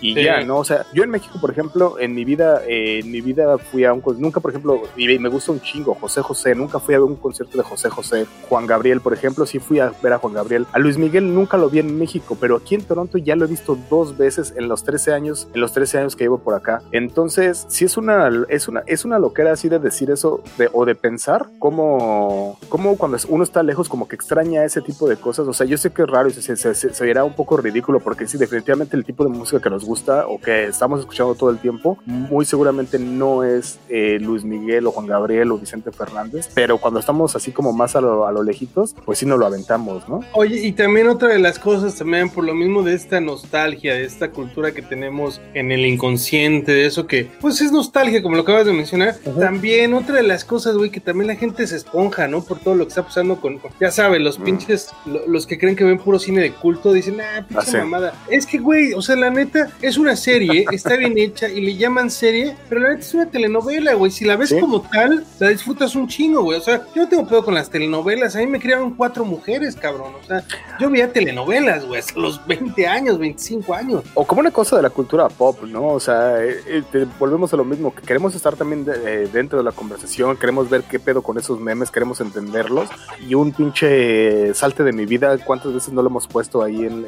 y 0.00 0.14
ya, 0.14 0.42
¿no? 0.42 0.58
O 0.58 0.64
sea, 0.64 0.86
yo 0.92 1.02
en 1.02 1.10
México, 1.10 1.38
por 1.40 1.50
ejemplo, 1.50 1.98
en 1.98 2.14
mi 2.14 2.24
vida, 2.24 2.62
en 2.66 3.10
mi 3.10 3.20
vida 3.20 3.58
fui 3.58 3.84
a 3.84 3.92
un... 3.92 4.02
Nunca, 4.18 4.40
por 4.40 4.50
ejemplo, 4.50 4.82
y 4.96 5.18
me 5.18 5.28
gusta 5.28 5.52
un 5.52 5.60
chingo 5.60 5.94
José 5.94 6.22
José, 6.22 6.54
nunca 6.54 6.78
fui 6.78 6.94
a 6.94 6.98
ver 6.98 7.08
un 7.08 7.16
concierto 7.16 7.56
de 7.56 7.64
José 7.64 7.88
José, 7.88 8.26
Juan 8.48 8.66
Gabriel, 8.66 9.00
por 9.00 9.12
ejemplo, 9.12 9.46
sí 9.46 9.58
fui 9.58 9.80
a 9.80 9.92
ver 10.02 10.12
a 10.12 10.18
Juan 10.18 10.34
Gabriel. 10.34 10.66
A 10.72 10.78
Luis 10.78 10.98
Miguel 10.98 11.34
nunca 11.34 11.56
lo 11.56 11.70
vi 11.70 11.78
en 11.78 11.98
México, 11.98 12.36
pero 12.40 12.56
aquí 12.56 12.74
en 12.74 12.82
Toronto 12.82 13.18
ya 13.18 13.36
lo 13.36 13.44
he 13.44 13.48
visto 13.48 13.78
dos 13.88 14.16
veces 14.16 14.52
en 14.56 14.68
los 14.68 14.84
13 14.84 15.12
años, 15.12 15.48
en 15.54 15.60
los 15.60 15.72
13 15.72 15.98
años 15.98 16.16
que 16.16 16.24
llevo 16.24 16.38
por 16.38 16.54
acá. 16.54 16.82
Entonces, 16.92 17.66
sí 17.68 17.84
es 17.84 17.96
una, 17.96 18.30
es 18.48 18.68
una, 18.68 18.82
es 18.86 19.04
una 19.04 19.18
loquera 19.18 19.52
así 19.52 19.68
de 19.68 19.78
decir 19.78 20.10
eso 20.10 20.42
de, 20.58 20.68
o 20.72 20.84
de 20.84 20.94
pensar 20.94 21.46
cómo, 21.58 22.58
cómo 22.68 22.96
cuando 22.96 23.18
uno 23.28 23.44
está 23.44 23.62
lejos 23.62 23.88
como 23.88 24.08
que 24.08 24.16
extraña 24.16 24.64
ese 24.64 24.80
tipo 24.80 25.08
de 25.08 25.16
cosas. 25.16 25.46
O 25.46 25.52
sea, 25.52 25.66
yo 25.66 25.78
sé 25.78 25.90
que 25.90 26.02
es 26.02 26.08
raro 26.08 26.28
y 26.28 26.32
se, 26.32 26.56
se, 26.56 26.74
se, 26.74 27.22
un 27.22 27.34
poco 27.34 27.56
ridículo 27.56 28.00
porque 28.00 28.26
sí, 28.26 28.38
definitivamente 28.38 28.96
el 28.96 29.04
tipo 29.04 29.24
de 29.24 29.30
música 29.30 29.51
que 29.60 29.70
nos 29.70 29.84
gusta 29.84 30.26
o 30.26 30.40
que 30.40 30.66
estamos 30.66 31.00
escuchando 31.00 31.34
todo 31.34 31.50
el 31.50 31.58
tiempo, 31.58 31.98
muy 32.06 32.44
seguramente 32.44 32.98
no 32.98 33.44
es 33.44 33.78
eh, 33.88 34.18
Luis 34.20 34.44
Miguel 34.44 34.86
o 34.86 34.92
Juan 34.92 35.06
Gabriel 35.06 35.52
o 35.52 35.58
Vicente 35.58 35.92
Fernández, 35.92 36.48
pero 36.54 36.78
cuando 36.78 37.00
estamos 37.00 37.36
así 37.36 37.52
como 37.52 37.72
más 37.72 37.96
a 37.96 38.00
lo, 38.00 38.26
a 38.26 38.32
lo 38.32 38.42
lejitos, 38.42 38.94
pues 39.04 39.18
sí 39.18 39.26
nos 39.26 39.38
lo 39.38 39.46
aventamos, 39.46 40.08
¿no? 40.08 40.20
Oye, 40.32 40.66
y 40.66 40.72
también 40.72 41.08
otra 41.08 41.28
de 41.28 41.38
las 41.38 41.58
cosas 41.58 41.94
también, 41.96 42.30
por 42.30 42.44
lo 42.44 42.54
mismo 42.54 42.82
de 42.82 42.94
esta 42.94 43.20
nostalgia, 43.20 43.94
de 43.94 44.04
esta 44.04 44.30
cultura 44.30 44.72
que 44.72 44.82
tenemos 44.82 45.40
en 45.54 45.72
el 45.72 45.84
inconsciente, 45.86 46.72
de 46.72 46.86
eso 46.86 47.06
que, 47.06 47.30
pues 47.40 47.60
es 47.60 47.72
nostalgia, 47.72 48.22
como 48.22 48.36
lo 48.36 48.42
acabas 48.42 48.66
de 48.66 48.72
mencionar, 48.72 49.16
también 49.38 49.94
otra 49.94 50.16
de 50.16 50.22
las 50.22 50.44
cosas, 50.44 50.76
güey, 50.76 50.90
que 50.90 51.00
también 51.00 51.28
la 51.28 51.36
gente 51.36 51.66
se 51.66 51.76
esponja, 51.76 52.28
¿no? 52.28 52.42
Por 52.42 52.58
todo 52.58 52.74
lo 52.74 52.84
que 52.84 52.90
está 52.90 53.04
pasando 53.04 53.40
con, 53.40 53.60
ya 53.80 53.90
sabes, 53.90 54.20
los 54.20 54.38
mm. 54.38 54.44
pinches, 54.44 54.90
los 55.26 55.46
que 55.46 55.58
creen 55.58 55.76
que 55.76 55.84
ven 55.84 55.98
puro 55.98 56.18
cine 56.18 56.42
de 56.42 56.52
culto, 56.52 56.92
dicen, 56.92 57.20
ah, 57.20 57.44
pinche 57.46 57.78
ah, 57.78 57.84
mamada. 57.84 58.14
Es 58.28 58.46
que, 58.46 58.58
güey, 58.58 58.92
o 58.92 59.02
sea, 59.02 59.16
la 59.16 59.30
neta, 59.30 59.41
es 59.80 59.98
una 59.98 60.16
serie, 60.16 60.64
está 60.70 60.96
bien 60.96 61.16
hecha 61.18 61.48
y 61.48 61.60
le 61.60 61.76
llaman 61.76 62.10
serie, 62.10 62.56
pero 62.68 62.80
la 62.80 62.88
neta 62.90 63.00
es 63.00 63.14
una 63.14 63.26
telenovela, 63.30 63.94
güey. 63.94 64.10
Si 64.10 64.24
la 64.24 64.36
ves 64.36 64.54
como 64.58 64.82
tal, 64.82 65.24
la 65.38 65.48
disfrutas 65.48 65.94
un 65.94 66.08
chingo, 66.08 66.42
güey. 66.42 66.58
O 66.58 66.62
sea, 66.62 66.82
yo 66.94 67.02
no 67.02 67.08
tengo 67.08 67.26
pedo 67.26 67.44
con 67.44 67.54
las 67.54 67.70
telenovelas. 67.70 68.36
A 68.36 68.38
mí 68.38 68.46
me 68.46 68.60
criaron 68.60 68.94
cuatro 68.94 69.24
mujeres, 69.24 69.76
cabrón. 69.76 70.12
O 70.20 70.26
sea, 70.26 70.44
yo 70.80 70.90
veía 70.90 71.12
telenovelas, 71.12 71.86
güey, 71.86 72.00
hasta 72.00 72.18
los 72.18 72.44
20 72.46 72.86
años, 72.86 73.18
25 73.18 73.74
años. 73.74 74.04
O 74.14 74.26
como 74.26 74.40
una 74.40 74.50
cosa 74.50 74.76
de 74.76 74.82
la 74.82 74.90
cultura 74.90 75.28
pop, 75.28 75.62
¿no? 75.64 75.88
O 75.88 76.00
sea, 76.00 76.42
eh, 76.44 76.60
eh, 76.66 77.06
volvemos 77.18 77.52
a 77.52 77.56
lo 77.56 77.64
mismo, 77.64 77.94
que 77.94 78.02
queremos 78.02 78.34
estar 78.34 78.56
también 78.56 78.86
eh, 78.88 79.28
dentro 79.32 79.58
de 79.58 79.64
la 79.64 79.72
conversación, 79.72 80.36
queremos 80.36 80.68
ver 80.68 80.82
qué 80.82 80.98
pedo 80.98 81.22
con 81.22 81.38
esos 81.38 81.60
memes, 81.60 81.90
queremos 81.90 82.20
entenderlos. 82.20 82.88
Y 83.26 83.34
un 83.34 83.52
pinche 83.52 84.54
salte 84.54 84.82
de 84.82 84.92
mi 84.92 85.06
vida, 85.06 85.36
¿cuántas 85.38 85.72
veces 85.72 85.92
no 85.92 86.02
lo 86.02 86.08
hemos 86.08 86.26
puesto 86.26 86.62
ahí 86.62 86.84
en, 86.84 87.06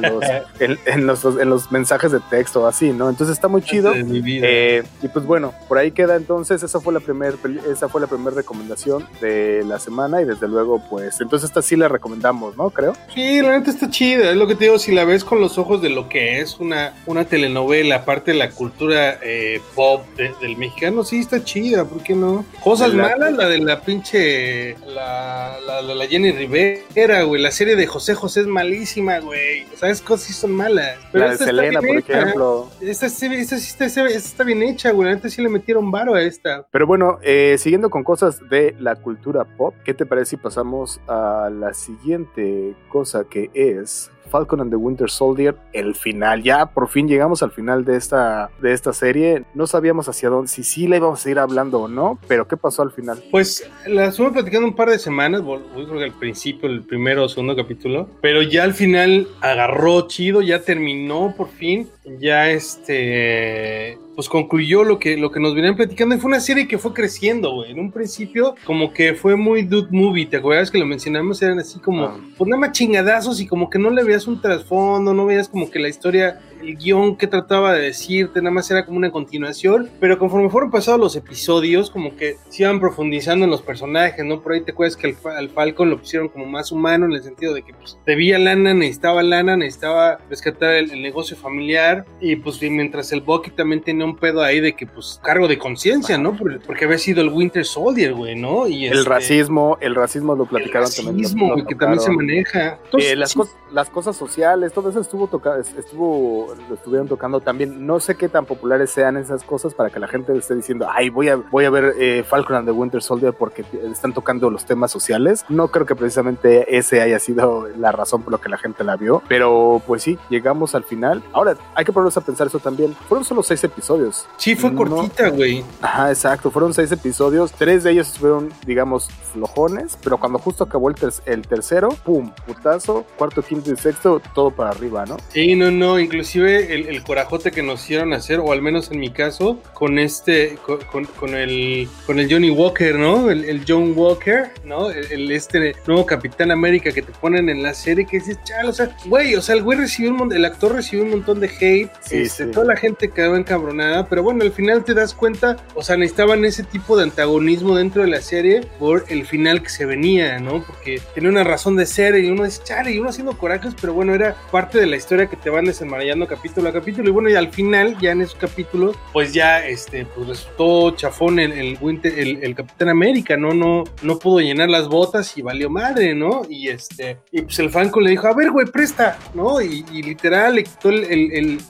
los, 0.00 0.24
en, 0.58 1.48
los, 1.48 1.70
mensajes 1.74 2.12
de 2.12 2.20
texto, 2.20 2.66
así, 2.68 2.92
¿no? 2.92 3.10
Entonces 3.10 3.34
está 3.34 3.48
muy 3.48 3.62
chido. 3.62 3.92
y 3.96 5.08
pues 5.12 5.26
bueno, 5.26 5.52
por 5.68 5.78
ahí 5.78 5.90
queda 5.90 6.14
entonces, 6.16 6.62
esa 6.62 6.80
fue 6.80 6.94
la 6.94 7.00
primera 7.00 7.34
esa 7.70 7.88
fue 7.88 8.00
la 8.00 8.06
primera 8.06 8.36
recomendación 8.36 9.06
de 9.20 9.64
la 9.66 9.78
semana 9.78 10.22
y 10.22 10.24
desde 10.24 10.46
luego, 10.46 10.82
pues, 10.88 11.20
entonces 11.20 11.50
esta 11.50 11.62
sí 11.62 11.74
la 11.76 11.88
recomendamos, 11.88 12.56
¿no? 12.56 12.70
Creo. 12.70 12.92
Sí, 13.12 13.42
la 13.42 13.58
neta 13.58 13.70
está 13.70 13.90
chida, 13.90 14.30
es 14.30 14.36
lo 14.36 14.46
que 14.46 14.54
te 14.54 14.64
digo, 14.64 14.78
si 14.78 14.92
la 14.92 15.04
ves 15.04 15.24
con 15.24 15.40
los 15.40 15.58
ojos 15.58 15.82
de 15.82 15.90
lo 15.90 16.08
que 16.08 16.40
es 16.40 16.58
una, 16.60 16.94
una 17.06 17.24
telenovela, 17.24 17.96
aparte 17.96 18.32
de 18.32 18.38
la 18.38 18.50
cultura 18.50 19.18
eh, 19.22 19.60
pop 19.74 20.02
del 20.16 20.56
mexicano, 20.56 21.02
sí 21.02 21.18
está 21.18 21.42
chida, 21.42 21.84
¿por 21.84 22.02
qué 22.02 22.14
no? 22.14 22.44
Cosas 22.62 22.94
malas, 22.94 23.32
la 23.32 23.48
de 23.48 23.58
la 23.58 23.80
pinche, 23.80 24.76
la, 24.86 25.56
la, 25.66 25.82
la, 25.82 26.06
Jenny 26.06 26.32
Rivera, 26.32 27.22
güey, 27.24 27.42
la 27.42 27.50
serie 27.50 27.76
de 27.76 27.86
José 27.86 28.14
José 28.14 28.42
es 28.42 28.46
malísima, 28.46 29.18
güey, 29.18 29.64
o 29.74 29.76
sea, 29.76 29.90
esas 29.90 30.02
cosas 30.02 30.26
sí 30.26 30.32
son 30.32 30.52
malas. 30.52 30.98
Pero 31.12 31.26
la 31.26 31.36
de 31.36 31.52
Selena, 31.56 31.80
por 31.80 31.96
ejemplo. 31.96 32.70
Esta, 32.80 33.06
esta, 33.06 33.26
esta, 33.26 33.84
esta, 33.84 34.06
está 34.06 34.44
bien 34.44 34.62
hecha, 34.62 34.90
güey, 34.92 35.08
neta 35.08 35.28
sí 35.28 35.42
le 35.42 35.48
metieron 35.48 35.90
varo 35.90 36.14
a 36.14 36.22
esta. 36.22 36.66
Pero 36.70 36.86
bueno, 36.86 37.18
eh, 37.22 37.56
siguiendo 37.58 37.90
con 37.90 38.04
cosas 38.04 38.40
de 38.48 38.74
la 38.78 38.96
cultura 38.96 39.44
pop, 39.44 39.74
¿qué 39.84 39.94
te 39.94 40.06
parece 40.06 40.30
si 40.30 40.36
pasamos 40.36 41.00
a 41.06 41.50
la 41.52 41.74
siguiente 41.74 42.74
cosa 42.88 43.24
que 43.24 43.50
es 43.54 44.10
Falcon 44.34 44.60
and 44.62 44.70
the 44.70 44.76
Winter 44.76 45.08
Soldier, 45.08 45.54
el 45.72 45.94
final. 45.94 46.42
Ya 46.42 46.66
por 46.66 46.88
fin 46.88 47.06
llegamos 47.06 47.44
al 47.44 47.52
final 47.52 47.84
de 47.84 47.96
esta, 47.96 48.50
de 48.60 48.72
esta 48.72 48.92
serie. 48.92 49.44
No 49.54 49.68
sabíamos 49.68 50.08
hacia 50.08 50.28
dónde, 50.28 50.48
si 50.48 50.64
sí 50.64 50.88
la 50.88 50.96
íbamos 50.96 51.24
a 51.24 51.30
ir 51.30 51.38
hablando 51.38 51.82
o 51.82 51.86
no, 51.86 52.18
pero 52.26 52.48
¿qué 52.48 52.56
pasó 52.56 52.82
al 52.82 52.90
final? 52.90 53.22
Pues 53.30 53.70
la 53.86 54.06
estuvimos 54.06 54.32
platicando 54.32 54.66
un 54.66 54.74
par 54.74 54.90
de 54.90 54.98
semanas, 54.98 55.42
creo 55.42 55.98
que 55.98 56.02
al 56.02 56.18
principio, 56.18 56.68
el 56.68 56.82
primero 56.82 57.22
o 57.22 57.28
segundo 57.28 57.54
capítulo, 57.54 58.08
pero 58.20 58.42
ya 58.42 58.64
al 58.64 58.74
final 58.74 59.28
agarró 59.40 60.08
chido, 60.08 60.42
ya 60.42 60.62
terminó 60.62 61.32
por 61.36 61.48
fin, 61.50 61.88
ya 62.18 62.50
este 62.50 64.00
pues 64.14 64.28
concluyó 64.28 64.84
lo 64.84 64.98
que, 64.98 65.16
lo 65.16 65.30
que 65.30 65.40
nos 65.40 65.54
venían 65.54 65.76
platicando 65.76 66.14
y 66.14 66.18
fue 66.18 66.28
una 66.28 66.40
serie 66.40 66.68
que 66.68 66.78
fue 66.78 66.92
creciendo, 66.92 67.52
güey. 67.52 67.72
En 67.72 67.80
un 67.80 67.90
principio, 67.90 68.54
como 68.64 68.92
que 68.92 69.14
fue 69.14 69.36
muy 69.36 69.62
dude 69.62 69.88
movie, 69.90 70.26
¿te 70.26 70.36
acuerdas 70.36 70.70
que 70.70 70.78
lo 70.78 70.86
mencionamos? 70.86 71.42
Eran 71.42 71.58
así 71.58 71.78
como, 71.78 72.04
ah. 72.04 72.20
pues 72.36 72.48
nada 72.48 72.60
más 72.60 72.72
chingadazos 72.72 73.40
y 73.40 73.46
como 73.46 73.68
que 73.68 73.78
no 73.78 73.90
le 73.90 74.04
veías 74.04 74.26
un 74.26 74.40
trasfondo, 74.40 75.12
no 75.12 75.26
veías 75.26 75.48
como 75.48 75.70
que 75.70 75.78
la 75.78 75.88
historia 75.88 76.40
el 76.60 76.76
guion 76.76 77.16
que 77.16 77.26
trataba 77.26 77.72
de 77.72 77.82
decirte, 77.82 78.40
nada 78.40 78.52
más 78.52 78.70
era 78.70 78.84
como 78.84 78.98
una 78.98 79.10
continuación, 79.10 79.90
pero 80.00 80.18
conforme 80.18 80.50
fueron 80.50 80.70
pasados 80.70 81.00
los 81.00 81.16
episodios, 81.16 81.90
como 81.90 82.16
que 82.16 82.36
se 82.48 82.62
iban 82.62 82.80
profundizando 82.80 83.44
en 83.44 83.50
los 83.50 83.62
personajes, 83.62 84.24
¿no? 84.24 84.40
Por 84.40 84.52
ahí 84.52 84.60
te 84.60 84.72
acuerdas 84.72 84.96
que 84.96 85.16
al, 85.36 85.48
Falcon 85.50 85.90
lo 85.90 85.98
pusieron 85.98 86.28
como 86.28 86.46
más 86.46 86.72
humano 86.72 87.06
en 87.06 87.12
el 87.12 87.22
sentido 87.22 87.54
de 87.54 87.62
que 87.62 87.74
pues, 87.74 87.98
debía 88.06 88.38
lana, 88.38 88.74
necesitaba 88.74 89.22
lana, 89.22 89.56
necesitaba 89.56 90.18
rescatar 90.28 90.74
el, 90.74 90.94
negocio 91.04 91.36
familiar, 91.36 92.04
y 92.20 92.36
pues 92.36 92.62
mientras 92.62 93.12
el 93.12 93.20
Bucky 93.20 93.50
también 93.50 93.82
tenía 93.82 94.04
un 94.06 94.16
pedo 94.16 94.42
ahí 94.42 94.60
de 94.60 94.74
que 94.74 94.86
pues 94.86 95.20
cargo 95.22 95.48
de 95.48 95.58
conciencia, 95.58 96.16
¿no? 96.16 96.36
Porque, 96.36 96.84
había 96.84 96.98
sido 96.98 97.20
el 97.20 97.28
Winter 97.28 97.64
Soldier, 97.64 98.14
güey, 98.14 98.36
¿no? 98.36 98.66
Y 98.68 98.86
el 98.86 98.98
este, 98.98 99.08
racismo, 99.08 99.76
el 99.80 99.94
racismo 99.94 100.34
lo 100.34 100.46
platicaron 100.46 100.88
el 100.98 101.06
racismo, 101.06 101.66
que 101.66 101.74
también 101.74 102.00
se 102.00 102.10
maneja. 102.10 102.78
Eh, 102.98 103.16
las, 103.16 103.34
las 103.74 103.90
cosas 103.90 104.16
sociales, 104.16 104.72
todo 104.72 104.88
eso 104.88 105.00
estuvo 105.00 105.26
tocado, 105.26 105.60
estuvo 105.60 106.54
lo 106.68 106.76
estuvieron 106.76 107.08
tocando 107.08 107.40
también. 107.40 107.84
No 107.86 107.98
sé 107.98 108.14
qué 108.14 108.28
tan 108.28 108.46
populares 108.46 108.90
sean 108.90 109.16
esas 109.16 109.42
cosas 109.42 109.74
para 109.74 109.90
que 109.90 109.98
la 109.98 110.06
gente 110.06 110.36
esté 110.36 110.54
diciendo, 110.54 110.86
ay, 110.88 111.10
voy 111.10 111.28
a, 111.28 111.36
voy 111.36 111.64
a 111.64 111.70
ver 111.70 111.94
eh, 111.98 112.24
Falcon 112.26 112.54
and 112.54 112.66
the 112.66 112.72
Winter 112.72 113.02
Soldier 113.02 113.32
porque 113.32 113.64
están 113.90 114.14
tocando 114.14 114.48
los 114.48 114.64
temas 114.64 114.92
sociales. 114.92 115.44
No 115.48 115.68
creo 115.68 115.86
que 115.86 115.96
precisamente 115.96 116.76
ese 116.76 117.02
haya 117.02 117.18
sido 117.18 117.66
la 117.76 117.90
razón 117.90 118.22
por 118.22 118.32
la 118.32 118.38
que 118.38 118.48
la 118.48 118.58
gente 118.58 118.84
la 118.84 118.96
vio, 118.96 119.22
pero 119.28 119.82
pues 119.84 120.04
sí, 120.04 120.18
llegamos 120.30 120.76
al 120.76 120.84
final. 120.84 121.22
Ahora, 121.32 121.56
hay 121.74 121.84
que 121.84 121.92
ponernos 121.92 122.16
a 122.16 122.20
pensar 122.20 122.46
eso 122.46 122.60
también. 122.60 122.94
Fueron 123.08 123.24
solo 123.24 123.42
seis 123.42 123.64
episodios. 123.64 124.28
Sí, 124.36 124.54
fue 124.54 124.72
cortita, 124.72 125.30
güey. 125.30 125.64
Ajá, 125.82 126.10
exacto. 126.10 126.52
Fueron 126.52 126.72
seis 126.72 126.92
episodios. 126.92 127.50
Tres 127.50 127.82
de 127.82 127.90
ellos 127.90 128.16
fueron, 128.18 128.50
digamos, 128.64 129.08
flojones, 129.32 129.98
pero 130.02 130.18
cuando 130.18 130.38
justo 130.38 130.62
acabó 130.62 130.90
el, 130.90 130.96
el 131.26 131.42
tercero, 131.42 131.88
pum, 132.04 132.30
putazo, 132.46 133.04
cuarto, 133.18 133.42
quinto 133.42 133.63
y 133.72 133.76
sexto, 133.76 134.20
todo 134.34 134.50
para 134.50 134.70
arriba, 134.70 135.04
¿no? 135.06 135.16
Sí, 135.28 135.54
no, 135.54 135.70
no. 135.70 135.98
Inclusive 135.98 136.74
el, 136.74 136.88
el 136.88 137.02
corajote 137.02 137.50
que 137.50 137.62
nos 137.62 137.82
hicieron 137.84 138.12
hacer, 138.12 138.40
o 138.40 138.52
al 138.52 138.62
menos 138.62 138.90
en 138.90 139.00
mi 139.00 139.10
caso, 139.10 139.60
con 139.72 139.98
este, 139.98 140.58
con, 140.64 141.04
con, 141.04 141.34
el, 141.34 141.88
con 142.06 142.18
el 142.18 142.30
Johnny 142.30 142.50
Walker, 142.50 142.96
¿no? 142.96 143.30
El, 143.30 143.44
el 143.44 143.64
John 143.66 143.92
Walker, 143.96 144.50
¿no? 144.64 144.90
El, 144.90 145.30
este 145.32 145.74
nuevo 145.86 146.06
Capitán 146.06 146.50
América 146.50 146.92
que 146.92 147.02
te 147.02 147.12
ponen 147.12 147.48
en 147.48 147.62
la 147.62 147.74
serie 147.74 148.06
que 148.06 148.18
dices, 148.18 148.38
chal, 148.44 148.68
o 148.68 148.72
sea, 148.72 148.96
güey, 149.06 149.34
o 149.34 149.42
sea, 149.42 149.54
el 149.54 149.62
güey 149.62 149.78
recibió 149.78 150.12
un 150.12 150.32
el 150.32 150.44
actor 150.44 150.74
recibió 150.74 151.04
un 151.04 151.10
montón 151.10 151.40
de 151.40 151.48
hate, 151.48 151.90
sí, 152.00 152.18
este, 152.18 152.46
toda 152.46 152.66
la 152.66 152.76
gente 152.76 153.10
quedó 153.10 153.36
encabronada, 153.36 154.08
pero 154.08 154.22
bueno, 154.22 154.42
al 154.42 154.52
final 154.52 154.84
te 154.84 154.94
das 154.94 155.14
cuenta, 155.14 155.56
o 155.74 155.82
sea, 155.82 155.96
necesitaban 155.96 156.44
ese 156.44 156.62
tipo 156.62 156.96
de 156.96 157.04
antagonismo 157.04 157.76
dentro 157.76 158.02
de 158.02 158.08
la 158.08 158.20
serie 158.20 158.62
por 158.78 159.04
el 159.08 159.26
final 159.26 159.62
que 159.62 159.68
se 159.68 159.86
venía, 159.86 160.38
¿no? 160.38 160.62
Porque 160.64 161.00
tenía 161.14 161.30
una 161.30 161.44
razón 161.44 161.76
de 161.76 161.86
ser 161.86 162.18
y 162.18 162.30
uno 162.30 162.44
dice, 162.44 162.62
chale, 162.64 162.92
y 162.92 162.98
uno 162.98 163.10
haciendo 163.10 163.36
corajes, 163.44 163.74
pero 163.78 163.92
bueno, 163.92 164.14
era 164.14 164.34
parte 164.50 164.80
de 164.80 164.86
la 164.86 164.96
historia 164.96 165.26
que 165.26 165.36
te 165.36 165.50
van 165.50 165.66
desenmarañando 165.66 166.26
capítulo 166.26 166.70
a 166.70 166.72
capítulo, 166.72 167.10
y 167.10 167.12
bueno, 167.12 167.28
y 167.28 167.34
al 167.34 167.50
final, 167.50 167.94
ya 168.00 168.12
en 168.12 168.22
esos 168.22 168.36
capítulos, 168.36 168.96
pues 169.12 169.34
ya, 169.34 169.66
este, 169.66 170.06
pues 170.06 170.28
resultó 170.28 170.92
chafón 170.92 171.38
el, 171.38 171.52
el, 171.52 172.38
el, 172.42 172.54
Capitán 172.54 172.88
América, 172.88 173.36
¿no? 173.36 173.52
No, 173.52 173.84
no 174.00 174.18
pudo 174.18 174.40
llenar 174.40 174.70
las 174.70 174.88
botas 174.88 175.36
y 175.36 175.42
valió 175.42 175.68
madre, 175.68 176.14
¿no? 176.14 176.40
Y 176.48 176.68
este, 176.68 177.18
y 177.30 177.42
pues 177.42 177.58
el 177.58 177.68
Franco 177.68 178.00
le 178.00 178.08
dijo, 178.08 178.26
a 178.28 178.34
ver, 178.34 178.50
güey, 178.50 178.66
presta, 178.66 179.18
¿no? 179.34 179.60
Y, 179.60 179.84
literal 180.04 180.54
le 180.54 180.64
quitó 180.64 180.88
el, 180.88 181.60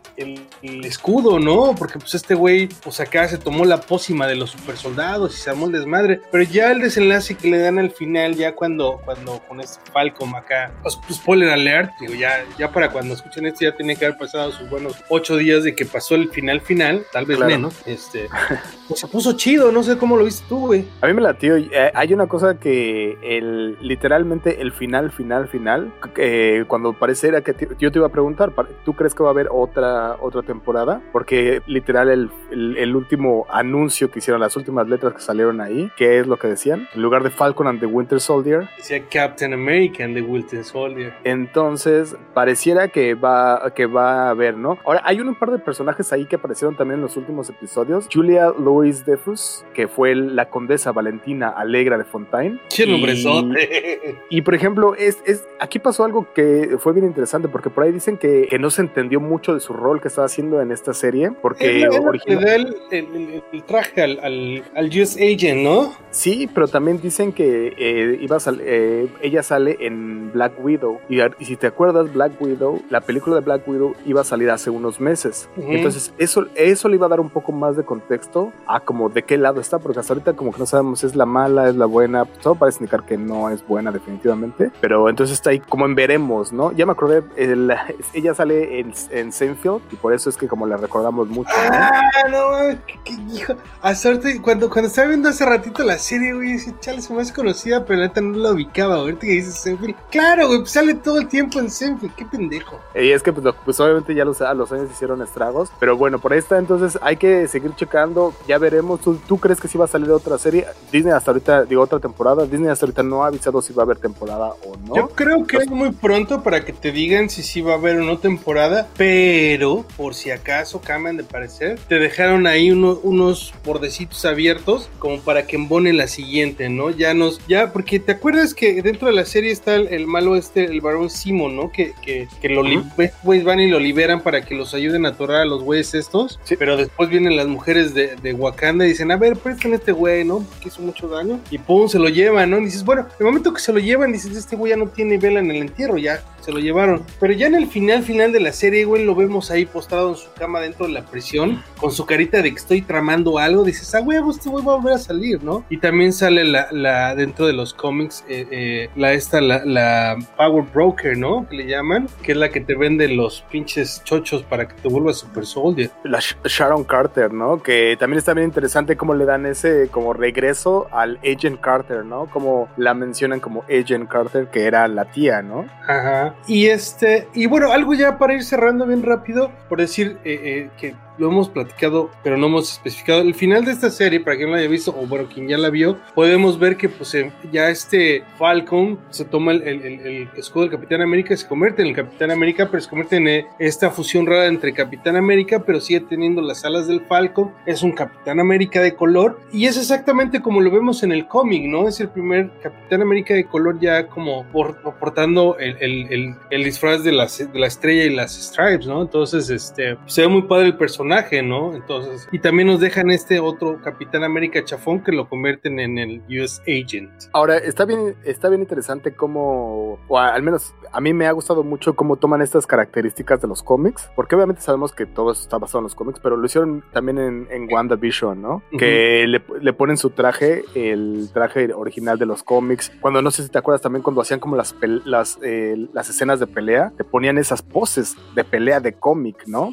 escudo, 0.84 1.40
¿no? 1.40 1.74
Porque 1.76 1.98
pues 1.98 2.14
este 2.14 2.36
güey, 2.36 2.68
pues 2.84 3.00
acá 3.00 3.26
se 3.26 3.38
tomó 3.38 3.64
la 3.64 3.80
pócima 3.80 4.28
de 4.28 4.36
los 4.36 4.50
super 4.50 4.76
soldados 4.76 5.34
y 5.34 5.40
se 5.40 5.50
armó 5.50 5.66
el 5.66 5.72
desmadre, 5.72 6.20
pero 6.30 6.44
ya 6.44 6.70
el 6.70 6.80
desenlace 6.80 7.34
que 7.34 7.50
le 7.50 7.58
dan 7.58 7.80
al 7.80 7.90
final, 7.90 8.36
ya 8.36 8.54
cuando, 8.54 9.00
cuando 9.04 9.40
con 9.48 9.60
este 9.60 9.80
Falcon 9.90 10.36
acá, 10.36 10.72
pues, 10.82 10.96
pues 10.96 11.18
spoiler 11.18 11.50
alert, 11.66 11.92
digo, 12.00 12.14
ya, 12.14 12.44
ya 12.58 12.70
para 12.70 12.90
cuando 12.90 13.14
escuchen 13.14 13.46
esto 13.46 13.64
ya 13.64 13.74
tenía 13.74 13.96
que 13.96 14.04
haber 14.06 14.18
pasado 14.18 14.52
sus 14.52 14.68
buenos 14.68 14.96
ocho 15.08 15.36
días 15.36 15.64
de 15.64 15.74
que 15.74 15.84
pasó 15.84 16.14
el 16.14 16.30
final 16.30 16.60
final, 16.60 17.04
tal 17.12 17.24
vez 17.24 17.38
menos, 17.38 17.82
este, 17.86 18.28
pues 18.88 19.00
se 19.00 19.08
puso 19.08 19.32
chido, 19.36 19.72
no 19.72 19.82
sé 19.82 19.96
cómo 19.96 20.16
lo 20.16 20.24
viste 20.24 20.44
tú, 20.48 20.66
güey. 20.66 20.84
A 21.00 21.06
mí 21.06 21.14
me 21.14 21.22
latió, 21.22 21.56
eh, 21.56 21.90
hay 21.94 22.12
una 22.12 22.26
cosa 22.26 22.58
que 22.58 23.18
el, 23.22 23.76
literalmente 23.80 24.60
el 24.60 24.72
final, 24.72 25.10
final, 25.10 25.48
final, 25.48 25.92
eh, 26.16 26.64
cuando 26.66 26.92
pareciera 26.92 27.40
que 27.42 27.54
yo 27.78 27.90
te 27.90 27.98
iba 27.98 28.06
a 28.06 28.12
preguntar, 28.12 28.52
¿tú 28.84 28.94
crees 28.94 29.14
que 29.14 29.22
va 29.22 29.30
a 29.30 29.32
haber 29.32 29.48
otra, 29.50 30.16
otra 30.20 30.42
temporada? 30.42 31.02
Porque 31.12 31.62
literal 31.66 32.08
el, 32.08 32.30
el, 32.50 32.96
último 32.96 33.46
anuncio 33.50 34.10
que 34.10 34.18
hicieron, 34.18 34.40
las 34.40 34.56
últimas 34.56 34.88
letras 34.88 35.14
que 35.14 35.20
salieron 35.20 35.60
ahí, 35.60 35.90
¿qué 35.96 36.18
es 36.20 36.26
lo 36.26 36.38
que 36.38 36.48
decían? 36.48 36.88
En 36.94 37.02
lugar 37.02 37.22
de 37.22 37.30
Falcon 37.30 37.66
and 37.66 37.80
the 37.80 37.86
Winter 37.86 38.20
Soldier. 38.20 38.68
Decía 38.76 39.02
Captain 39.10 39.52
America 39.52 40.04
and 40.04 40.14
the 40.14 40.22
Winter 40.22 40.64
Soldier. 40.64 41.14
Entonces, 41.54 42.16
pareciera 42.34 42.88
que 42.88 43.14
va, 43.14 43.72
que 43.76 43.86
va 43.86 44.26
a 44.26 44.30
haber, 44.30 44.56
¿no? 44.56 44.76
Ahora, 44.84 45.02
hay 45.04 45.20
un 45.20 45.36
par 45.36 45.52
de 45.52 45.60
personajes 45.60 46.12
ahí 46.12 46.24
que 46.24 46.34
aparecieron 46.34 46.74
también 46.74 46.98
en 46.98 47.02
los 47.02 47.16
últimos 47.16 47.48
episodios. 47.48 48.08
Julia 48.12 48.52
Louis 48.58 49.06
Defus, 49.06 49.64
que 49.72 49.86
fue 49.86 50.16
la 50.16 50.50
condesa 50.50 50.90
Valentina 50.90 51.50
Alegra 51.50 51.96
de 51.96 52.02
Fontaine. 52.02 52.58
¡Qué 52.74 52.88
nombre 52.88 53.14
y, 53.14 54.36
y 54.38 54.42
por 54.42 54.56
ejemplo, 54.56 54.96
es, 54.96 55.18
es, 55.26 55.46
aquí 55.60 55.78
pasó 55.78 56.04
algo 56.04 56.26
que 56.34 56.76
fue 56.80 56.92
bien 56.92 57.06
interesante, 57.06 57.46
porque 57.46 57.70
por 57.70 57.84
ahí 57.84 57.92
dicen 57.92 58.18
que, 58.18 58.48
que 58.50 58.58
no 58.58 58.68
se 58.70 58.82
entendió 58.82 59.20
mucho 59.20 59.54
de 59.54 59.60
su 59.60 59.74
rol 59.74 60.00
que 60.00 60.08
estaba 60.08 60.26
haciendo 60.26 60.60
en 60.60 60.72
esta 60.72 60.92
serie, 60.92 61.30
porque 61.40 61.86
original... 61.88 62.76
el, 62.90 63.42
el, 63.52 63.62
traje 63.62 64.02
al, 64.02 64.18
al, 64.24 64.64
al, 64.74 64.86
US 64.88 65.16
Agent, 65.16 65.62
¿no? 65.62 65.92
Sí, 66.10 66.50
pero 66.52 66.66
también 66.66 67.00
dicen 67.00 67.32
que 67.32 67.74
eh, 67.78 68.18
iba 68.20 68.38
a 68.38 68.40
eh, 68.58 69.06
ella 69.22 69.44
sale 69.44 69.76
en 69.78 70.32
Black 70.32 70.52
Widow, 70.58 71.00
y, 71.08 71.20
y, 71.44 71.46
si 71.46 71.56
te 71.56 71.66
acuerdas, 71.66 72.12
Black 72.12 72.40
Widow, 72.40 72.82
la 72.90 73.00
película 73.00 73.36
de 73.36 73.42
Black 73.42 73.66
Widow 73.68 73.94
iba 74.06 74.22
a 74.22 74.24
salir 74.24 74.50
hace 74.50 74.70
unos 74.70 75.00
meses, 75.00 75.48
uh 75.56 75.60
-huh. 75.60 75.76
entonces 75.76 76.12
eso, 76.18 76.46
eso 76.54 76.88
le 76.88 76.96
iba 76.96 77.06
a 77.06 77.08
dar 77.08 77.20
un 77.20 77.30
poco 77.30 77.52
más 77.52 77.76
de 77.76 77.84
contexto 77.84 78.52
a 78.66 78.80
como 78.80 79.08
de 79.08 79.22
qué 79.22 79.36
lado 79.36 79.60
está, 79.60 79.78
porque 79.78 80.00
hasta 80.00 80.14
ahorita 80.14 80.32
como 80.34 80.52
que 80.52 80.58
no 80.58 80.66
sabemos 80.66 81.00
si 81.00 81.06
es 81.06 81.14
la 81.14 81.26
mala, 81.26 81.68
es 81.68 81.76
la 81.76 81.86
buena, 81.86 82.24
todo 82.24 82.54
parece 82.54 82.78
indicar 82.80 83.04
que 83.04 83.16
no 83.16 83.50
es 83.50 83.66
buena 83.66 83.92
definitivamente, 83.92 84.70
pero 84.80 85.08
entonces 85.08 85.34
está 85.34 85.50
ahí 85.50 85.60
como 85.60 85.86
en 85.86 85.94
veremos, 85.94 86.52
¿no? 86.52 86.72
Ya 86.72 86.86
me 86.86 86.92
acordé, 86.92 87.22
el, 87.36 87.72
ella 88.14 88.34
sale 88.34 88.80
en, 88.80 88.92
en 89.10 89.32
Seinfeld 89.32 89.82
y 89.92 89.96
por 89.96 90.12
eso 90.12 90.30
es 90.30 90.36
que 90.36 90.48
como 90.48 90.66
la 90.66 90.76
recordamos 90.76 91.28
mucho. 91.28 91.50
Ah, 91.54 91.90
no, 92.30 92.78
qué, 92.86 92.98
qué 93.04 93.12
hijo. 93.34 93.54
A 93.82 93.94
suerte, 93.94 94.40
cuando, 94.40 94.70
cuando 94.70 94.88
estaba 94.88 95.08
viendo 95.08 95.28
hace 95.28 95.44
ratito 95.44 95.82
la 95.82 95.98
serie, 95.98 96.32
güey, 96.32 96.52
dice, 96.52 96.74
chale, 96.80 97.02
se 97.02 97.12
me 97.12 97.22
hace 97.22 97.34
conocida, 97.34 97.84
pero 97.84 98.00
la 98.00 98.06
neta 98.08 98.20
no 98.20 98.38
la 98.38 98.52
ubicaba. 98.52 98.96
Ahorita 98.96 99.20
que 99.20 99.32
dices 99.32 99.56
Seinfeld, 99.56 99.94
claro, 100.10 100.46
güey, 100.46 100.60
pues 100.60 100.70
sale 100.70 100.94
todo 100.94 101.18
el 101.18 101.28
tiempo 101.28 101.33
en 101.38 101.70
Seinfeld, 101.70 102.14
qué 102.14 102.24
pendejo. 102.24 102.80
Y 102.94 103.10
es 103.10 103.22
que, 103.22 103.32
pues, 103.32 103.54
pues 103.64 103.80
obviamente 103.80 104.14
ya 104.14 104.24
los, 104.24 104.40
a 104.40 104.54
los 104.54 104.70
años 104.72 104.90
hicieron 104.90 105.22
estragos, 105.22 105.70
pero 105.80 105.96
bueno, 105.96 106.18
por 106.18 106.32
ahí 106.32 106.38
está, 106.38 106.58
entonces 106.58 106.98
hay 107.02 107.16
que 107.16 107.48
seguir 107.48 107.74
checando, 107.74 108.34
ya 108.46 108.58
veremos. 108.58 109.00
¿Tú, 109.00 109.18
tú 109.26 109.38
crees 109.38 109.60
que 109.60 109.68
sí 109.68 109.78
va 109.78 109.84
a 109.84 109.88
salir 109.88 110.10
otra 110.10 110.38
serie? 110.38 110.66
Disney 110.92 111.12
hasta 111.12 111.30
ahorita, 111.30 111.64
digo, 111.64 111.82
otra 111.82 111.98
temporada, 111.98 112.46
Disney 112.46 112.68
hasta 112.68 112.86
ahorita 112.86 113.02
no 113.02 113.24
ha 113.24 113.28
avisado 113.28 113.60
si 113.62 113.72
va 113.72 113.82
a 113.82 113.84
haber 113.84 113.98
temporada 113.98 114.54
o 114.64 114.76
no. 114.86 114.94
Yo 114.94 115.08
creo 115.08 115.46
que 115.46 115.58
es 115.58 115.70
muy 115.70 115.92
pronto 115.92 116.42
para 116.42 116.64
que 116.64 116.72
te 116.72 116.92
digan 116.92 117.28
si 117.28 117.42
sí 117.42 117.60
va 117.60 117.72
a 117.72 117.76
haber 117.76 117.96
o 117.96 118.04
no 118.04 118.18
temporada, 118.18 118.88
pero 118.96 119.84
por 119.96 120.14
si 120.14 120.30
acaso 120.30 120.80
cambian 120.80 121.16
de 121.16 121.24
parecer, 121.24 121.78
te 121.88 121.98
dejaron 121.98 122.46
ahí 122.46 122.70
uno, 122.70 122.98
unos 123.02 123.54
bordecitos 123.64 124.24
abiertos 124.24 124.88
como 124.98 125.20
para 125.20 125.46
que 125.46 125.56
embone 125.56 125.92
la 125.92 126.08
siguiente, 126.08 126.68
¿no? 126.68 126.90
Ya 126.90 127.14
nos, 127.14 127.44
ya, 127.46 127.72
porque 127.72 128.00
te 128.00 128.12
acuerdas 128.12 128.54
que 128.54 128.82
dentro 128.82 129.08
de 129.08 129.14
la 129.14 129.24
serie 129.24 129.50
está 129.50 129.74
el, 129.74 129.88
el 129.88 130.06
malo 130.06 130.36
este, 130.36 130.64
el 130.64 130.80
varón 130.80 131.10
Simon, 131.24 131.56
¿no? 131.56 131.72
Que, 131.72 131.94
que, 132.02 132.28
que 132.40 132.48
lo 132.50 132.60
uh 132.60 132.64
-huh. 132.64 133.44
van 133.44 133.60
y 133.60 133.70
lo 133.70 133.80
liberan 133.80 134.20
para 134.20 134.44
que 134.44 134.54
los 134.54 134.74
ayuden 134.74 135.06
a 135.06 135.10
atorar 135.10 135.40
a 135.40 135.44
los 135.46 135.62
güeyes 135.62 135.94
estos, 135.94 136.38
sí. 136.44 136.56
pero 136.58 136.76
después 136.76 137.08
vienen 137.08 137.36
las 137.36 137.46
mujeres 137.46 137.94
de, 137.94 138.16
de 138.16 138.34
Wakanda 138.34 138.84
y 138.84 138.88
dicen, 138.90 139.10
a 139.10 139.16
ver, 139.16 139.36
presten 139.36 139.72
este 139.72 139.92
güey, 139.92 140.24
¿no? 140.24 140.44
Que 140.60 140.68
hizo 140.68 140.82
mucho 140.82 141.08
daño, 141.08 141.40
y 141.50 141.56
pum, 141.56 141.88
se 141.88 141.98
lo 141.98 142.08
llevan, 142.08 142.50
¿no? 142.50 142.58
Y 142.58 142.66
dices, 142.66 142.84
bueno, 142.84 143.06
el 143.18 143.24
momento 143.24 143.54
que 143.54 143.60
se 143.60 143.72
lo 143.72 143.78
llevan, 143.78 144.12
dices, 144.12 144.36
este 144.36 144.54
güey 144.54 144.70
ya 144.70 144.76
no 144.76 144.88
tiene 144.88 145.16
vela 145.16 145.40
en 145.40 145.50
el 145.50 145.56
entierro, 145.62 145.96
ya 145.96 146.22
se 146.44 146.52
lo 146.52 146.58
llevaron. 146.58 147.04
Pero 147.18 147.32
ya 147.32 147.46
en 147.46 147.54
el 147.54 147.66
final, 147.66 148.02
final 148.02 148.32
de 148.32 148.40
la 148.40 148.52
serie, 148.52 148.84
güey, 148.84 149.04
lo 149.04 149.14
vemos 149.14 149.50
ahí 149.50 149.64
postrado 149.64 150.10
en 150.10 150.16
su 150.16 150.30
cama 150.34 150.60
dentro 150.60 150.86
de 150.86 150.92
la 150.92 151.06
prisión, 151.06 151.62
con 151.78 151.90
su 151.90 152.04
carita 152.04 152.42
de 152.42 152.50
que 152.50 152.56
estoy 152.56 152.82
tramando 152.82 153.38
algo. 153.38 153.64
Dices, 153.64 153.94
ah, 153.94 154.00
güey, 154.00 154.18
este 154.30 154.50
güey 154.50 154.64
va 154.64 154.74
a 154.74 154.76
volver 154.76 154.94
a 154.94 154.98
salir, 154.98 155.42
¿no? 155.42 155.64
Y 155.70 155.78
también 155.78 156.12
sale 156.12 156.44
la, 156.44 156.68
la 156.70 157.14
dentro 157.14 157.46
de 157.46 157.54
los 157.54 157.72
cómics, 157.72 158.24
eh, 158.28 158.46
eh, 158.50 158.88
la 158.94 159.14
esta, 159.14 159.40
la, 159.40 159.64
la, 159.64 160.18
Power 160.36 160.64
Broker, 160.72 161.13
¿no? 161.16 161.46
Que 161.48 161.56
le 161.56 161.66
llaman, 161.66 162.08
que 162.22 162.32
es 162.32 162.38
la 162.38 162.50
que 162.50 162.60
te 162.60 162.74
vende 162.74 163.08
los 163.08 163.42
pinches 163.50 164.02
chochos 164.04 164.42
para 164.42 164.68
que 164.68 164.74
te 164.74 164.88
vuelvas 164.88 165.18
Super 165.18 165.46
Soldier. 165.46 165.90
La 166.04 166.20
Sh 166.20 166.36
Sharon 166.44 166.84
Carter, 166.84 167.32
¿no? 167.32 167.62
Que 167.62 167.96
también 167.98 168.18
está 168.18 168.34
bien 168.34 168.46
interesante 168.46 168.96
cómo 168.96 169.14
le 169.14 169.24
dan 169.24 169.46
ese 169.46 169.88
como 169.90 170.12
regreso 170.12 170.88
al 170.90 171.18
Agent 171.18 171.60
Carter, 171.60 172.04
¿no? 172.04 172.26
Como 172.26 172.68
la 172.76 172.94
mencionan 172.94 173.40
como 173.40 173.64
Agent 173.64 174.08
Carter, 174.08 174.48
que 174.48 174.66
era 174.66 174.86
la 174.88 175.06
tía, 175.06 175.42
¿no? 175.42 175.66
Ajá. 175.86 176.34
Y 176.46 176.66
este, 176.66 177.28
y 177.34 177.46
bueno, 177.46 177.72
algo 177.72 177.94
ya 177.94 178.18
para 178.18 178.34
ir 178.34 178.44
cerrando 178.44 178.86
bien 178.86 179.02
rápido, 179.02 179.50
por 179.68 179.80
decir 179.80 180.18
eh, 180.24 180.40
eh, 180.42 180.70
que 180.78 180.94
lo 181.18 181.28
hemos 181.28 181.48
platicado, 181.48 182.10
pero 182.22 182.36
no 182.36 182.46
hemos 182.46 182.72
especificado. 182.72 183.22
El 183.22 183.34
final 183.34 183.64
de 183.64 183.72
esta 183.72 183.90
serie, 183.90 184.20
para 184.20 184.36
quien 184.36 184.48
no 184.48 184.56
la 184.56 184.60
haya 184.60 184.70
visto, 184.70 184.94
o 184.96 185.06
bueno, 185.06 185.28
quien 185.32 185.48
ya 185.48 185.58
la 185.58 185.70
vio, 185.70 185.98
podemos 186.14 186.58
ver 186.58 186.76
que 186.76 186.88
pues 186.88 187.16
ya 187.52 187.70
este 187.70 188.24
Falcon 188.38 188.98
se 189.10 189.24
toma 189.24 189.52
el, 189.52 189.62
el, 189.62 189.82
el, 189.82 190.28
escudo 190.36 190.64
del 190.64 190.72
Capitán 190.72 191.02
América, 191.02 191.36
se 191.36 191.46
convierte 191.46 191.82
en 191.82 191.88
el 191.88 191.94
Capitán 191.94 192.30
América, 192.30 192.68
pero 192.70 192.80
se 192.80 192.88
convierte 192.88 193.16
en 193.16 193.28
eh, 193.28 193.46
esta 193.58 193.90
fusión 193.90 194.26
rara 194.26 194.46
entre 194.46 194.72
Capitán 194.72 195.16
América, 195.16 195.62
pero 195.64 195.80
sigue 195.80 196.00
teniendo 196.00 196.42
las 196.42 196.64
alas 196.64 196.86
del 196.86 197.02
Falcon. 197.02 197.52
Es 197.66 197.82
un 197.82 197.92
Capitán 197.92 198.40
América 198.40 198.80
de 198.80 198.94
color, 198.94 199.40
y 199.52 199.66
es 199.66 199.76
exactamente 199.76 200.40
como 200.40 200.60
lo 200.60 200.70
vemos 200.70 201.02
en 201.02 201.12
el 201.12 201.26
cómic, 201.26 201.64
¿no? 201.64 201.88
Es 201.88 202.00
el 202.00 202.08
primer 202.08 202.50
Capitán 202.62 203.02
América 203.02 203.34
de 203.34 203.44
color 203.44 203.78
ya 203.80 204.06
como 204.06 204.44
por, 204.50 204.76
portando 204.98 205.56
el, 205.58 206.36
el, 206.50 206.64
disfraz 206.64 207.04
de 207.04 207.12
la, 207.12 207.26
de 207.26 207.58
la 207.58 207.66
estrella 207.66 208.04
y 208.04 208.10
las 208.10 208.34
stripes, 208.34 208.86
¿no? 208.86 209.02
Entonces, 209.02 209.50
este, 209.50 209.96
se 210.06 210.22
ve 210.22 210.28
muy 210.28 210.42
padre 210.42 210.66
el 210.66 210.76
personaje 210.76 211.03
personaje, 211.04 211.42
¿no? 211.42 211.74
Entonces, 211.74 212.28
y 212.32 212.38
también 212.38 212.68
nos 212.68 212.80
dejan 212.80 213.10
este 213.10 213.38
otro 213.38 213.80
Capitán 213.82 214.24
América 214.24 214.64
chafón 214.64 215.02
que 215.02 215.12
lo 215.12 215.28
convierten 215.28 215.78
en 215.78 215.98
el 215.98 216.22
US 216.40 216.62
Agent. 216.62 217.10
Ahora, 217.32 217.58
está 217.58 217.84
bien, 217.84 218.14
está 218.24 218.48
bien 218.48 218.62
interesante 218.62 219.14
cómo, 219.14 219.98
o 220.08 220.18
al 220.18 220.42
menos 220.42 220.74
a 220.92 221.00
mí 221.00 221.12
me 221.12 221.26
ha 221.26 221.32
gustado 221.32 221.62
mucho 221.62 221.94
cómo 221.94 222.16
toman 222.16 222.40
estas 222.40 222.66
características 222.66 223.40
de 223.42 223.48
los 223.48 223.62
cómics, 223.62 224.10
porque 224.16 224.34
obviamente 224.34 224.62
sabemos 224.62 224.92
que 224.92 225.04
todo 225.04 225.32
eso 225.32 225.42
está 225.42 225.58
basado 225.58 225.80
en 225.80 225.84
los 225.84 225.94
cómics, 225.94 226.20
pero 226.22 226.36
lo 226.36 226.46
hicieron 226.46 226.82
también 226.92 227.18
en, 227.18 227.48
en 227.50 227.72
WandaVision, 227.72 228.40
¿no? 228.40 228.62
Que 228.78 229.26
le, 229.26 229.42
le, 229.60 229.72
ponen 229.72 229.96
su 229.96 230.10
traje, 230.10 230.64
el 230.74 231.28
traje 231.34 231.72
original 231.74 232.18
de 232.18 232.26
los 232.26 232.42
cómics. 232.42 232.92
Cuando 233.00 233.20
no 233.20 233.30
sé 233.30 233.42
si 233.42 233.50
te 233.50 233.58
acuerdas 233.58 233.82
también 233.82 234.02
cuando 234.02 234.22
hacían 234.22 234.40
como 234.40 234.56
las, 234.56 234.74
las, 235.04 235.38
eh, 235.42 235.86
las 235.92 236.08
escenas 236.08 236.40
de 236.40 236.46
pelea, 236.46 236.92
te 236.96 237.04
ponían 237.04 237.36
esas 237.38 237.62
poses 237.62 238.16
de 238.34 238.44
pelea 238.44 238.80
de 238.80 238.94
cómic, 238.94 239.44
¿no? 239.46 239.72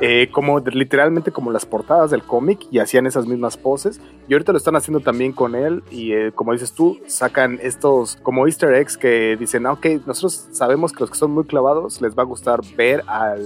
Eh, 0.00 0.28
como 0.32 0.60
literalmente 0.74 1.32
como 1.32 1.50
las 1.50 1.66
portadas 1.66 2.10
del 2.10 2.22
cómic 2.22 2.66
y 2.70 2.78
hacían 2.78 3.06
esas 3.06 3.26
mismas 3.26 3.56
poses. 3.56 4.00
Y 4.28 4.32
ahorita 4.32 4.52
lo 4.52 4.58
están 4.58 4.76
haciendo 4.76 5.00
también 5.00 5.32
con 5.32 5.54
él 5.54 5.82
y 5.90 6.12
eh, 6.12 6.32
como 6.34 6.52
dices 6.52 6.72
tú, 6.72 6.98
sacan 7.06 7.58
estos 7.62 8.16
como 8.22 8.46
easter 8.46 8.74
eggs 8.74 8.96
que 8.96 9.36
dicen, 9.36 9.66
ah, 9.66 9.72
ok, 9.72 9.86
nosotros 10.06 10.48
sabemos 10.52 10.92
que 10.92 11.00
los 11.00 11.10
que 11.10 11.16
son 11.16 11.30
muy 11.30 11.44
clavados 11.44 12.00
les 12.00 12.16
va 12.16 12.22
a 12.22 12.26
gustar 12.26 12.60
ver 12.76 13.02
a 13.06 13.36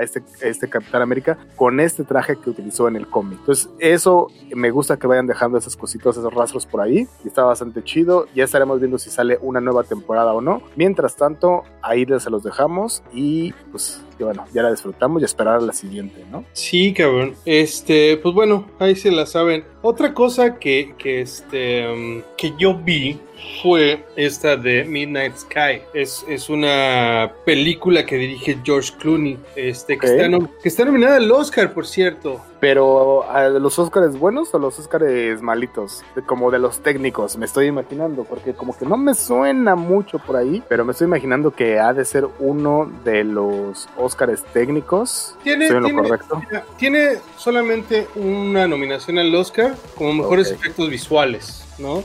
este, 0.00 0.22
este 0.40 0.68
Capitán 0.68 1.02
América 1.02 1.38
con 1.56 1.80
este 1.80 2.04
traje 2.04 2.36
que 2.36 2.50
utilizó 2.50 2.88
en 2.88 2.96
el 2.96 3.06
cómic. 3.06 3.38
Entonces, 3.40 3.70
eso 3.78 4.28
me 4.54 4.70
gusta 4.70 4.96
que 4.96 5.06
vayan 5.06 5.26
dejando 5.26 5.58
esas 5.58 5.76
cositas, 5.76 6.16
esos 6.16 6.32
rastros 6.32 6.66
por 6.66 6.80
ahí. 6.80 7.06
Y 7.24 7.28
está 7.28 7.44
bastante 7.44 7.82
chido. 7.82 8.26
Ya 8.34 8.44
estaremos 8.44 8.80
viendo 8.80 8.98
si 8.98 9.10
sale 9.10 9.38
una 9.40 9.60
nueva 9.60 9.84
temporada 9.84 10.32
o 10.32 10.40
no. 10.40 10.62
Mientras 10.76 11.16
tanto, 11.16 11.62
ahí 11.82 12.06
se 12.18 12.30
los 12.30 12.42
dejamos 12.42 13.02
y 13.12 13.52
pues 13.70 14.02
que 14.16 14.24
bueno, 14.24 14.44
ya 14.52 14.62
la 14.62 14.70
disfrutamos 14.70 15.22
y 15.22 15.24
esperar 15.24 15.56
a 15.56 15.60
la 15.60 15.72
siguiente, 15.72 16.24
¿no? 16.30 16.44
Sí, 16.52 16.92
cabrón. 16.92 17.34
Este, 17.44 18.16
pues 18.16 18.34
bueno, 18.34 18.66
ahí 18.78 18.96
se 18.96 19.10
la 19.10 19.26
saben. 19.26 19.64
Otra 19.88 20.12
cosa 20.12 20.58
que, 20.58 20.96
que 20.98 21.20
este, 21.20 21.88
um, 21.88 22.20
que 22.36 22.52
yo 22.58 22.76
vi 22.76 23.20
fue 23.62 24.04
esta 24.16 24.56
de 24.56 24.84
Midnight 24.84 25.36
Sky. 25.36 25.82
Es, 25.94 26.24
es 26.28 26.48
una 26.48 27.32
película 27.44 28.04
que 28.04 28.16
dirige 28.16 28.58
George 28.64 28.92
Clooney, 28.98 29.38
este, 29.54 29.96
que, 29.98 30.06
está, 30.06 30.48
que 30.62 30.68
está 30.68 30.84
nominada 30.84 31.16
al 31.16 31.30
Oscar, 31.30 31.72
por 31.72 31.86
cierto. 31.86 32.40
Pero 32.58 33.30
¿a 33.30 33.48
los 33.48 33.78
Oscars 33.78 34.18
buenos 34.18 34.52
o 34.54 34.58
los 34.58 34.78
Oscars 34.78 35.40
malitos? 35.42 36.02
como 36.24 36.50
de 36.50 36.58
los 36.58 36.80
técnicos, 36.80 37.36
me 37.36 37.44
estoy 37.44 37.66
imaginando, 37.66 38.24
porque 38.24 38.54
como 38.54 38.76
que 38.76 38.86
no 38.86 38.96
me 38.96 39.14
suena 39.14 39.76
mucho 39.76 40.18
por 40.18 40.36
ahí, 40.36 40.62
pero 40.68 40.84
me 40.84 40.92
estoy 40.92 41.06
imaginando 41.06 41.50
que 41.50 41.78
ha 41.78 41.92
de 41.92 42.04
ser 42.04 42.26
uno 42.38 42.90
de 43.04 43.24
los 43.24 43.88
Oscars 43.98 44.42
técnicos. 44.52 45.36
¿Tiene, 45.42 45.68
lo 45.70 45.94
correcto? 45.94 46.42
Tiene 46.78 47.18
solamente 47.36 48.08
una 48.16 48.66
nominación 48.66 49.18
al 49.18 49.34
Oscar 49.34 49.75
como 49.94 50.14
mejores 50.14 50.50
efectos 50.50 50.90
visuales. 50.90 51.65
¿No? 51.78 52.04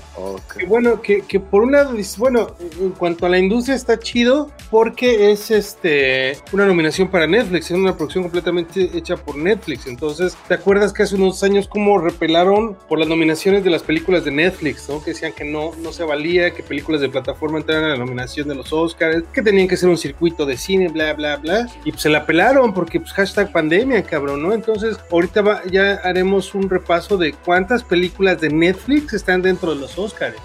Que 0.57 0.65
bueno, 0.65 1.01
que, 1.01 1.21
que, 1.21 1.39
por 1.39 1.63
un 1.63 1.71
lado, 1.71 1.95
bueno, 2.17 2.47
en 2.79 2.91
cuanto 2.91 3.25
a 3.25 3.29
la 3.29 3.38
industria 3.38 3.75
está 3.75 3.99
chido 3.99 4.51
porque 4.69 5.31
es 5.31 5.51
este 5.51 6.38
una 6.51 6.65
nominación 6.65 7.07
para 7.10 7.27
Netflix, 7.27 7.71
es 7.71 7.77
una 7.77 7.95
producción 7.95 8.23
completamente 8.23 8.89
hecha 8.93 9.17
por 9.17 9.36
Netflix. 9.36 9.88
Entonces, 9.88 10.38
¿te 10.47 10.53
acuerdas 10.53 10.93
que 10.93 11.03
hace 11.03 11.15
unos 11.15 11.43
años 11.43 11.67
como 11.67 11.99
repelaron 11.99 12.77
por 12.88 12.99
las 12.99 13.07
nominaciones 13.07 13.63
de 13.63 13.69
las 13.69 13.84
películas 13.84 14.25
de 14.25 14.31
Netflix, 14.31 14.88
¿no? 14.89 15.03
Que 15.03 15.12
decían 15.12 15.34
que 15.34 15.45
no, 15.45 15.71
no 15.81 15.91
se 15.93 16.03
valía, 16.03 16.51
que 16.51 16.63
películas 16.63 17.01
de 17.01 17.10
plataforma 17.10 17.60
entraran 17.60 17.86
a 17.86 17.89
la 17.89 17.97
nominación 17.97 18.47
de 18.47 18.55
los 18.55 18.71
Oscars, 18.73 19.23
que 19.34 19.41
tenían 19.41 19.67
que 19.67 19.77
ser 19.77 19.89
un 19.89 19.97
circuito 19.97 20.45
de 20.45 20.57
cine, 20.57 20.88
bla, 20.89 21.13
bla, 21.13 21.38
bla. 21.38 21.67
Y 21.86 21.91
pues 21.91 22.03
se 22.03 22.10
la 22.10 22.25
pelaron 22.25 22.73
porque 22.73 22.99
pues 22.99 23.12
hashtag 23.13 23.51
pandemia, 23.51 24.03
cabrón, 24.03 24.41
¿no? 24.43 24.53
Entonces, 24.53 24.97
ahorita 25.12 25.63
ya 25.69 25.93
haremos 26.03 26.53
un 26.53 26.69
repaso 26.69 27.17
de 27.17 27.34
cuántas 27.34 27.84
películas 27.84 28.39
de 28.41 28.49
Netflix 28.49 29.13
están 29.13 29.41
dentro 29.62 29.76
de 29.76 29.82
los 29.82 29.97
Oscars. 29.97 30.36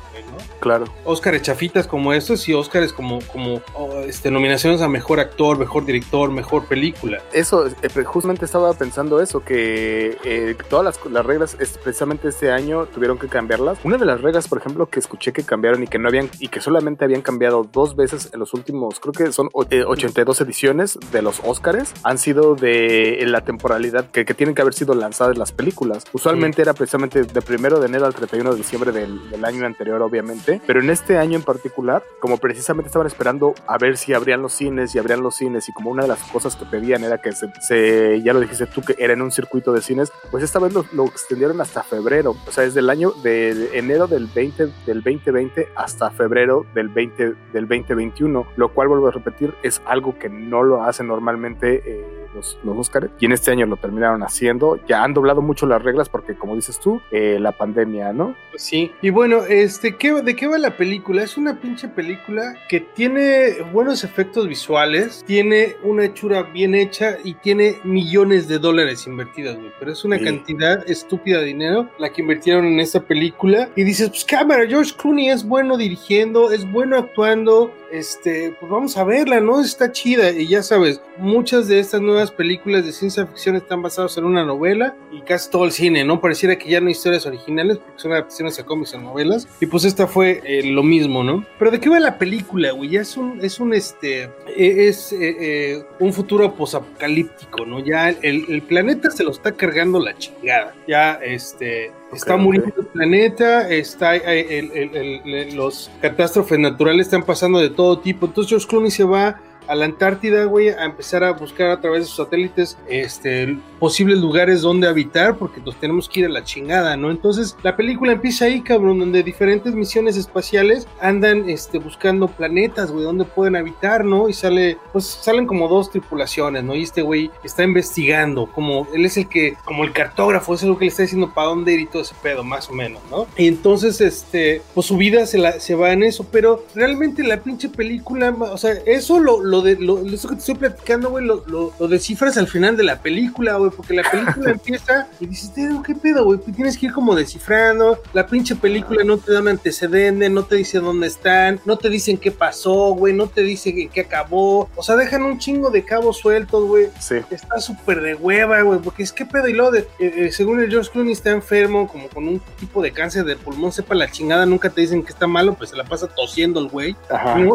Claro. 0.61 0.87
Óscar 1.05 1.40
chafitas 1.42 1.87
como 1.87 2.12
estos 2.12 2.48
y 2.48 2.55
Óscares 2.55 2.92
como, 2.92 3.20
como 3.33 3.61
oh, 3.74 4.00
este, 4.00 4.31
nominaciones 4.31 4.81
a 4.81 4.88
mejor 4.88 5.20
actor, 5.20 5.59
mejor 5.59 5.85
director, 5.85 6.31
mejor 6.31 6.66
película. 6.66 7.22
Eso, 7.33 7.66
eh, 7.66 8.05
justamente 8.05 8.44
estaba 8.44 8.72
pensando 8.74 9.20
eso, 9.20 9.44
que 9.44 10.16
eh, 10.24 10.57
todas 10.68 10.85
las, 10.85 11.12
las 11.12 11.24
reglas, 11.24 11.57
precisamente 11.83 12.29
este 12.29 12.50
año, 12.50 12.87
tuvieron 12.87 13.18
que 13.18 13.29
cambiarlas. 13.29 13.79
Una 13.85 13.98
de 13.98 14.07
las 14.07 14.20
reglas, 14.20 14.48
por 14.48 14.59
ejemplo, 14.59 14.87
que 14.87 14.98
escuché 14.98 15.33
que 15.33 15.44
cambiaron 15.44 15.83
y 15.83 15.87
que 15.87 15.98
no 15.98 16.09
habían, 16.09 16.31
y 16.40 16.48
que 16.48 16.61
solamente 16.61 17.05
habían 17.05 17.22
cambiado 17.22 17.68
dos 17.70 17.96
veces 17.96 18.31
en 18.33 18.40
los 18.40 18.55
últimos, 18.55 19.00
creo 19.00 19.12
que 19.12 19.33
son 19.33 19.48
82 19.52 20.40
eh, 20.40 20.44
ediciones 20.44 20.98
de 21.12 21.22
los 21.22 21.40
Óscares, 21.44 21.92
han 22.02 22.18
sido 22.18 22.55
de 22.55 23.22
la 23.26 23.42
temporalidad 23.42 24.11
que, 24.11 24.24
que 24.24 24.35
tienen 24.35 24.55
que 24.55 24.62
haber 24.62 24.74
sido 24.74 24.94
lanzadas 24.94 25.37
las 25.38 25.52
películas. 25.52 26.05
Usualmente 26.12 26.62
era 26.62 26.74
precisamente 26.74 27.22
de 27.22 27.42
primero 27.42 27.81
de 27.81 27.87
enero 27.87 28.07
al 28.07 28.14
31 28.14 28.52
de 28.52 28.57
diciembre 28.57 28.92
del, 28.92 29.31
del 29.31 29.44
año 29.44 29.66
anterior, 29.66 30.02
obviamente 30.06 30.60
pero 30.66 30.80
en 30.80 30.90
este 30.90 31.18
año 31.18 31.36
en 31.36 31.42
particular, 31.42 32.02
como 32.20 32.38
precisamente 32.38 32.88
estaban 32.88 33.06
esperando 33.06 33.54
a 33.66 33.78
ver 33.78 33.96
si 33.96 34.14
abrían 34.14 34.42
los 34.42 34.52
cines 34.52 34.94
y 34.94 34.98
abrían 34.98 35.22
los 35.22 35.36
cines 35.36 35.68
y 35.68 35.72
como 35.72 35.90
una 35.90 36.02
de 36.02 36.08
las 36.08 36.22
cosas 36.30 36.56
que 36.56 36.64
pedían 36.64 37.04
era 37.04 37.18
que 37.18 37.32
se, 37.32 38.22
ya 38.22 38.32
lo 38.32 38.40
dijiste 38.40 38.66
tú, 38.66 38.82
que 38.82 38.96
era 38.98 39.12
en 39.12 39.22
un 39.22 39.30
circuito 39.30 39.72
de 39.72 39.82
cines, 39.82 40.12
pues 40.30 40.42
esta 40.42 40.58
vez 40.58 40.72
lo, 40.72 41.04
extendieron 41.06 41.60
hasta 41.60 41.82
febrero, 41.82 42.36
o 42.46 42.52
sea, 42.52 42.64
desde 42.64 42.80
el 42.80 42.90
año 42.90 43.12
de 43.22 43.76
enero 43.78 44.06
del 44.06 44.26
20 44.26 44.68
del 44.86 45.02
2020 45.02 45.68
hasta 45.74 46.10
febrero 46.10 46.66
del 46.74 46.88
20 46.88 47.34
del 47.52 47.68
2021, 47.68 48.46
lo 48.56 48.68
cual 48.70 48.88
vuelvo 48.88 49.08
a 49.08 49.12
repetir 49.12 49.54
es 49.62 49.80
algo 49.86 50.18
que 50.18 50.28
no 50.28 50.62
lo 50.62 50.82
hace 50.82 51.04
normalmente 51.04 51.82
eh, 51.86 52.25
los, 52.37 52.59
los 52.62 52.90
y 53.18 53.27
en 53.27 53.33
este 53.33 53.51
año 53.51 53.66
lo 53.66 53.77
terminaron 53.77 54.22
haciendo. 54.22 54.79
Ya 54.87 55.03
han 55.03 55.14
doblado 55.14 55.42
mucho 55.42 55.66
las 55.66 55.83
reglas 55.83 56.09
porque, 56.09 56.35
como 56.35 56.55
dices 56.55 56.79
tú, 56.79 57.01
eh, 57.11 57.38
la 57.40 57.53
pandemia, 57.53 58.12
¿no? 58.12 58.37
Sí. 58.55 58.92
Y 59.03 59.11
bueno, 59.11 59.42
este, 59.44 59.96
¿qué, 59.96 60.12
¿de 60.22 60.37
qué 60.37 60.46
va 60.46 60.59
la 60.59 60.77
película? 60.77 61.22
Es 61.22 61.37
una 61.37 61.61
pinche 61.61 61.88
película 61.88 62.55
que 62.68 62.81
tiene 62.81 63.62
buenos 63.72 64.05
efectos 64.05 64.49
visuales, 64.49 65.25
tiene 65.27 65.77
una 65.83 66.05
hechura 66.05 66.42
bien 66.42 66.75
hecha 66.75 67.16
y 67.25 67.35
tiene 67.35 67.79
millones 67.85 68.49
de 68.49 68.59
dólares 68.59 69.07
invertidos, 69.07 69.57
güey. 69.57 69.72
Pero 69.79 69.92
es 69.92 70.05
una 70.05 70.18
cantidad 70.18 70.88
estúpida 70.88 71.40
de 71.40 71.46
dinero 71.46 71.90
la 71.99 72.12
que 72.12 72.22
invirtieron 72.22 72.66
en 72.66 72.81
esta 72.81 73.01
película. 73.01 73.68
Y 73.75 73.85
dices, 73.85 74.09
pues 74.11 74.25
cámara, 74.25 74.66
George 74.66 74.92
Clooney 74.96 75.31
es 75.31 75.44
bueno 75.44 75.77
dirigiendo, 75.77 76.51
es 76.51 76.70
bueno 76.70 76.96
actuando, 76.96 77.75
este, 77.90 78.57
pues 78.59 78.70
vamos 78.70 78.96
a 78.96 79.05
verla, 79.05 79.40
¿no? 79.40 79.61
Está 79.61 79.92
chida. 79.92 80.31
Y 80.31 80.49
ya 80.49 80.62
sabes, 80.62 81.01
muchas 81.18 81.68
de 81.68 81.81
estas 81.81 82.01
nuevas 82.01 82.25
películas 82.30 82.84
de 82.84 82.92
ciencia 82.92 83.26
ficción 83.26 83.56
están 83.56 83.82
basadas 83.82 84.16
en 84.16 84.24
una 84.24 84.44
novela 84.44 84.94
y 85.12 85.20
casi 85.22 85.50
todo 85.50 85.64
el 85.64 85.72
cine, 85.72 86.04
¿no? 86.04 86.20
Pareciera 86.20 86.56
que 86.56 86.68
ya 86.68 86.80
no 86.80 86.86
hay 86.86 86.92
historias 86.92 87.26
originales 87.26 87.78
porque 87.78 88.00
son 88.00 88.12
adaptaciones 88.12 88.58
a 88.58 88.64
cómics 88.64 88.94
o 88.94 89.00
novelas. 89.00 89.48
Y 89.60 89.66
pues 89.66 89.84
esta 89.84 90.06
fue 90.06 90.42
eh, 90.44 90.62
lo 90.64 90.82
mismo, 90.82 91.24
¿no? 91.24 91.44
Pero 91.58 91.70
¿de 91.70 91.80
qué 91.80 91.88
va 91.88 92.00
la 92.00 92.18
película, 92.18 92.72
güey? 92.72 92.90
Ya 92.90 93.00
es 93.00 93.16
un, 93.16 93.38
es 93.42 93.60
un, 93.60 93.74
este, 93.74 94.30
e, 94.56 94.88
es 94.88 95.12
eh, 95.12 95.84
un 95.98 96.12
futuro 96.12 96.54
posapocalíptico, 96.54 97.64
¿no? 97.66 97.80
Ya 97.80 98.10
el, 98.10 98.62
planeta 98.66 99.10
se 99.10 99.22
lo 99.22 99.30
está 99.30 99.52
cargando 99.52 100.00
la 100.00 100.16
chingada. 100.16 100.74
Ya, 100.88 101.14
este, 101.22 101.92
está 102.12 102.36
muriendo 102.36 102.72
el 102.76 102.86
planeta, 102.86 103.68
está, 103.68 104.16
eh, 104.16 105.52
los 105.54 105.90
catástrofes 106.00 106.58
naturales 106.58 107.06
están 107.06 107.24
pasando 107.24 107.58
de 107.58 107.70
todo 107.70 107.98
tipo. 107.98 108.26
Entonces 108.26 108.50
George 108.50 108.66
Clooney 108.66 108.90
se 108.90 109.04
va 109.04 109.40
a 109.68 109.74
la 109.74 109.85
Antártida, 109.85 110.44
güey, 110.44 110.68
a 110.68 110.85
empezar 110.85 111.24
a 111.24 111.33
buscar 111.33 111.70
a 111.70 111.81
través 111.81 112.00
de 112.00 112.07
sus 112.07 112.16
satélites 112.16 112.76
este, 112.88 113.59
posibles 113.79 114.18
lugares 114.18 114.62
donde 114.62 114.88
habitar, 114.88 115.37
porque 115.37 115.61
nos 115.61 115.76
tenemos 115.76 116.09
que 116.09 116.20
ir 116.20 116.26
a 116.26 116.31
la 116.31 116.44
chingada, 116.44 116.96
¿no? 116.96 117.11
Entonces, 117.11 117.57
la 117.62 117.76
película 117.76 118.12
empieza 118.12 118.46
ahí, 118.46 118.61
cabrón, 118.61 118.98
donde 118.98 119.22
diferentes 119.22 119.74
misiones 119.74 120.16
espaciales 120.16 120.87
andan 121.00 121.48
este, 121.48 121.79
buscando 121.79 122.29
planetas, 122.29 122.90
güey, 122.90 123.05
donde 123.05 123.24
pueden 123.24 123.57
habitar, 123.57 124.05
¿no? 124.05 124.29
Y 124.29 124.33
sale, 124.33 124.79
pues 124.92 125.07
salen 125.07 125.46
como 125.46 125.68
dos 125.68 125.90
tripulaciones, 125.90 126.64
¿no? 126.64 126.74
Y 126.74 126.83
este 126.83 127.02
güey 127.02 127.31
está 127.44 127.62
investigando, 127.62 128.46
como 128.46 128.87
él 128.92 129.05
es 129.05 129.16
el 129.16 129.29
que, 129.29 129.57
como 129.64 129.85
el 129.85 129.92
cartógrafo, 129.92 130.55
es 130.55 130.62
lo 130.62 130.79
que 130.79 130.87
le 130.87 130.90
está 130.90 131.02
diciendo 131.02 131.33
para 131.33 131.48
dónde 131.48 131.72
ir 131.72 131.81
y 131.81 131.87
todo 131.87 132.02
ese 132.02 132.14
pedo, 132.22 132.44
más 132.44 132.68
o 132.68 132.72
menos, 132.72 133.02
¿no? 133.11 133.26
Y 133.37 133.46
entonces, 133.46 134.00
este, 134.00 134.62
pues 134.74 134.87
su 134.87 134.96
vida 134.96 135.26
se, 135.26 135.38
la, 135.38 135.61
se 135.61 135.74
va 135.74 135.92
en 135.92 136.02
eso, 136.02 136.26
pero 136.31 136.64
realmente 136.74 137.22
la 137.22 137.38
pinche 137.38 137.68
película, 137.68 138.31
o 138.31 138.59
sea, 138.59 138.72
eso 138.87 139.20
lo 139.20 139.37
lo 139.55 139.55
de 139.62 139.76
lo, 139.76 140.04
eso 140.06 140.28
que 140.28 140.34
te 140.34 140.40
estoy 140.40 140.54
platicando, 140.56 141.10
güey, 141.10 141.24
lo, 141.24 141.44
lo, 141.46 141.88
descifras 141.88 142.36
al 142.36 142.48
final 142.48 142.76
de 142.76 142.84
la 142.84 143.00
película, 143.00 143.56
güey, 143.56 143.70
porque 143.70 143.94
la 143.94 144.08
película 144.10 144.50
empieza 144.52 145.08
y 145.20 145.26
dices, 145.26 145.50
¿qué 145.84 145.94
pedo, 145.94 146.24
güey? 146.24 146.38
Pues 146.38 146.54
tienes 146.54 146.76
que 146.76 146.86
ir 146.86 146.92
como 146.92 147.14
descifrando. 147.14 148.00
La 148.12 148.26
pinche 148.26 148.56
película 148.56 149.04
no 149.04 149.18
te 149.18 149.32
da 149.32 149.40
un 149.40 149.48
antecedente, 149.48 150.28
no 150.28 150.44
te 150.44 150.56
dice 150.56 150.78
dónde 150.78 151.06
están, 151.06 151.60
no 151.64 151.76
te 151.76 151.88
dicen 151.88 152.18
qué 152.18 152.30
pasó, 152.30 152.90
güey, 152.90 153.12
no 153.12 153.26
te 153.26 153.42
dice 153.42 153.88
qué 153.92 154.00
acabó. 154.00 154.68
O 154.76 154.82
sea, 154.82 154.96
dejan 154.96 155.22
un 155.22 155.38
chingo 155.38 155.70
de 155.70 155.84
cabos 155.84 156.18
sueltos, 156.18 156.66
güey. 156.66 156.88
Sí. 157.00 157.16
Está 157.30 157.60
súper 157.60 158.00
de 158.02 158.14
hueva, 158.14 158.62
güey, 158.62 158.80
porque 158.80 159.02
es 159.02 159.12
que 159.12 159.26
pedo 159.26 159.48
y 159.48 159.52
lo 159.52 159.70
de, 159.70 159.80
eh, 159.80 159.86
eh, 159.98 160.32
según 160.32 160.60
el 160.60 160.70
George 160.70 160.90
Clooney 160.90 161.12
está 161.12 161.30
enfermo, 161.30 161.88
como 161.88 162.08
con 162.08 162.26
un 162.28 162.40
tipo 162.58 162.82
de 162.82 162.92
cáncer 162.92 163.24
de 163.24 163.36
pulmón, 163.36 163.72
sepa 163.72 163.94
la 163.94 164.10
chingada, 164.10 164.46
nunca 164.46 164.70
te 164.70 164.80
dicen 164.80 165.02
que 165.02 165.12
está 165.12 165.26
malo, 165.26 165.54
pues 165.54 165.70
se 165.70 165.76
la 165.76 165.84
pasa 165.84 166.06
tosiendo 166.06 166.60
el 166.60 166.68
güey. 166.68 166.96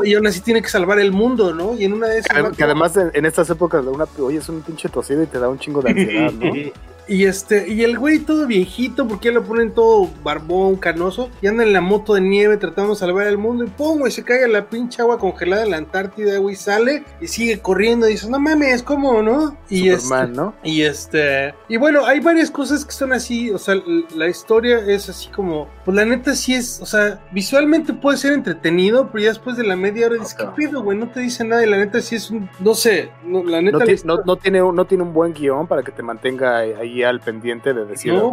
Y 0.04 0.14
aún 0.14 0.28
así 0.28 0.42
tiene 0.42 0.62
que 0.62 0.70
salvar 0.70 1.00
el 1.00 1.12
mundo, 1.12 1.54
¿no? 1.54 1.76
Y 1.78 1.86
en 1.86 1.91
una 1.94 2.08
de 2.08 2.20
esas. 2.20 2.56
Que, 2.56 2.64
además 2.64 2.96
en, 2.98 3.26
estas 3.26 3.50
épocas 3.50 3.84
de 3.84 3.92
una, 3.92 4.06
oye, 4.20 4.38
es 4.38 4.50
un 4.50 4.62
pinche 4.62 4.90
tosido 4.90 5.24
y 5.24 5.28
te 5.28 5.40
da 5.40 5.50
un 5.50 5.60
chingo 5.60 5.82
de 5.82 5.92
ansiedad, 5.92 6.32
¿no? 6.32 6.52
Y 7.08 7.26
este, 7.26 7.68
y 7.68 7.84
el 7.84 7.98
güey 7.98 8.20
todo 8.20 8.48
viejito, 8.48 9.08
porque 9.08 9.30
ya 9.30 9.34
lo 9.34 9.44
ponen 9.44 9.74
todo 9.74 10.10
barbón, 10.24 10.78
canoso, 10.78 11.30
y 11.42 11.48
anda 11.48 11.64
en 11.64 11.74
la 11.74 11.82
moto 11.82 12.14
de 12.14 12.22
nieve 12.22 12.58
tratando 12.58 12.92
de 12.92 13.00
salvar 13.00 13.28
al 13.28 13.38
mundo, 13.38 13.64
y 13.64 13.68
pum, 13.68 14.00
güey, 14.00 14.12
se 14.12 14.24
cae 14.24 14.48
la 14.48 14.70
pinche 14.70 15.02
agua 15.02 15.18
congelada 15.18 15.64
en 15.64 15.72
la 15.72 15.78
Antártida, 15.78 16.38
güey, 16.38 16.56
sale 16.56 17.04
y 17.20 17.28
sigue 17.28 17.60
corriendo, 17.60 18.08
y 18.08 18.14
dice, 18.14 18.30
no 18.30 18.40
mames, 18.40 18.84
¿cómo, 18.84 19.22
no? 19.22 19.58
Y 19.70 19.90
Superman, 19.90 20.30
este, 20.30 20.42
¿no? 20.42 20.54
Y 20.64 20.82
este, 20.84 21.54
y 21.68 21.78
bueno, 21.78 22.06
hay 22.06 22.20
varias 22.20 22.52
cosas 22.52 22.86
que 22.86 22.92
son 22.92 23.14
así, 23.14 23.52
o 23.52 23.58
sea, 23.58 23.76
la 24.16 24.28
historia 24.28 24.80
es 24.80 25.10
así 25.10 25.30
como, 25.30 25.68
pues 25.84 25.96
la 25.96 26.06
neta 26.06 26.36
sí 26.36 26.54
es, 26.54 26.80
o 26.82 26.86
sea, 26.86 27.20
visualmente 27.32 27.94
puede 27.94 28.18
ser 28.18 28.34
entretenido, 28.34 29.10
pero 29.12 29.24
ya 29.24 29.30
después 29.30 29.58
de 29.58 29.64
la 29.64 29.76
media 29.76 30.08
hora 30.08 30.16
dices, 30.16 30.36
¿qué 30.36 30.46
pido, 30.56 30.82
güey? 30.84 30.98
No 30.98 31.10
te 31.10 31.20
dice 31.20 31.44
nada, 31.44 31.66
y 31.66 31.70
la 31.70 31.78
neta 31.78 32.02
sí 32.02 32.16
es 32.16 32.32
un, 32.32 32.50
no 32.60 32.74
sé, 32.74 33.12
la 33.26 33.62
neta. 33.62 33.80
No, 34.06 34.20
no, 34.26 34.36
tiene, 34.36 34.60
no 34.60 34.86
tiene 34.86 35.04
un 35.04 35.14
buen 35.14 35.34
guion 35.34 35.68
para 35.68 35.84
que 35.84 35.92
te 35.92 36.04
mantenga 36.04 36.58
ahí 36.58 36.91
al 37.04 37.20
pendiente 37.20 37.74
de 37.74 37.86
decir, 37.86 38.14
no, 38.14 38.32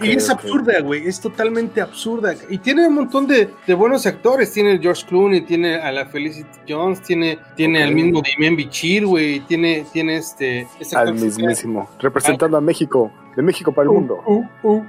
y 0.00 0.10
es 0.10 0.30
absurda, 0.30 0.80
güey, 0.80 1.06
es 1.06 1.20
totalmente 1.20 1.80
absurda. 1.80 2.34
Y 2.48 2.58
tiene 2.58 2.88
un 2.88 2.94
montón 2.94 3.26
de, 3.26 3.50
buenos 3.74 4.06
actores. 4.06 4.52
Tiene 4.52 4.78
George 4.78 5.04
Clooney, 5.06 5.42
tiene 5.42 5.76
a 5.76 5.92
la 5.92 6.06
Felicity 6.06 6.58
Jones, 6.68 7.02
tiene, 7.02 7.38
tiene 7.56 7.82
al 7.82 7.94
mismo 7.94 8.22
Damien 8.22 8.56
Bichir, 8.56 9.06
güey, 9.06 9.40
tiene, 9.40 9.84
tiene 9.92 10.16
este... 10.16 10.66
al 10.94 11.14
mismísimo, 11.14 11.88
representando 12.00 12.56
a 12.56 12.60
México 12.60 13.12
de 13.38 13.44
México 13.44 13.70
para 13.70 13.84
el 13.84 13.90
uh, 13.90 13.94
mundo. 13.94 14.20
Uh, 14.26 14.44
uh, 14.64 14.84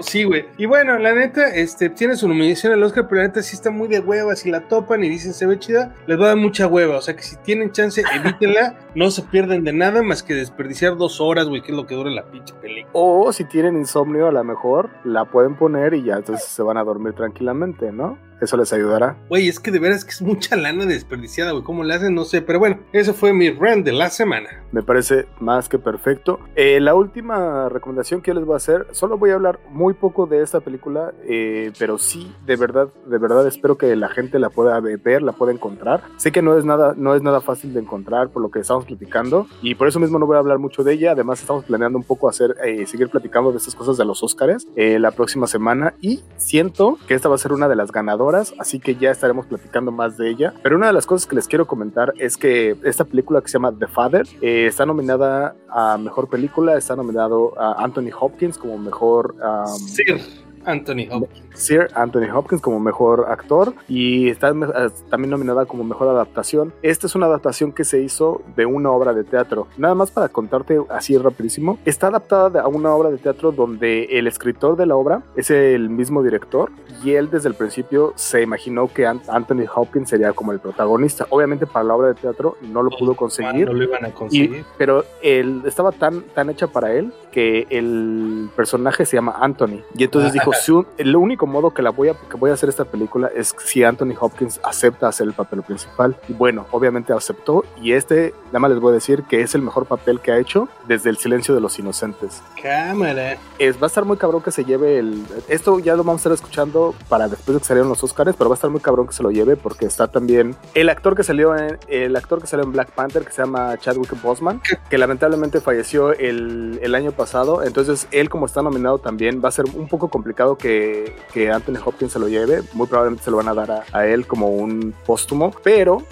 sí, 0.00 0.24
güey. 0.24 0.44
Y 0.58 0.66
bueno, 0.66 0.98
la 0.98 1.14
neta, 1.14 1.48
este, 1.54 1.88
tiene 1.88 2.14
su 2.14 2.28
nominación 2.28 2.74
al 2.74 2.82
Oscar, 2.82 3.08
pero 3.08 3.22
la 3.22 3.28
neta 3.28 3.42
sí 3.42 3.56
está 3.56 3.70
muy 3.70 3.88
de 3.88 4.00
hueva. 4.00 4.36
Si 4.36 4.50
la 4.50 4.68
topan 4.68 5.02
y 5.02 5.08
dicen 5.08 5.32
se 5.32 5.46
ve 5.46 5.58
chida, 5.58 5.94
les 6.06 6.20
va 6.20 6.24
a 6.24 6.28
dar 6.28 6.36
mucha 6.36 6.66
hueva. 6.66 6.98
O 6.98 7.00
sea 7.00 7.16
que 7.16 7.22
si 7.22 7.36
tienen 7.36 7.72
chance, 7.72 8.02
evítenla. 8.14 8.76
no 8.94 9.10
se 9.10 9.22
pierden 9.22 9.64
de 9.64 9.72
nada 9.72 10.02
más 10.02 10.22
que 10.22 10.34
desperdiciar 10.34 10.98
dos 10.98 11.22
horas, 11.22 11.48
güey, 11.48 11.62
que 11.62 11.72
es 11.72 11.76
lo 11.76 11.86
que 11.86 11.94
dura 11.94 12.10
la 12.10 12.26
pinche 12.26 12.52
película. 12.60 12.90
O 12.92 13.32
si 13.32 13.44
tienen 13.44 13.78
insomnio, 13.78 14.28
a 14.28 14.32
lo 14.32 14.44
mejor 14.44 14.90
la 15.04 15.24
pueden 15.24 15.56
poner 15.56 15.94
y 15.94 16.02
ya 16.02 16.16
entonces 16.16 16.46
se 16.46 16.62
van 16.62 16.76
a 16.76 16.84
dormir 16.84 17.14
tranquilamente, 17.14 17.92
¿no? 17.92 18.18
Eso 18.40 18.56
les 18.56 18.72
ayudará. 18.72 19.16
Güey, 19.28 19.48
es 19.48 19.58
que 19.58 19.70
de 19.70 19.78
veras 19.78 20.04
que 20.04 20.10
es 20.10 20.22
mucha 20.22 20.56
lana 20.56 20.84
desperdiciada, 20.84 21.52
güey. 21.52 21.64
¿Cómo 21.64 21.84
le 21.84 21.94
hacen? 21.94 22.14
No 22.14 22.24
sé. 22.24 22.42
Pero 22.42 22.58
bueno, 22.58 22.80
eso 22.92 23.14
fue 23.14 23.32
mi 23.32 23.50
rant 23.50 23.84
de 23.84 23.92
la 23.92 24.10
semana. 24.10 24.48
Me 24.72 24.82
parece 24.82 25.26
más 25.40 25.68
que 25.68 25.78
perfecto. 25.78 26.40
Eh, 26.54 26.80
la 26.80 26.94
última 26.94 27.68
recomendación 27.68 28.20
que 28.20 28.30
yo 28.30 28.34
les 28.34 28.44
voy 28.44 28.54
a 28.54 28.56
hacer, 28.58 28.86
solo 28.92 29.16
voy 29.16 29.30
a 29.30 29.34
hablar 29.34 29.58
muy 29.70 29.94
poco 29.94 30.26
de 30.26 30.42
esta 30.42 30.60
película, 30.60 31.14
eh, 31.24 31.72
pero 31.78 31.96
sí, 31.98 32.34
de 32.44 32.56
verdad, 32.56 32.88
de 33.06 33.18
verdad 33.18 33.46
espero 33.46 33.78
que 33.78 33.94
la 33.96 34.08
gente 34.08 34.38
la 34.38 34.50
pueda 34.50 34.78
ver, 34.80 35.22
la 35.22 35.32
pueda 35.32 35.52
encontrar. 35.52 36.02
Sé 36.16 36.30
que 36.30 36.42
no 36.42 36.58
es 36.58 36.64
nada, 36.64 36.94
no 36.96 37.14
es 37.14 37.22
nada 37.22 37.40
fácil 37.40 37.72
de 37.72 37.80
encontrar 37.80 38.28
por 38.28 38.42
lo 38.42 38.50
que 38.50 38.58
estamos 38.58 38.84
platicando 38.84 39.46
y 39.62 39.74
por 39.76 39.88
eso 39.88 39.98
mismo 39.98 40.18
no 40.18 40.26
voy 40.26 40.36
a 40.36 40.40
hablar 40.40 40.58
mucho 40.58 40.84
de 40.84 40.92
ella. 40.92 41.12
Además, 41.12 41.40
estamos 41.40 41.64
planeando 41.64 41.96
un 41.96 42.04
poco 42.04 42.28
hacer, 42.28 42.56
eh, 42.64 42.86
seguir 42.86 43.08
platicando 43.08 43.52
de 43.52 43.58
estas 43.58 43.74
cosas 43.74 43.96
de 43.96 44.04
los 44.04 44.22
Oscars 44.22 44.66
la 44.76 45.10
próxima 45.10 45.46
semana 45.46 45.94
y 46.00 46.22
siento 46.36 46.98
que 47.06 47.14
esta 47.14 47.28
va 47.28 47.36
a 47.36 47.38
ser 47.38 47.52
una 47.52 47.68
de 47.68 47.76
las 47.76 47.92
ganadoras 47.92 48.25
así 48.34 48.80
que 48.80 48.96
ya 48.96 49.10
estaremos 49.10 49.46
platicando 49.46 49.92
más 49.92 50.16
de 50.16 50.30
ella. 50.30 50.54
Pero 50.62 50.76
una 50.76 50.88
de 50.88 50.92
las 50.92 51.06
cosas 51.06 51.26
que 51.26 51.36
les 51.36 51.46
quiero 51.46 51.66
comentar 51.66 52.12
es 52.18 52.36
que 52.36 52.76
esta 52.82 53.04
película 53.04 53.40
que 53.40 53.48
se 53.48 53.54
llama 53.54 53.72
The 53.78 53.86
Father 53.86 54.26
eh, 54.40 54.66
está 54.66 54.86
nominada 54.86 55.54
a 55.68 55.98
Mejor 55.98 56.28
Película, 56.28 56.76
está 56.76 56.96
nominado 56.96 57.58
a 57.60 57.84
Anthony 57.84 58.10
Hopkins 58.18 58.58
como 58.58 58.78
Mejor... 58.78 59.36
Sir 59.76 60.45
Anthony 60.66 61.08
Hopkins. 61.10 61.46
Sir 61.54 61.88
Anthony 61.94 62.30
Hopkins 62.34 62.60
como 62.60 62.78
mejor 62.80 63.26
actor 63.30 63.72
y 63.88 64.28
está 64.28 64.50
eh, 64.50 64.90
también 65.08 65.30
nominada 65.30 65.64
como 65.64 65.84
mejor 65.84 66.08
adaptación. 66.08 66.72
Esta 66.82 67.06
es 67.06 67.14
una 67.14 67.26
adaptación 67.26 67.72
que 67.72 67.84
se 67.84 68.02
hizo 68.02 68.42
de 68.56 68.66
una 68.66 68.90
obra 68.90 69.14
de 69.14 69.24
teatro. 69.24 69.66
Nada 69.78 69.94
más 69.94 70.10
para 70.10 70.28
contarte 70.28 70.80
así 70.90 71.16
rapidísimo, 71.16 71.78
está 71.84 72.08
adaptada 72.08 72.62
a 72.62 72.68
una 72.68 72.94
obra 72.94 73.10
de 73.10 73.18
teatro 73.18 73.52
donde 73.52 74.04
el 74.04 74.26
escritor 74.26 74.76
de 74.76 74.86
la 74.86 74.96
obra 74.96 75.22
es 75.36 75.50
el 75.50 75.88
mismo 75.88 76.22
director 76.22 76.70
y 77.02 77.12
él 77.12 77.30
desde 77.30 77.48
el 77.48 77.54
principio 77.54 78.12
se 78.16 78.42
imaginó 78.42 78.88
que 78.88 79.06
Anthony 79.06 79.64
Hopkins 79.74 80.10
sería 80.10 80.32
como 80.32 80.52
el 80.52 80.60
protagonista. 80.60 81.26
Obviamente 81.30 81.66
para 81.66 81.84
la 81.84 81.94
obra 81.94 82.08
de 82.08 82.14
teatro 82.14 82.56
no 82.62 82.82
lo 82.82 82.90
pudo 82.90 83.14
conseguir. 83.14 83.66
No 83.66 83.72
lo 83.72 83.84
iban 83.84 84.04
a 84.04 84.10
conseguir. 84.10 84.64
pero 84.76 85.04
él 85.22 85.62
estaba 85.64 85.92
tan, 85.92 86.22
tan 86.34 86.50
hecha 86.50 86.66
para 86.66 86.92
él 86.92 87.12
que 87.30 87.66
el 87.70 88.48
personaje 88.56 89.04
se 89.04 89.16
llama 89.16 89.36
Anthony. 89.40 89.82
Y 89.94 90.04
entonces 90.04 90.32
dijo, 90.32 90.52
el 90.98 91.16
único 91.16 91.46
modo 91.46 91.72
que 91.72 91.82
la 91.82 91.90
voy 91.90 92.08
a, 92.08 92.14
que 92.14 92.36
voy 92.36 92.50
a 92.50 92.54
hacer 92.54 92.68
esta 92.68 92.84
película 92.84 93.30
es 93.34 93.54
si 93.64 93.84
Anthony 93.84 94.14
Hopkins 94.18 94.60
acepta 94.62 95.08
hacer 95.08 95.26
el 95.26 95.32
papel 95.32 95.62
principal. 95.62 96.16
Y 96.28 96.32
bueno, 96.32 96.66
obviamente 96.70 97.12
aceptó 97.12 97.64
y 97.80 97.92
este, 97.92 98.34
nada 98.46 98.60
más 98.60 98.70
les 98.70 98.80
voy 98.80 98.90
a 98.90 98.94
decir 98.94 99.22
que 99.24 99.40
es 99.40 99.54
el 99.54 99.62
mejor 99.62 99.86
papel 99.86 100.20
que 100.20 100.32
ha 100.32 100.38
hecho 100.38 100.68
desde 100.86 101.10
El 101.10 101.16
silencio 101.16 101.54
de 101.54 101.60
los 101.60 101.78
inocentes. 101.78 102.42
Cámara. 102.60 103.38
Es, 103.58 103.76
va 103.80 103.84
a 103.84 103.86
estar 103.86 104.04
muy 104.04 104.16
cabrón 104.16 104.42
que 104.42 104.50
se 104.50 104.64
lleve 104.64 104.98
el... 104.98 105.24
Esto 105.48 105.78
ya 105.78 105.94
lo 105.96 106.04
vamos 106.04 106.20
a 106.20 106.22
estar 106.22 106.32
escuchando 106.32 106.94
para 107.08 107.28
después 107.28 107.54
de 107.54 107.60
que 107.60 107.66
salieron 107.66 107.88
los 107.88 108.02
Oscars, 108.02 108.34
pero 108.36 108.50
va 108.50 108.54
a 108.54 108.56
estar 108.58 108.70
muy 108.70 108.80
cabrón 108.80 109.06
que 109.06 109.12
se 109.12 109.22
lo 109.22 109.30
lleve 109.30 109.56
porque 109.56 109.86
está 109.86 110.08
también 110.08 110.56
el 110.74 110.88
actor 110.88 111.16
que 111.16 111.22
salió 111.22 111.56
en, 111.56 111.78
el 111.88 112.16
actor 112.16 112.40
que 112.40 112.46
salió 112.46 112.64
en 112.64 112.72
Black 112.72 112.90
Panther 112.90 113.24
que 113.24 113.32
se 113.32 113.42
llama 113.42 113.76
Chadwick 113.78 114.20
Boseman, 114.22 114.60
que 114.88 114.98
lamentablemente 114.98 115.60
falleció 115.60 116.12
el, 116.12 116.78
el 116.82 116.94
año 116.94 117.12
pasado. 117.12 117.62
Entonces 117.62 118.08
él 118.10 118.28
como 118.28 118.46
está 118.46 118.62
nominado 118.62 118.98
también 118.98 119.42
va 119.44 119.48
a 119.48 119.52
ser 119.52 119.66
un 119.74 119.88
poco 119.88 120.08
complicado 120.08 120.45
que, 120.54 121.16
que 121.32 121.50
Anthony 121.50 121.78
Hopkins 121.84 122.12
se 122.12 122.18
lo 122.18 122.28
lleve. 122.28 122.62
Muy 122.72 122.86
probablemente 122.86 123.24
se 123.24 123.30
lo 123.30 123.38
van 123.38 123.48
a 123.48 123.54
dar 123.54 123.84
a, 123.92 124.06
él 124.06 124.26
como 124.26 124.48
un 124.48 124.94
póstumo. 125.04 125.52
Pero 125.62 126.02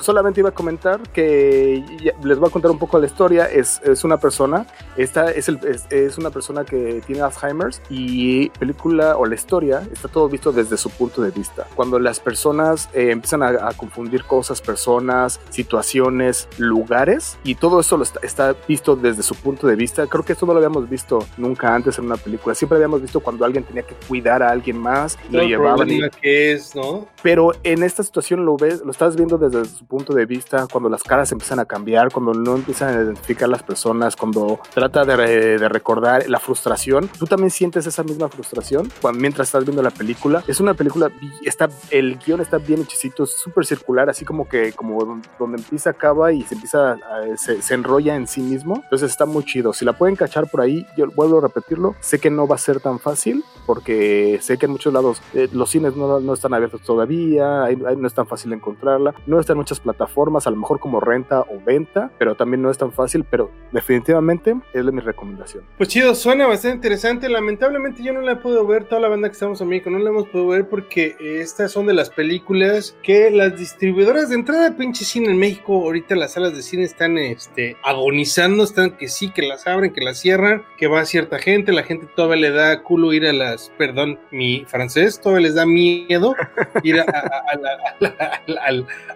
solamente 0.00 0.40
iba 0.40 0.50
a 0.50 0.54
comentar 0.54 1.00
que 1.12 1.82
les 2.22 2.38
voy 2.38 2.48
a 2.48 2.52
contar 2.52 2.70
un 2.70 2.78
poco 2.78 2.98
la 2.98 3.06
historia. 3.06 3.46
Es, 3.46 3.80
es 3.84 4.04
una 4.04 4.18
persona, 4.18 4.66
esta 4.96 5.30
es, 5.30 5.48
el, 5.48 5.58
es, 5.90 6.18
una 6.18 6.30
persona 6.30 6.64
que 6.64 7.02
tiene 7.06 7.22
Alzheimer's 7.22 7.80
y 7.88 8.50
película 8.50 9.16
o 9.16 9.26
la 9.26 9.34
historia 9.34 9.82
está 9.92 10.08
todo 10.08 10.28
visto 10.28 10.52
desde 10.52 10.76
su 10.76 10.90
punto 10.90 11.22
de 11.22 11.30
vista. 11.30 11.66
Cuando 11.74 11.98
las 11.98 12.20
personas 12.20 12.88
eh, 12.92 13.10
empiezan 13.10 13.42
a, 13.42 13.72
confundir 13.76 14.24
cosas, 14.24 14.60
personas, 14.60 15.40
situaciones, 15.50 16.48
lugares 16.58 17.38
y 17.44 17.54
todo 17.54 17.80
eso 17.80 17.96
lo 17.96 18.02
está, 18.02 18.20
está 18.22 18.56
visto 18.66 18.96
desde 18.96 19.22
su 19.22 19.34
punto 19.34 19.66
de 19.66 19.76
vista. 19.76 20.06
Creo 20.06 20.24
que 20.24 20.32
esto 20.32 20.46
no 20.46 20.52
lo 20.52 20.58
habíamos 20.58 20.88
visto 20.88 21.24
nunca 21.36 21.74
antes 21.74 21.98
en 21.98 22.06
una 22.06 22.16
película. 22.16 22.54
Siempre 22.54 22.76
habíamos 22.76 23.02
visto 23.02 23.20
cuando 23.20 23.44
alguien 23.44 23.64
tenía 23.64 23.77
que 23.82 23.94
cuidar 24.06 24.42
a 24.42 24.50
alguien 24.50 24.78
más, 24.78 25.18
lo 25.30 25.42
llevaban. 25.42 25.90
Y... 25.90 26.00
que 26.10 26.52
es, 26.52 26.74
¿no? 26.74 27.06
Pero 27.22 27.52
en 27.62 27.82
esta 27.82 28.02
situación 28.02 28.44
lo 28.44 28.56
ves, 28.56 28.82
lo 28.84 28.90
estás 28.90 29.16
viendo 29.16 29.38
desde 29.38 29.64
su 29.64 29.84
punto 29.86 30.14
de 30.14 30.26
vista, 30.26 30.66
cuando 30.70 30.88
las 30.88 31.02
caras 31.02 31.32
empiezan 31.32 31.58
a 31.58 31.64
cambiar, 31.64 32.12
cuando 32.12 32.32
no 32.32 32.56
empiezan 32.56 32.96
a 32.96 33.02
identificar 33.02 33.48
las 33.48 33.62
personas, 33.62 34.16
cuando 34.16 34.60
trata 34.72 35.04
de, 35.04 35.58
de 35.58 35.68
recordar 35.68 36.28
la 36.28 36.38
frustración. 36.38 37.08
Tú 37.18 37.26
también 37.26 37.50
sientes 37.50 37.86
esa 37.86 38.02
misma 38.02 38.28
frustración 38.28 38.90
cuando, 39.00 39.20
mientras 39.20 39.48
estás 39.48 39.64
viendo 39.64 39.82
la 39.82 39.90
película. 39.90 40.42
Es 40.46 40.60
una 40.60 40.74
película, 40.74 41.10
está, 41.44 41.68
el 41.90 42.18
guion 42.18 42.40
está 42.40 42.58
bien 42.58 42.82
hechicito, 42.82 43.26
súper 43.26 43.66
circular, 43.66 44.08
así 44.08 44.24
como 44.24 44.48
que 44.48 44.72
como 44.72 45.20
donde 45.38 45.58
empieza, 45.58 45.90
acaba 45.90 46.32
y 46.32 46.42
se 46.42 46.54
empieza, 46.54 46.92
a, 46.92 47.36
se, 47.36 47.62
se 47.62 47.74
enrolla 47.74 48.14
en 48.16 48.26
sí 48.26 48.40
mismo. 48.40 48.80
Entonces 48.84 49.10
está 49.10 49.26
muy 49.26 49.44
chido. 49.44 49.72
Si 49.72 49.84
la 49.84 49.92
pueden 49.92 50.16
cachar 50.16 50.50
por 50.50 50.60
ahí, 50.60 50.86
yo 50.96 51.06
vuelvo 51.14 51.38
a 51.38 51.42
repetirlo, 51.42 51.94
sé 52.00 52.18
que 52.18 52.30
no 52.30 52.46
va 52.46 52.54
a 52.54 52.58
ser 52.58 52.80
tan 52.80 52.98
fácil 52.98 53.44
porque 53.68 54.38
sé 54.40 54.56
que 54.56 54.64
en 54.64 54.72
muchos 54.72 54.94
lados 54.94 55.20
eh, 55.34 55.46
los 55.52 55.68
cines 55.68 55.94
no, 55.94 56.20
no, 56.20 56.32
están 56.32 56.54
abiertos 56.54 56.80
todavía, 56.80 57.66
no 57.98 58.06
es 58.06 58.14
tan 58.14 58.26
fácil 58.26 58.50
encontrarla, 58.54 59.14
no 59.26 59.38
está 59.38 59.52
en 59.52 59.58
muchas 59.58 59.78
plataformas, 59.78 60.46
a 60.46 60.50
lo 60.50 60.56
mejor 60.56 60.80
como 60.80 61.00
renta 61.00 61.42
o 61.42 61.60
venta, 61.62 62.10
pero 62.18 62.34
también 62.34 62.62
no 62.62 62.70
es 62.70 62.78
tan 62.78 62.92
fácil, 62.92 63.24
pero 63.30 63.50
definitivamente 63.70 64.56
es 64.72 64.84
mi 64.86 65.00
recomendación. 65.02 65.64
Pues 65.76 65.90
chido, 65.90 66.14
suena 66.14 66.46
bastante 66.46 66.76
interesante, 66.76 67.28
lamentablemente 67.28 68.02
yo 68.02 68.14
no 68.14 68.22
la 68.22 68.32
he 68.32 68.36
podido 68.36 68.66
ver, 68.66 68.84
toda 68.84 69.02
la 69.02 69.08
banda 69.08 69.28
que 69.28 69.34
estamos 69.34 69.60
en 69.60 69.68
México 69.68 69.90
no 69.90 69.98
la 69.98 70.08
hemos 70.08 70.28
podido 70.28 70.48
ver 70.48 70.66
porque 70.66 71.16
estas 71.20 71.70
son 71.70 71.86
de 71.86 71.92
las 71.92 72.08
películas 72.08 72.96
que 73.02 73.30
las 73.30 73.54
distribuidoras 73.58 74.30
de 74.30 74.36
entrada 74.36 74.70
de 74.70 74.76
pinche 74.76 75.04
cine 75.04 75.30
en 75.30 75.38
México, 75.38 75.74
ahorita 75.74 76.16
las 76.16 76.32
salas 76.32 76.56
de 76.56 76.62
cine 76.62 76.84
están 76.84 77.18
este, 77.18 77.76
agonizando, 77.82 78.64
están 78.64 78.92
que 78.92 79.08
sí, 79.08 79.30
que 79.30 79.42
las 79.42 79.66
abren, 79.66 79.92
que 79.92 80.00
las 80.00 80.18
cierran, 80.18 80.64
que 80.78 80.86
va 80.86 81.04
cierta 81.04 81.38
gente, 81.38 81.72
la 81.72 81.82
gente 81.82 82.06
todavía 82.16 82.48
le 82.48 82.50
da 82.50 82.82
culo 82.82 83.12
ir 83.12 83.26
a 83.26 83.34
las, 83.34 83.57
perdón, 83.76 84.18
mi 84.30 84.64
francés, 84.66 85.20
todavía 85.20 85.48
les 85.48 85.54
da 85.54 85.66
miedo 85.66 86.34
ir 86.82 87.04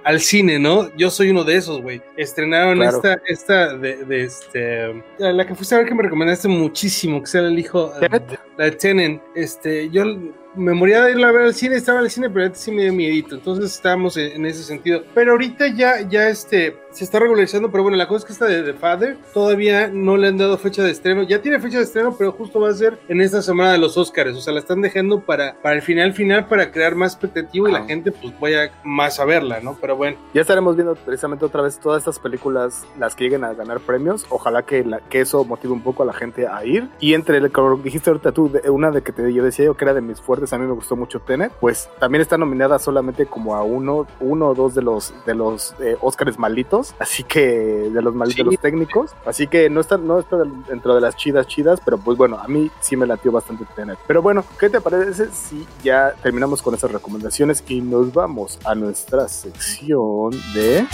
al, 0.05 0.21
cine, 0.21 0.59
¿no? 0.59 0.95
Yo 0.97 1.11
soy 1.11 1.31
uno 1.31 1.45
de 1.45 1.57
esos, 1.57 1.81
güey. 1.81 2.03
Estrenaron 2.17 2.83
esta, 2.83 3.21
esta 3.27 3.75
de, 3.77 4.25
este, 4.25 5.03
la 5.19 5.47
que 5.47 5.55
fuiste 5.55 5.75
a 5.75 5.79
ver 5.79 5.89
que 5.89 5.95
me 5.95 6.03
recomendaste 6.03 6.49
muchísimo, 6.49 7.21
que 7.21 7.27
sea 7.27 7.43
el 7.43 7.59
hijo, 7.59 7.93
la 8.57 8.65
de 8.65 8.73
Tenen, 8.73 9.21
este, 9.35 9.91
yo 9.91 10.05
me 10.55 10.75
moría 10.75 11.03
de 11.03 11.13
irla 11.13 11.29
a 11.29 11.33
ver 11.33 11.43
al 11.43 11.55
cine, 11.55 11.77
estaba 11.77 12.01
en 12.01 12.05
el 12.07 12.11
cine, 12.11 12.31
pero 12.31 12.55
sí 12.55 12.71
me 12.71 12.83
dio 12.83 12.93
miedito. 12.93 13.35
Entonces 13.35 13.73
estábamos 13.75 14.17
en, 14.17 14.45
ese 14.45 14.63
sentido. 14.63 15.05
Pero 15.15 15.33
ahorita 15.33 15.69
ya, 15.69 16.07
ya 16.09 16.29
este, 16.29 16.77
se 16.93 17.05
está 17.05 17.19
regularizando, 17.19 17.71
pero 17.71 17.83
bueno, 17.83 17.97
la 17.97 18.07
cosa 18.07 18.19
es 18.19 18.25
que 18.27 18.33
esta 18.33 18.47
de 18.47 18.63
The 18.63 18.75
Father 18.75 19.17
todavía 19.33 19.89
no 19.89 20.17
le 20.17 20.29
han 20.29 20.39
dado 20.39 20.59
fecha 20.59 20.83
de 20.83 20.91
estreno. 20.91 21.23
Ya 21.23 21.41
tiene 21.41 21.59
fecha 21.61 21.79
de 21.79 21.85
estreno, 21.85 22.15
pero 22.17 22.33
justo 22.33 22.61
va 22.61 22.69
a 22.69 22.75
ser 22.75 22.99
en 23.09 23.21
esta 23.21 23.43
semana 23.43 23.73
de 23.73 23.79
los 23.79 23.97
Oscars. 23.97 24.37
O 24.37 24.41
sea, 24.41 24.53
la 24.53 24.61
están 24.61 24.83
dejando 24.83 25.21
para, 25.21 25.55
para 25.63 25.75
el 25.75 25.83
final 25.83 26.13
final 26.13 26.47
para 26.47 26.71
crear 26.71 26.95
más 26.95 27.13
expectativa 27.13 27.69
y 27.69 27.73
la 27.73 27.85
gente 27.85 28.13
pues 28.13 28.39
vaya 28.39 28.71
más 28.85 29.19
a 29.21 29.25
verla, 29.25 29.61
¿no? 29.61 29.77
Pero 29.81 29.97
bueno. 29.97 30.17
Ya 30.35 30.41
estaremos 30.41 30.77
viendo 30.77 30.95
precisamente 30.95 31.45
otra 31.45 31.63
vez 31.63 31.79
todas 31.79 32.01
estas 32.01 32.19
películas, 32.19 32.85
las 32.99 33.15
que 33.15 33.25
lleguen 33.25 33.45
a 33.45 33.55
ganar 33.55 33.81
premios. 33.81 34.27
Ojalá 34.29 34.63
que, 34.63 34.85
la, 34.85 35.01
que 35.01 35.21
eso 35.21 35.45
motive 35.45 35.73
un 35.73 35.83
poco 35.83 36.03
a 36.03 36.07
la 36.07 36.13
gente 36.13 36.47
a 36.47 36.65
ir. 36.65 36.89
Y 37.01 37.15
entre, 37.15 37.39
el, 37.39 37.51
como 37.51 37.77
dijiste 37.77 38.11
ahorita 38.11 38.33
tú, 38.33 38.53
una 38.69 38.91
de 38.91 39.03
que 39.03 39.13
te, 39.13 39.33
yo 39.33 39.45
decía 39.45 39.65
yo 39.65 39.77
que 39.77 39.85
era 39.85 39.95
de 39.95 40.01
mis 40.01 40.21
fuertes, 40.21 40.53
a 40.53 40.59
mí 40.59 40.67
me 40.67 40.73
gustó 40.73 40.97
mucho 40.97 41.21
Tenet, 41.21 41.53
pues 41.61 41.89
también 41.99 42.23
está 42.23 42.37
nominada 42.39 42.79
solamente 42.79 43.27
como 43.27 43.55
a 43.55 43.63
uno, 43.63 44.07
uno 44.21 44.49
o 44.49 44.55
dos 44.55 44.75
de 44.75 44.83
los, 44.83 45.15
de 45.27 45.35
los 45.35 45.75
eh, 45.81 45.97
Oscars 46.01 46.39
malitos. 46.39 46.82
Así 46.99 47.25
que, 47.25 47.41
de 47.41 48.03
los 48.03 48.15
malitos 48.15 48.47
los 48.47 48.59
técnicos. 48.59 49.13
Así 49.25 49.47
que 49.47 49.71
no 49.71 49.81
está, 49.81 49.97
no 49.97 50.19
está 50.19 50.37
dentro 50.69 50.95
de 50.95 51.01
las 51.01 51.17
chidas 51.17 51.47
chidas, 51.47 51.81
pero 51.85 51.99
pues 51.99 52.17
bueno, 52.19 52.39
a 52.39 52.49
mí 52.49 52.71
sí 52.81 52.97
me 52.97 53.07
latió 53.07 53.33
bastante 53.33 53.65
Tenet. 53.77 53.99
Pero 54.07 54.23
bueno, 54.23 54.45
¿qué 54.59 54.71
te 54.71 54.81
parece 54.81 55.29
si 55.33 55.67
ya 55.83 56.13
terminamos 56.23 56.63
con 56.63 56.75
esas 56.75 56.91
recomendaciones 56.91 57.63
y 57.69 57.81
nos 57.81 58.13
vamos 58.13 58.59
a 58.65 58.75
nuestra 58.75 59.29
sección 59.29 60.31
de 60.55 60.87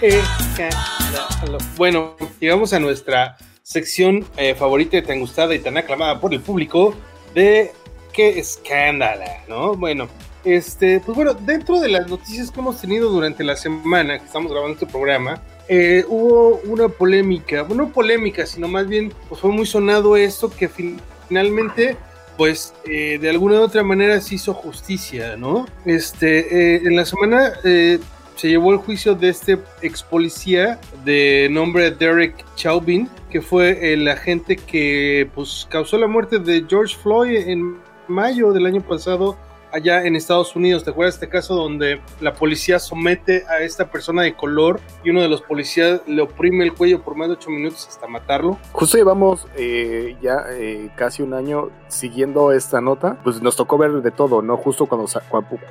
Escándalo. 0.00 1.58
Bueno, 1.76 2.16
llegamos 2.38 2.72
a 2.72 2.80
nuestra 2.80 3.36
sección 3.62 4.26
eh, 4.36 4.54
favorita 4.54 4.96
y 4.96 5.02
tan 5.02 5.20
gustada 5.20 5.54
y 5.54 5.58
tan 5.58 5.76
aclamada 5.76 6.20
por 6.20 6.32
el 6.34 6.40
público 6.40 6.94
de 7.34 7.72
qué 8.12 8.38
escándalo, 8.38 9.24
¿no? 9.48 9.74
Bueno, 9.74 10.08
este, 10.44 11.00
pues 11.00 11.14
bueno, 11.16 11.34
dentro 11.34 11.80
de 11.80 11.88
las 11.88 12.08
noticias 12.08 12.50
que 12.50 12.60
hemos 12.60 12.80
tenido 12.80 13.10
durante 13.10 13.44
la 13.44 13.56
semana 13.56 14.18
que 14.18 14.24
estamos 14.24 14.50
grabando 14.50 14.74
este 14.74 14.86
programa, 14.86 15.42
eh, 15.68 16.04
hubo 16.08 16.60
una 16.64 16.88
polémica, 16.88 17.62
bueno, 17.62 17.84
no 17.84 17.92
polémica, 17.92 18.46
sino 18.46 18.66
más 18.68 18.88
bien, 18.88 19.12
pues 19.28 19.40
fue 19.40 19.50
muy 19.50 19.66
sonado 19.66 20.16
esto 20.16 20.50
que 20.50 20.68
finalmente, 20.68 21.96
pues 22.36 22.74
eh, 22.84 23.18
de 23.20 23.30
alguna 23.30 23.60
u 23.60 23.62
otra 23.62 23.82
manera 23.82 24.20
se 24.20 24.36
hizo 24.36 24.54
justicia, 24.54 25.36
¿no? 25.36 25.66
Este, 25.84 26.74
eh, 26.74 26.82
en 26.84 26.96
la 26.96 27.04
semana 27.04 27.52
se 27.62 28.48
llevó 28.48 28.72
el 28.72 28.78
juicio 28.78 29.14
de 29.14 29.28
este 29.28 29.58
ex 29.82 30.02
policía 30.02 30.80
de 31.04 31.48
nombre 31.50 31.90
Derek 31.90 32.42
Chauvin, 32.56 33.08
que 33.30 33.42
fue 33.42 33.92
el 33.92 34.08
agente 34.08 34.56
que 34.56 35.28
pues 35.34 35.68
causó 35.70 35.98
la 35.98 36.06
muerte 36.06 36.38
de 36.38 36.64
George 36.66 36.96
Floyd 36.96 37.36
en 37.46 37.76
mayo 38.08 38.52
del 38.52 38.66
año 38.66 38.80
pasado 38.80 39.36
allá 39.72 40.04
en 40.04 40.16
Estados 40.16 40.56
Unidos. 40.56 40.84
¿Te 40.84 40.90
acuerdas 40.90 41.14
de 41.18 41.26
este 41.26 41.32
caso 41.32 41.54
donde 41.54 42.00
la 42.20 42.34
policía 42.34 42.78
somete 42.78 43.44
a 43.48 43.60
esta 43.60 43.90
persona 43.90 44.22
de 44.22 44.34
color 44.34 44.80
y 45.04 45.10
uno 45.10 45.22
de 45.22 45.28
los 45.28 45.42
policías 45.42 46.00
le 46.06 46.22
oprime 46.22 46.64
el 46.64 46.74
cuello 46.74 47.02
por 47.02 47.14
más 47.14 47.28
de 47.28 47.34
ocho 47.34 47.50
minutos 47.50 47.86
hasta 47.88 48.06
matarlo? 48.06 48.58
Justo 48.72 48.96
llevamos 48.96 49.46
eh, 49.56 50.16
ya 50.20 50.44
eh, 50.50 50.90
casi 50.96 51.22
un 51.22 51.34
año 51.34 51.70
siguiendo 51.88 52.52
esta 52.52 52.80
nota, 52.80 53.18
pues 53.22 53.42
nos 53.42 53.56
tocó 53.56 53.78
ver 53.78 53.90
de 54.02 54.10
todo, 54.10 54.42
¿no? 54.42 54.56
Justo 54.56 54.86
cuando, 54.86 55.06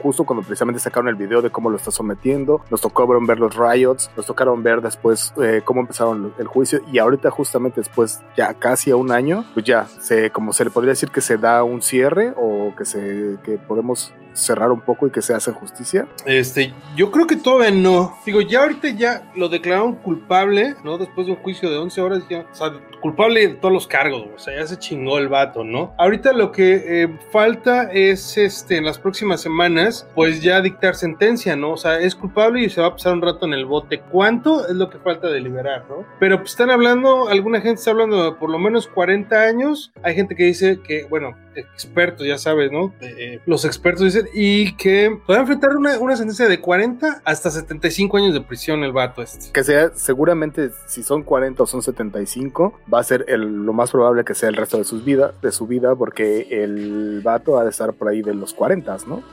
justo 0.01 0.23
cuando 0.23 0.45
precisamente 0.45 0.79
sacaron 0.79 1.07
el 1.07 1.15
video 1.15 1.41
de 1.41 1.49
cómo 1.49 1.69
lo 1.69 1.77
está 1.77 1.91
sometiendo, 1.91 2.62
nos 2.69 2.81
tocó 2.81 3.07
ver 3.07 3.39
los 3.39 3.55
riots, 3.55 4.12
nos 4.15 4.25
tocaron 4.25 4.63
ver 4.63 4.81
después 4.81 5.33
eh, 5.41 5.62
cómo 5.63 5.81
empezaron 5.81 6.33
el 6.38 6.47
juicio 6.47 6.81
y 6.91 6.99
ahorita 6.99 7.31
justamente 7.31 7.81
después 7.81 8.21
ya 8.35 8.53
casi 8.53 8.91
a 8.91 8.95
un 8.95 9.12
año, 9.12 9.45
pues 9.53 9.65
ya 9.65 9.85
se, 9.85 10.31
como 10.31 10.53
se 10.53 10.65
le 10.65 10.69
podría 10.69 10.91
decir 10.91 11.09
que 11.09 11.21
se 11.21 11.38
da 11.38 11.63
un 11.63 11.81
cierre 11.81 12.33
o 12.38 12.73
que 12.77 12.85
se, 12.85 13.38
que 13.43 13.57
podemos 13.57 13.88
estamos 13.93 14.13
cerrar 14.33 14.71
un 14.71 14.81
poco 14.81 15.07
y 15.07 15.11
que 15.11 15.21
se 15.21 15.33
hace 15.33 15.51
justicia? 15.51 16.07
Este, 16.25 16.73
yo 16.95 17.11
creo 17.11 17.27
que 17.27 17.35
todavía 17.35 17.71
no. 17.71 18.17
Digo, 18.25 18.41
ya 18.41 18.61
ahorita 18.61 18.89
ya 18.89 19.31
lo 19.35 19.49
declararon 19.49 19.95
culpable, 19.95 20.75
¿no? 20.83 20.97
Después 20.97 21.27
de 21.27 21.33
un 21.33 21.39
juicio 21.39 21.69
de 21.69 21.77
11 21.77 22.01
horas, 22.01 22.23
ya, 22.29 22.45
o 22.51 22.55
sea, 22.55 22.71
culpable 23.01 23.47
de 23.47 23.53
todos 23.55 23.73
los 23.73 23.87
cargos, 23.87 24.27
o 24.35 24.39
sea, 24.39 24.55
ya 24.55 24.67
se 24.67 24.77
chingó 24.77 25.17
el 25.17 25.29
vato, 25.29 25.63
¿no? 25.63 25.93
Ahorita 25.97 26.33
lo 26.33 26.51
que 26.51 27.03
eh, 27.03 27.19
falta 27.31 27.91
es, 27.91 28.37
este, 28.37 28.77
en 28.77 28.85
las 28.85 28.99
próximas 28.99 29.41
semanas, 29.41 30.07
pues 30.15 30.41
ya 30.41 30.61
dictar 30.61 30.95
sentencia, 30.95 31.55
¿no? 31.55 31.71
O 31.71 31.77
sea, 31.77 31.99
es 31.99 32.15
culpable 32.15 32.61
y 32.61 32.69
se 32.69 32.81
va 32.81 32.87
a 32.87 32.91
pasar 32.91 33.13
un 33.13 33.21
rato 33.21 33.45
en 33.45 33.53
el 33.53 33.65
bote. 33.65 34.01
¿Cuánto 34.11 34.67
es 34.67 34.75
lo 34.75 34.89
que 34.89 34.99
falta 34.99 35.27
de 35.27 35.39
liberar, 35.39 35.85
¿no? 35.89 36.05
Pero 36.19 36.37
pues 36.39 36.51
están 36.51 36.71
hablando, 36.71 37.29
alguna 37.29 37.61
gente 37.61 37.79
está 37.79 37.91
hablando 37.91 38.23
de 38.23 38.31
por 38.33 38.49
lo 38.49 38.59
menos 38.59 38.87
40 38.87 39.41
años. 39.41 39.91
Hay 40.03 40.15
gente 40.15 40.35
que 40.35 40.43
dice 40.43 40.79
que, 40.81 41.05
bueno, 41.05 41.35
expertos, 41.55 42.25
ya 42.25 42.37
sabes, 42.37 42.71
¿no? 42.71 42.93
Eh, 43.01 43.39
los 43.45 43.65
expertos 43.65 44.05
dicen, 44.05 44.18
y 44.34 44.73
que 44.73 45.17
puede 45.25 45.39
enfrentar 45.39 45.75
una, 45.75 45.97
una, 45.99 46.15
sentencia 46.15 46.47
de 46.47 46.60
40 46.60 47.21
hasta 47.23 47.49
75 47.49 48.17
años 48.17 48.34
de 48.34 48.41
prisión 48.41 48.84
el 48.84 48.91
vato 48.91 49.21
este. 49.21 49.51
Que 49.51 49.63
sea, 49.63 49.91
seguramente, 49.95 50.71
si 50.88 51.03
son 51.03 51.23
40 51.23 51.63
o 51.63 51.67
son 51.67 51.82
75, 51.82 52.79
va 52.91 52.99
a 52.99 53.03
ser 53.03 53.25
el, 53.27 53.65
lo 53.65 53.73
más 53.73 53.91
probable 53.91 54.23
que 54.23 54.36
sea 54.36 54.49
el 54.49 54.55
resto 54.55 54.77
de, 54.77 54.84
sus 54.84 55.03
vida, 55.05 55.34
de 55.41 55.51
su 55.51 55.67
vida, 55.67 55.95
porque 55.95 56.47
el 56.49 57.21
vato 57.23 57.58
ha 57.58 57.63
de 57.63 57.69
estar 57.69 57.93
por 57.93 58.10
ahí 58.10 58.21
de 58.21 58.34
los 58.34 58.53
40, 58.53 58.97
¿no? 59.08 59.23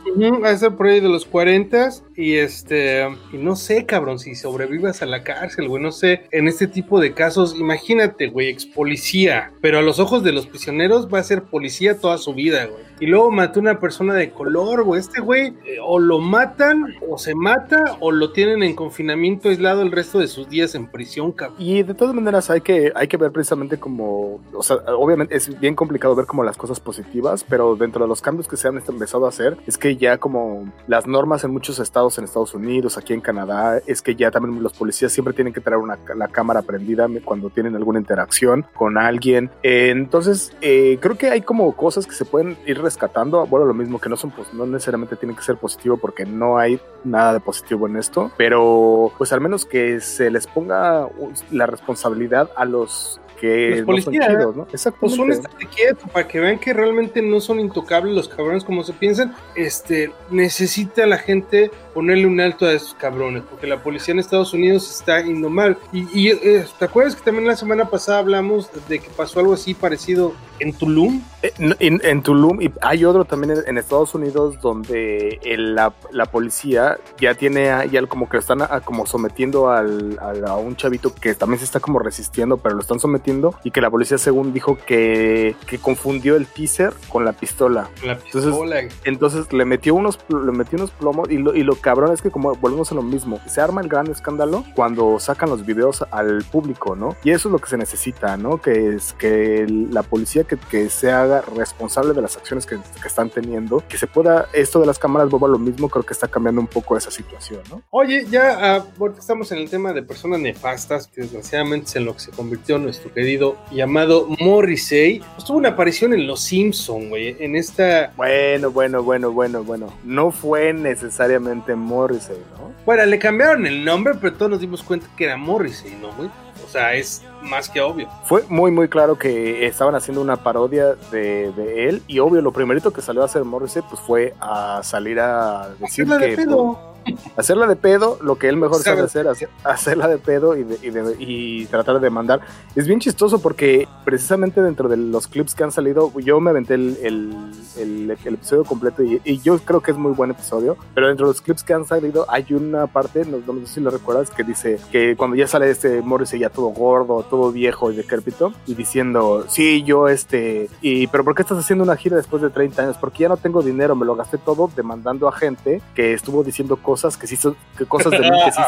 va 0.43 0.49
a 0.49 0.53
estar 0.53 0.77
por 0.77 0.87
ahí 0.87 1.01
de 1.01 1.09
los 1.09 1.25
40 1.25 1.91
y 2.17 2.37
este, 2.37 3.07
y 3.33 3.37
no 3.37 3.57
sé, 3.57 3.87
cabrón, 3.87 4.19
si 4.19 4.35
sobrevivas 4.35 5.03
a 5.03 5.07
la 5.07 5.23
cárcel, 5.23 5.69
güey, 5.69 5.83
no 5.83 5.93
sé, 5.93 6.25
en 6.31 6.49
este 6.49 6.67
tipo 6.67 7.01
de 7.01 7.13
casos, 7.13 7.55
imagínate, 7.59 8.29
güey, 8.29 8.49
ex 8.49 8.67
policía, 8.67 9.53
pero 9.61 9.79
a 9.79 9.83
los 9.83 9.99
ojos 9.99 10.23
de 10.23 10.33
los 10.33 10.47
prisioneros 10.47 11.13
va 11.13 11.19
a 11.19 11.25
ser 11.25 11.45
policía 11.45 11.99
toda 11.99 12.19
su 12.19 12.35
vida, 12.35 12.67
güey. 12.67 12.85
Y 12.99 13.07
luego 13.07 13.31
mató 13.31 13.61
una 13.61 13.79
persona 13.79 14.15
de 14.15 14.31
color, 14.31 14.76
Este 14.97 15.21
güey 15.21 15.55
eh, 15.65 15.79
o 15.83 15.99
lo 15.99 16.19
matan, 16.19 16.95
o 17.09 17.19
se 17.19 17.35
mata, 17.35 17.97
o 18.01 18.13
lo 18.13 18.33
tienen 18.33 18.63
en 18.63 18.75
confinamiento 18.75 19.49
aislado 19.49 19.83
el 19.83 19.93
resto 19.93 20.19
de 20.19 20.29
sus 20.29 20.49
días 20.49 20.75
en 20.75 20.87
prisión, 20.87 21.33
cabrón. 21.33 21.57
Y 21.59 21.83
de 21.83 21.95
todas 21.95 22.15
maneras 22.15 22.51
hay 22.51 22.61
que, 22.61 22.93
hay 22.95 23.09
que 23.09 23.17
ver 23.17 23.33
precisamente 23.33 23.79
como, 23.79 24.41
o 24.53 24.63
sea, 24.63 24.77
obviamente 24.97 25.37
es 25.37 25.59
bien 25.59 25.75
complicado 25.75 26.15
ver 26.15 26.27
como 26.27 26.45
las 26.45 26.57
cosas 26.57 26.81
positivas, 26.81 27.45
pero 27.49 27.77
dentro 27.77 28.05
de 28.05 28.09
los 28.09 28.21
cambios 28.21 28.49
que 28.49 28.57
se 28.57 28.69
han 28.69 28.77
empezado 28.77 29.27
a 29.27 29.31
hacer, 29.31 29.57
es 29.67 29.79
que 29.79 29.97
ya 29.97 30.19
como 30.19 30.73
las 30.87 31.07
normas 31.07 31.45
en 31.45 31.53
muchos 31.53 31.79
estados 31.79 32.19
en 32.19 32.25
Estados 32.25 32.55
Unidos, 32.55 32.99
aquí 32.99 33.13
en 33.13 33.21
Canadá, 33.21 33.81
es 33.87 34.03
que 34.03 34.15
ya 34.15 34.31
también 34.31 34.63
los 34.63 34.73
policías 34.73 35.13
siempre 35.13 35.35
tienen 35.35 35.53
que 35.53 35.61
tener 35.61 35.79
una, 35.79 35.99
la 36.15 36.29
cámara 36.29 36.63
prendida 36.63 37.07
cuando 37.25 37.51
tienen 37.51 37.77
alguna 37.77 37.99
interacción 37.99 38.67
con 38.75 38.99
alguien. 38.99 39.51
entonces, 39.63 40.53
eh, 40.61 40.99
creo 41.01 41.17
que 41.17 41.31
hay 41.31 41.43
como 41.43 41.75
cosas 41.77 42.07
que 42.07 42.15
se 42.15 42.25
pueden 42.25 42.57
ir 42.67 42.81
rescatando, 42.81 43.47
bueno, 43.47 43.67
lo 43.67 43.75
mismo 43.75 44.01
que 44.01 44.09
no 44.09 44.17
son, 44.17 44.31
pues 44.31 44.53
no 44.53 44.66
necesariamente 44.67 45.17
tiene 45.17 45.35
que 45.35 45.43
ser 45.43 45.57
positivo 45.57 45.97
porque 45.97 46.25
no 46.25 46.59
hay 46.59 46.81
nada 47.05 47.33
de 47.33 47.41
positivo 47.41 47.87
en 47.87 47.97
esto, 47.97 48.31
pero 48.37 49.13
pues 49.19 49.33
al 49.33 49.41
menos 49.41 49.65
que 49.65 50.01
se 50.01 50.31
les 50.31 50.47
ponga 50.47 51.09
la 51.51 51.67
responsabilidad 51.67 52.51
a 52.57 52.65
los 52.65 53.21
que 53.37 53.77
los 53.77 53.83
policías, 53.83 54.33
no 54.33 54.43
son 54.43 54.57
¿no? 54.57 54.67
Exactamente. 54.73 55.23
Pues 55.25 55.39
un 55.39 55.69
quieto 55.69 56.07
para 56.13 56.27
que 56.27 56.41
vean 56.41 56.59
que 56.59 56.73
realmente 56.73 57.23
no 57.23 57.41
son 57.41 57.61
intocables 57.61 58.15
los 58.15 58.29
cabrones 58.29 58.65
como 58.65 58.83
se 58.83 58.93
piensan. 58.93 59.35
Este, 59.55 60.11
necesita 60.31 61.07
la 61.07 61.19
gente 61.19 61.71
ponerle 61.97 62.27
un 62.27 62.39
alto 62.43 62.67
a 62.67 62.75
esos 62.75 62.93
cabrones, 62.93 63.43
porque 63.49 63.67
la 63.67 63.83
policía 63.83 64.13
en 64.13 64.19
Estados 64.19 64.53
Unidos 64.53 64.91
está 64.91 65.23
indomable. 65.23 65.79
Y, 65.95 66.07
y 66.13 66.29
eh, 66.29 66.67
¿te 66.79 66.85
acuerdas 66.85 67.17
que 67.17 67.23
también 67.23 67.47
la 67.47 67.57
semana 67.57 67.87
pasada 67.87 68.19
hablamos 68.19 68.69
de 68.87 68.99
que 68.99 69.09
pasó 69.09 69.41
algo 69.41 69.55
así 69.55 69.73
parecido 69.73 70.35
en 70.59 70.75
Tulum? 70.75 71.23
Eh, 71.43 71.53
en, 71.79 72.23
Tulum, 72.23 72.61
y 72.61 72.71
hay 72.83 73.05
otro 73.07 73.25
también 73.25 73.55
en 73.67 73.79
Estados 73.79 74.15
Unidos 74.15 74.61
donde 74.61 75.41
la, 75.57 75.95
la, 76.11 76.27
policía 76.27 76.99
ya 77.19 77.35
tiene, 77.35 77.71
ya 77.91 78.05
como 78.07 78.29
que 78.29 78.37
lo 78.37 78.41
están 78.41 78.59
como 78.85 79.07
sometiendo 79.07 79.71
al, 79.71 80.19
a 80.21 80.57
un 80.57 80.77
chavito 80.77 81.15
que 81.15 81.35
también 81.35 81.61
se 81.61 81.65
está 81.65 81.81
como 81.81 81.99
resistiendo, 81.99 82.59
pero 82.59 82.75
lo 82.75 82.81
están 82.83 83.01
sometiendo 83.01 83.55
y 83.65 83.71
que 83.71 83.81
la 83.81 83.91
policía 83.91 84.19
según 84.19 84.53
dijo 84.53 84.79
que, 84.87 85.57
que 85.67 85.79
confundió 85.79 86.37
el 86.37 86.47
teaser 86.47 86.93
con 87.09 87.25
la 87.25 87.33
pistola. 87.33 87.89
La 88.05 88.19
pistola. 88.19 88.81
Entonces, 88.81 89.01
entonces 89.05 89.53
le 89.53 89.65
metió 89.65 89.95
unos 89.95 90.19
le 90.29 90.53
metió 90.53 90.79
unos 90.79 90.91
plomos 90.91 91.31
y 91.31 91.39
lo, 91.39 91.55
y 91.55 91.63
lo 91.63 91.77
cabrón 91.87 92.13
es 92.13 92.21
que 92.21 92.33
como 92.33 92.53
volvemos 92.57 92.91
a 92.91 92.97
lo 92.97 93.03
mismo, 93.03 93.39
se 93.47 93.61
arma 93.61 93.81
el 93.81 93.87
gran 93.87 94.11
escándalo 94.11 94.65
cuando 94.75 95.21
sacan 95.21 95.51
los 95.51 95.65
videos 95.65 96.05
al 96.11 96.43
público, 96.43 96.97
¿no? 96.97 97.15
Y 97.23 97.31
eso 97.31 97.49
es 97.49 97.53
lo 97.53 97.61
que 97.61 97.69
se 97.69 97.77
necesita, 97.77 98.37
¿no? 98.37 98.61
Que 98.61 98.97
es 98.97 99.13
que 99.13 99.65
la 99.69 100.03
policía 100.03 100.43
que, 100.43 100.57
que 100.57 100.91
se 100.91 101.13
haga 101.13 101.43
responsable 101.43 102.13
de 102.13 102.23
las 102.23 102.37
acciones 102.37 102.67
que, 102.67 102.77
que, 102.77 103.07
están 103.07 103.31
teniendo, 103.31 103.85
que 103.89 103.99
se 103.99 104.09
pueda, 104.09 104.49
esto 104.53 104.81
de 104.81 104.87
las 104.87 104.99
cámaras 104.99 105.31
vuelva 105.31 105.47
lo 105.47 105.61
mismo, 105.61 105.89
creo 105.89 106.05
que 106.05 106.13
está 106.13 106.27
cambiando 106.27 106.61
un 106.61 106.67
poco 106.67 106.97
esa 106.97 107.13
situación, 107.13 107.61
¿no? 107.71 107.81
Oye, 107.91 108.27
ya 108.29 108.85
uh, 108.99 109.07
estamos 109.17 109.53
en 109.53 109.59
el 109.59 109.71
tema 109.71 109.93
de 109.93 110.03
personas 110.03 110.41
nefastas, 110.41 111.07
que 111.07 111.21
desgraciadamente 111.21 111.87
es 111.87 111.95
en 111.95 112.05
lo 112.05 112.15
que 112.15 112.21
se 112.21 112.33
convirtió 112.33 112.79
nuestro 112.79 113.13
querido 113.13 113.59
llamado 113.71 114.27
Morrissey. 114.41 115.21
Pues 115.37 115.45
tuvo 115.45 115.59
una 115.59 115.69
aparición 115.69 116.15
en 116.15 116.27
Los 116.27 116.41
Simpson, 116.41 117.11
güey, 117.11 117.37
en 117.39 117.55
esta... 117.55 118.13
Bueno, 118.17 118.73
bueno, 118.73 119.05
bueno, 119.05 119.31
bueno, 119.31 119.63
bueno. 119.63 119.93
No 120.03 120.33
fue 120.33 120.73
necesariamente 120.73 121.76
Morrissey, 121.77 122.39
¿no? 122.59 122.73
Bueno, 122.85 123.05
le 123.07 123.19
cambiaron 123.19 123.67
el 123.67 123.85
nombre, 123.85 124.15
pero 124.21 124.35
todos 124.35 124.51
nos 124.51 124.61
dimos 124.61 124.83
cuenta 124.83 125.07
que 125.17 125.25
era 125.25 125.37
Morrissey, 125.37 125.97
¿no, 126.01 126.13
güey? 126.13 126.31
O 126.65 126.69
sea, 126.69 126.95
es 126.95 127.23
más 127.43 127.69
que 127.69 127.81
obvio. 127.81 128.09
Fue 128.25 128.43
muy, 128.49 128.71
muy 128.71 128.89
claro 128.89 129.17
que 129.17 129.67
estaban 129.67 129.95
haciendo 129.95 130.21
una 130.21 130.37
parodia 130.37 130.95
de, 131.11 131.53
de 131.53 131.89
él 131.89 132.03
y 132.09 132.19
obvio, 132.19 132.41
lo 132.41 132.53
primerito 132.53 132.93
que 132.93 133.03
salió 133.03 133.23
a 133.23 133.27
hacer 133.27 133.45
Morrissey 133.45 133.83
pues 133.89 134.01
fue 134.01 134.35
a 134.41 134.81
salir 134.83 135.21
a 135.21 135.69
decir 135.79 136.07
que... 136.07 136.19
de 136.19 136.37
pedo. 136.37 136.96
Hacerla 137.37 137.67
de 137.67 137.77
pedo, 137.77 138.19
lo 138.23 138.37
que 138.37 138.49
él 138.49 138.57
mejor 138.57 138.83
sabe 138.83 139.03
hacer, 139.03 139.29
hacer- 139.29 139.49
hacerla 139.65 140.09
de 140.09 140.19
pedo 140.19 140.57
y, 140.57 140.65
de- 140.65 140.79
y 140.83 140.91
de- 140.91 141.17
y 141.19 141.67
tratar 141.67 141.95
de 141.97 142.01
demandar. 142.01 142.41
Es 142.75 142.87
bien 142.87 143.01
chistoso 143.01 143.41
porque 143.41 143.87
precisamente 144.05 144.63
dentro 144.63 144.89
de 144.89 144.97
los 144.97 145.27
clips 145.27 145.55
que 145.55 145.65
han 145.65 145.73
salido, 145.73 146.13
yo 146.21 146.41
me 146.41 146.51
aventé 146.51 146.75
el, 146.75 146.97
el- 147.03 147.51
el- 147.79 148.11
el 148.25 148.35
episodio 148.35 148.65
completo 148.65 149.03
y, 149.03 149.21
y 149.25 149.39
yo 149.41 149.59
creo 149.59 149.81
que 149.81 149.91
es 149.91 149.97
muy 149.97 150.13
buen 150.13 150.31
episodio, 150.31 150.77
pero 150.95 151.09
dentro 151.09 151.27
de 151.27 151.33
los 151.33 151.41
clips 151.41 151.63
que 151.63 151.75
han 151.75 151.85
salido 151.87 152.25
hay 152.29 152.47
una 152.51 152.87
parte, 152.87 153.25
no, 153.25 153.39
no 153.53 153.67
sé 153.67 153.75
si 153.75 153.81
lo 153.81 153.91
recuerdas, 153.91 154.31
que 154.31 154.43
dice 154.45 154.79
que 154.91 155.17
cuando 155.17 155.37
ya 155.37 155.47
sale 155.47 155.71
este 155.71 156.03
Morrissey 156.03 156.41
ya 156.41 156.51
todo 156.51 156.67
gordo, 156.69 157.23
todo 157.29 157.53
viejo 157.53 157.91
y 157.93 157.97
decrépito, 157.97 158.53
y 158.67 158.75
diciendo, 158.75 159.45
sí, 159.49 159.83
yo 159.85 160.09
este, 160.09 160.69
y 160.81 161.07
pero 161.09 161.25
¿por 161.25 161.35
qué 161.35 161.43
estás 161.43 161.59
haciendo 161.59 161.85
una 161.85 161.97
gira 161.97 162.17
después 162.17 162.43
de 162.43 162.51
30 162.51 162.83
años? 162.83 162.97
Porque 162.99 163.21
ya 163.23 163.29
no 163.29 163.37
tengo 163.37 163.63
dinero, 163.63 163.95
me 163.95 164.07
lo 164.07 164.17
gasté 164.17 164.39
todo 164.39 164.71
demandando 164.75 165.29
a 165.29 165.33
gente 165.33 165.81
que 165.95 166.13
estuvo 166.13 166.43
diciendo 166.43 166.77
cosas 166.77 166.96
que 167.19 167.27
sí 167.27 167.37
son, 167.37 167.57
que 167.77 167.85
cosas 167.87 168.13
de 168.13 168.21
mí 168.21 168.31
que 168.45 168.53
sí, 168.53 168.61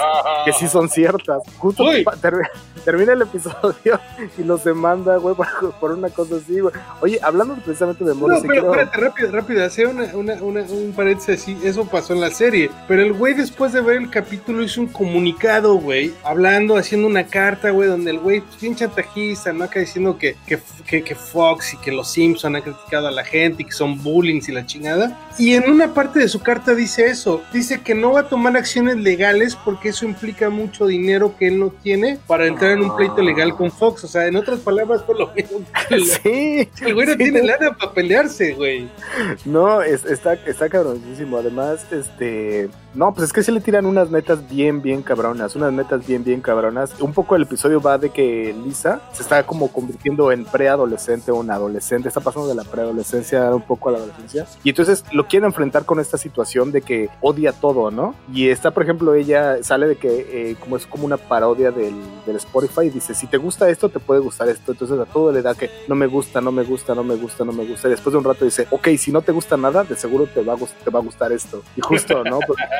que 0.46 0.52
sí 0.52 0.68
son 0.68 0.88
ciertas. 0.88 1.42
Justo 1.58 1.84
termina 2.84 3.12
el 3.12 3.22
episodio 3.22 4.00
y 4.38 4.42
los 4.42 4.64
demanda, 4.64 5.16
güey, 5.16 5.34
por, 5.34 5.46
por 5.80 5.90
una 5.92 6.08
cosa 6.10 6.36
así, 6.36 6.60
güey. 6.60 6.74
Oye, 7.00 7.18
hablando 7.22 7.54
precisamente 7.56 8.04
de 8.04 8.10
No, 8.14 8.20
Morrissey, 8.20 8.48
pero 8.48 8.62
quiero- 8.62 8.74
espérate, 8.82 9.00
rápido, 9.00 9.32
rápido, 9.32 9.64
hacer 9.64 9.86
una, 9.88 10.04
una, 10.14 10.34
una- 10.42 10.62
un 10.62 10.92
paréntesis 10.96 11.42
así, 11.42 11.58
eso 11.64 11.84
pasó 11.86 12.12
en 12.14 12.20
la 12.20 12.30
serie, 12.30 12.70
pero 12.86 13.02
el 13.02 13.12
güey 13.12 13.34
después 13.34 13.72
de 13.72 13.80
ver 13.80 13.96
el 13.96 14.10
capítulo 14.10 14.62
hizo 14.62 14.80
un 14.80 14.88
comunicado, 14.88 15.74
güey, 15.74 16.12
hablando, 16.24 16.76
haciendo 16.76 17.06
una 17.06 17.26
carta, 17.26 17.70
güey, 17.70 17.88
donde 17.88 18.10
el 18.10 18.18
güey, 18.18 18.40
pues 18.40 18.60
bien 18.60 18.76
chantajista, 18.76 19.52
¿no? 19.52 19.64
Acá 19.64 19.80
diciendo 19.80 20.18
que, 20.18 20.36
que, 20.46 20.58
que, 20.86 21.02
que 21.02 21.14
Fox 21.14 21.74
y 21.74 21.76
que 21.78 21.92
los 21.92 22.10
Simpson 22.10 22.56
han 22.56 22.62
criticado 22.62 23.08
a 23.08 23.10
la 23.10 23.24
gente 23.24 23.62
y 23.62 23.66
que 23.66 23.72
son 23.72 24.02
bullying 24.02 24.40
y 24.46 24.52
la 24.52 24.64
chingada, 24.66 25.16
y 25.38 25.54
en 25.54 25.70
una 25.70 25.94
parte 25.94 26.18
de 26.20 26.28
su 26.28 26.40
carta 26.40 26.74
dice 26.74 27.06
eso, 27.06 27.42
dice 27.52 27.80
que 27.82 27.94
no 27.94 28.16
va 28.18 28.26
a 28.26 28.28
tomar 28.28 28.56
acciones 28.56 28.96
legales 28.96 29.56
porque 29.64 29.90
eso 29.90 30.04
implica 30.04 30.50
mucho 30.50 30.86
dinero 30.86 31.34
que 31.38 31.48
él 31.48 31.58
no 31.58 31.70
tiene 31.70 32.18
para 32.26 32.46
entrar 32.46 32.72
en 32.72 32.82
un 32.82 32.96
pleito 32.96 33.22
legal 33.22 33.54
con 33.56 33.70
Fox, 33.70 34.04
o 34.04 34.08
sea, 34.08 34.26
en 34.26 34.36
otras 34.36 34.60
palabras 34.60 35.02
fue 35.04 35.16
lo 35.18 35.32
que 35.32 35.46
el- 35.90 36.04
sí, 36.04 36.68
el 36.84 36.94
güey 36.94 37.06
no 37.06 37.12
sí. 37.12 37.18
tiene 37.18 37.42
lana 37.42 37.76
para 37.76 37.92
pelearse, 37.92 38.52
güey. 38.54 38.88
No, 39.44 39.82
es- 39.82 40.04
está, 40.04 40.34
está 40.34 40.68
cabronísimo. 40.68 41.38
Además, 41.38 41.86
este. 41.92 42.68
No, 42.94 43.12
pues 43.12 43.26
es 43.26 43.32
que 43.32 43.42
se 43.42 43.52
le 43.52 43.60
tiran 43.60 43.86
unas 43.86 44.10
netas 44.10 44.48
bien, 44.48 44.80
bien 44.80 45.02
cabronas. 45.02 45.54
Unas 45.56 45.72
netas 45.72 46.06
bien, 46.06 46.24
bien 46.24 46.40
cabronas. 46.40 46.98
Un 47.00 47.12
poco 47.12 47.36
el 47.36 47.42
episodio 47.42 47.80
va 47.80 47.98
de 47.98 48.10
que 48.10 48.54
Lisa 48.64 49.00
se 49.12 49.22
está 49.22 49.44
como 49.44 49.68
convirtiendo 49.68 50.32
en 50.32 50.44
preadolescente 50.44 51.30
o 51.30 51.42
en 51.42 51.50
adolescente. 51.50 52.08
Está 52.08 52.20
pasando 52.20 52.48
de 52.48 52.54
la 52.54 52.64
preadolescencia 52.64 53.54
un 53.54 53.62
poco 53.62 53.88
a 53.88 53.92
la 53.92 53.98
adolescencia. 53.98 54.46
Y 54.64 54.70
entonces 54.70 55.04
lo 55.12 55.28
quiere 55.28 55.46
enfrentar 55.46 55.84
con 55.84 56.00
esta 56.00 56.16
situación 56.16 56.72
de 56.72 56.82
que 56.82 57.10
odia 57.20 57.52
todo, 57.52 57.90
¿no? 57.90 58.14
Y 58.32 58.48
está, 58.48 58.70
por 58.70 58.82
ejemplo, 58.82 59.14
ella 59.14 59.62
sale 59.62 59.86
de 59.86 59.96
que 59.96 60.50
eh, 60.50 60.56
como 60.58 60.76
es 60.76 60.86
como 60.86 61.04
una 61.04 61.16
parodia 61.16 61.70
del, 61.70 61.94
Spotify 62.28 62.82
y 62.82 62.90
dice, 62.90 63.14
si 63.14 63.26
te 63.26 63.36
gusta 63.36 63.68
esto, 63.68 63.88
te 63.88 63.98
puede 63.98 64.20
gustar 64.20 64.48
esto. 64.48 64.72
Entonces 64.72 64.98
a 64.98 65.06
todo 65.06 65.32
le 65.32 65.42
da 65.42 65.54
que 65.54 65.70
no 65.88 65.94
me 65.94 66.06
gusta, 66.06 66.40
no 66.40 66.52
me 66.52 66.62
gusta, 66.62 66.94
no 66.94 67.02
me 67.02 67.16
gusta, 67.16 67.44
no 67.44 67.52
me 67.52 67.64
gusta. 67.64 67.88
Y 67.88 67.90
después 67.90 68.12
de 68.12 68.18
un 68.18 68.24
rato 68.24 68.44
dice, 68.44 68.66
ok, 68.70 68.88
si 68.96 69.10
no 69.10 69.22
te 69.22 69.32
gusta 69.32 69.56
nada, 69.56 69.82
de 69.82 69.96
seguro 69.96 70.26
te 70.26 70.42
va 70.42 70.54
a, 70.54 70.56
te 70.56 70.90
va 70.90 71.00
a 71.00 71.02
gustar 71.02 71.32
esto. 71.32 71.62
Y 71.76 71.80
justo, 71.80 72.22
¿no? 72.24 72.38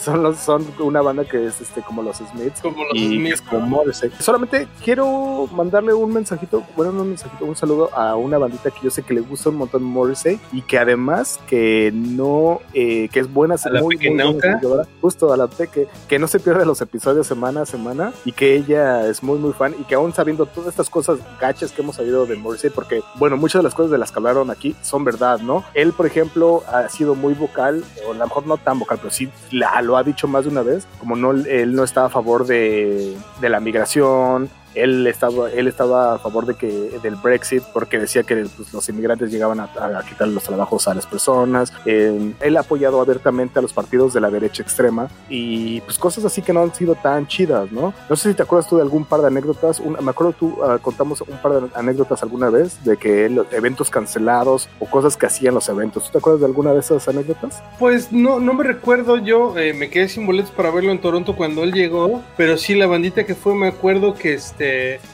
son, 0.00 0.22
los, 0.22 0.38
son 0.38 0.66
una 0.78 1.02
banda 1.02 1.24
que 1.24 1.46
es 1.46 1.60
este 1.60 1.82
como 1.82 2.02
los 2.02 2.18
Smiths. 2.18 2.60
Como 2.60 2.84
los 2.84 2.94
Y 2.94 3.16
Smiths. 3.16 3.42
como. 3.42 3.82
Solamente 4.18 4.68
quiero 4.82 5.48
mandarle 5.52 5.92
un 5.92 6.12
mensajito, 6.12 6.64
bueno, 6.76 6.92
no 6.92 7.02
un 7.02 7.08
mensajito, 7.08 7.44
un 7.44 7.56
saludo 7.56 7.90
a 7.94 8.16
una 8.16 8.38
bandita 8.38 8.70
que 8.70 8.80
yo 8.82 8.90
sé 8.90 9.02
que 9.02 9.14
le 9.14 9.20
gusta 9.20 9.50
un 9.50 9.56
montón 9.56 9.82
Morrissey 9.82 10.40
y 10.52 10.62
que 10.62 10.78
además 10.78 11.40
que 11.46 11.90
no, 11.92 12.60
eh, 12.74 13.08
que 13.12 13.20
es 13.20 13.32
buena, 13.32 13.56
¿A 13.62 13.70
la 13.70 13.80
muy, 13.80 13.96
muy 13.96 14.08
buena 14.08 14.60
justo 15.00 15.32
a 15.32 15.36
la 15.36 15.48
peque, 15.48 15.88
que 16.08 16.18
no 16.18 16.26
se 16.28 16.40
pierde 16.40 16.64
los 16.64 16.80
episodios 16.80 17.26
semana 17.26 17.62
a 17.62 17.66
semana 17.66 18.12
y 18.24 18.32
que 18.32 18.54
ella 18.54 19.06
es 19.08 19.22
muy, 19.22 19.38
muy 19.38 19.52
fan 19.52 19.74
y 19.78 19.84
que 19.84 19.94
aún 19.94 20.12
sabiendo 20.12 20.46
todas 20.46 20.70
estas 20.70 20.88
cosas 20.88 21.18
gachas 21.40 21.72
que 21.72 21.82
hemos 21.82 21.96
sabido 21.96 22.26
de 22.26 22.36
Morrissey, 22.36 22.70
porque, 22.70 23.02
bueno, 23.16 23.36
muchas 23.36 23.60
de 23.60 23.64
las 23.64 23.74
cosas 23.74 23.90
de 23.90 23.98
las 23.98 24.12
que 24.12 24.18
hablaron 24.18 24.50
aquí 24.50 24.76
son 24.82 25.04
verdad, 25.04 25.40
¿no? 25.40 25.64
Él, 25.74 25.92
por 25.92 26.06
ejemplo, 26.06 26.62
ha 26.68 26.88
sido 26.88 27.14
muy 27.14 27.34
vocal, 27.34 27.84
o 28.06 28.12
a 28.12 28.14
lo 28.14 28.24
mejor 28.24 28.46
no 28.46 28.56
tan 28.56 28.78
vocal, 28.78 28.98
pero 28.98 29.10
sí 29.10 29.21
la- 29.50 29.82
lo 29.82 29.96
ha 29.96 30.02
dicho 30.02 30.26
más 30.28 30.44
de 30.44 30.50
una 30.50 30.62
vez, 30.62 30.86
como 30.98 31.16
no, 31.16 31.30
él 31.32 31.74
no 31.74 31.84
está 31.84 32.06
a 32.06 32.08
favor 32.08 32.46
de, 32.46 33.16
de 33.40 33.48
la 33.48 33.60
migración, 33.60 34.48
él 34.74 35.06
estaba, 35.06 35.50
él 35.50 35.68
estaba 35.68 36.14
a 36.14 36.18
favor 36.18 36.46
de 36.46 36.54
que 36.54 36.68
del 37.02 37.16
Brexit 37.16 37.62
porque 37.72 37.98
decía 37.98 38.22
que 38.22 38.46
pues, 38.56 38.72
los 38.72 38.88
inmigrantes 38.88 39.30
llegaban 39.30 39.60
a, 39.60 39.64
a 39.64 40.02
quitar 40.08 40.28
los 40.28 40.42
trabajos 40.44 40.88
a 40.88 40.94
las 40.94 41.06
personas. 41.06 41.72
Él 41.86 42.56
ha 42.56 42.60
apoyado 42.60 43.00
abiertamente 43.00 43.58
a 43.58 43.62
los 43.62 43.72
partidos 43.72 44.12
de 44.14 44.20
la 44.20 44.30
derecha 44.30 44.62
extrema 44.62 45.08
y 45.28 45.80
pues 45.82 45.98
cosas 45.98 46.24
así 46.24 46.42
que 46.42 46.52
no 46.52 46.62
han 46.62 46.74
sido 46.74 46.94
tan 46.94 47.26
chidas, 47.26 47.70
¿no? 47.72 47.92
No 48.08 48.16
sé 48.16 48.30
si 48.30 48.34
te 48.34 48.42
acuerdas 48.42 48.68
tú 48.68 48.76
de 48.76 48.82
algún 48.82 49.04
par 49.04 49.20
de 49.20 49.26
anécdotas. 49.28 49.80
Me 49.80 50.10
acuerdo 50.10 50.32
tú 50.32 50.58
ah, 50.64 50.78
contamos 50.80 51.20
un 51.22 51.36
par 51.38 51.52
de 51.52 51.68
anécdotas 51.74 52.22
alguna 52.22 52.50
vez 52.50 52.82
de 52.84 52.96
que 52.96 53.26
él- 53.26 53.44
eventos 53.52 53.90
cancelados 53.90 54.68
o 54.78 54.86
cosas 54.86 55.16
que 55.16 55.26
hacían 55.26 55.54
los 55.54 55.68
eventos. 55.68 56.04
¿Tú 56.04 56.12
te 56.12 56.18
acuerdas 56.18 56.40
de 56.40 56.46
alguna 56.46 56.72
de 56.72 56.80
esas 56.80 57.06
anécdotas? 57.08 57.62
Pues 57.78 58.12
no, 58.12 58.40
no 58.40 58.54
me 58.54 58.64
recuerdo 58.64 59.16
yo, 59.18 59.56
eh, 59.58 59.72
me 59.74 59.90
quedé 59.90 60.08
sin 60.08 60.26
boletos 60.26 60.50
para 60.52 60.70
verlo 60.70 60.90
en 60.92 61.00
Toronto 61.00 61.36
cuando 61.36 61.62
él 61.62 61.72
llegó, 61.72 62.22
pero 62.36 62.56
sí 62.56 62.74
la 62.74 62.86
bandita 62.86 63.24
que 63.24 63.34
fue, 63.34 63.54
me 63.54 63.68
acuerdo 63.68 64.14
que 64.14 64.34
este, 64.34 64.61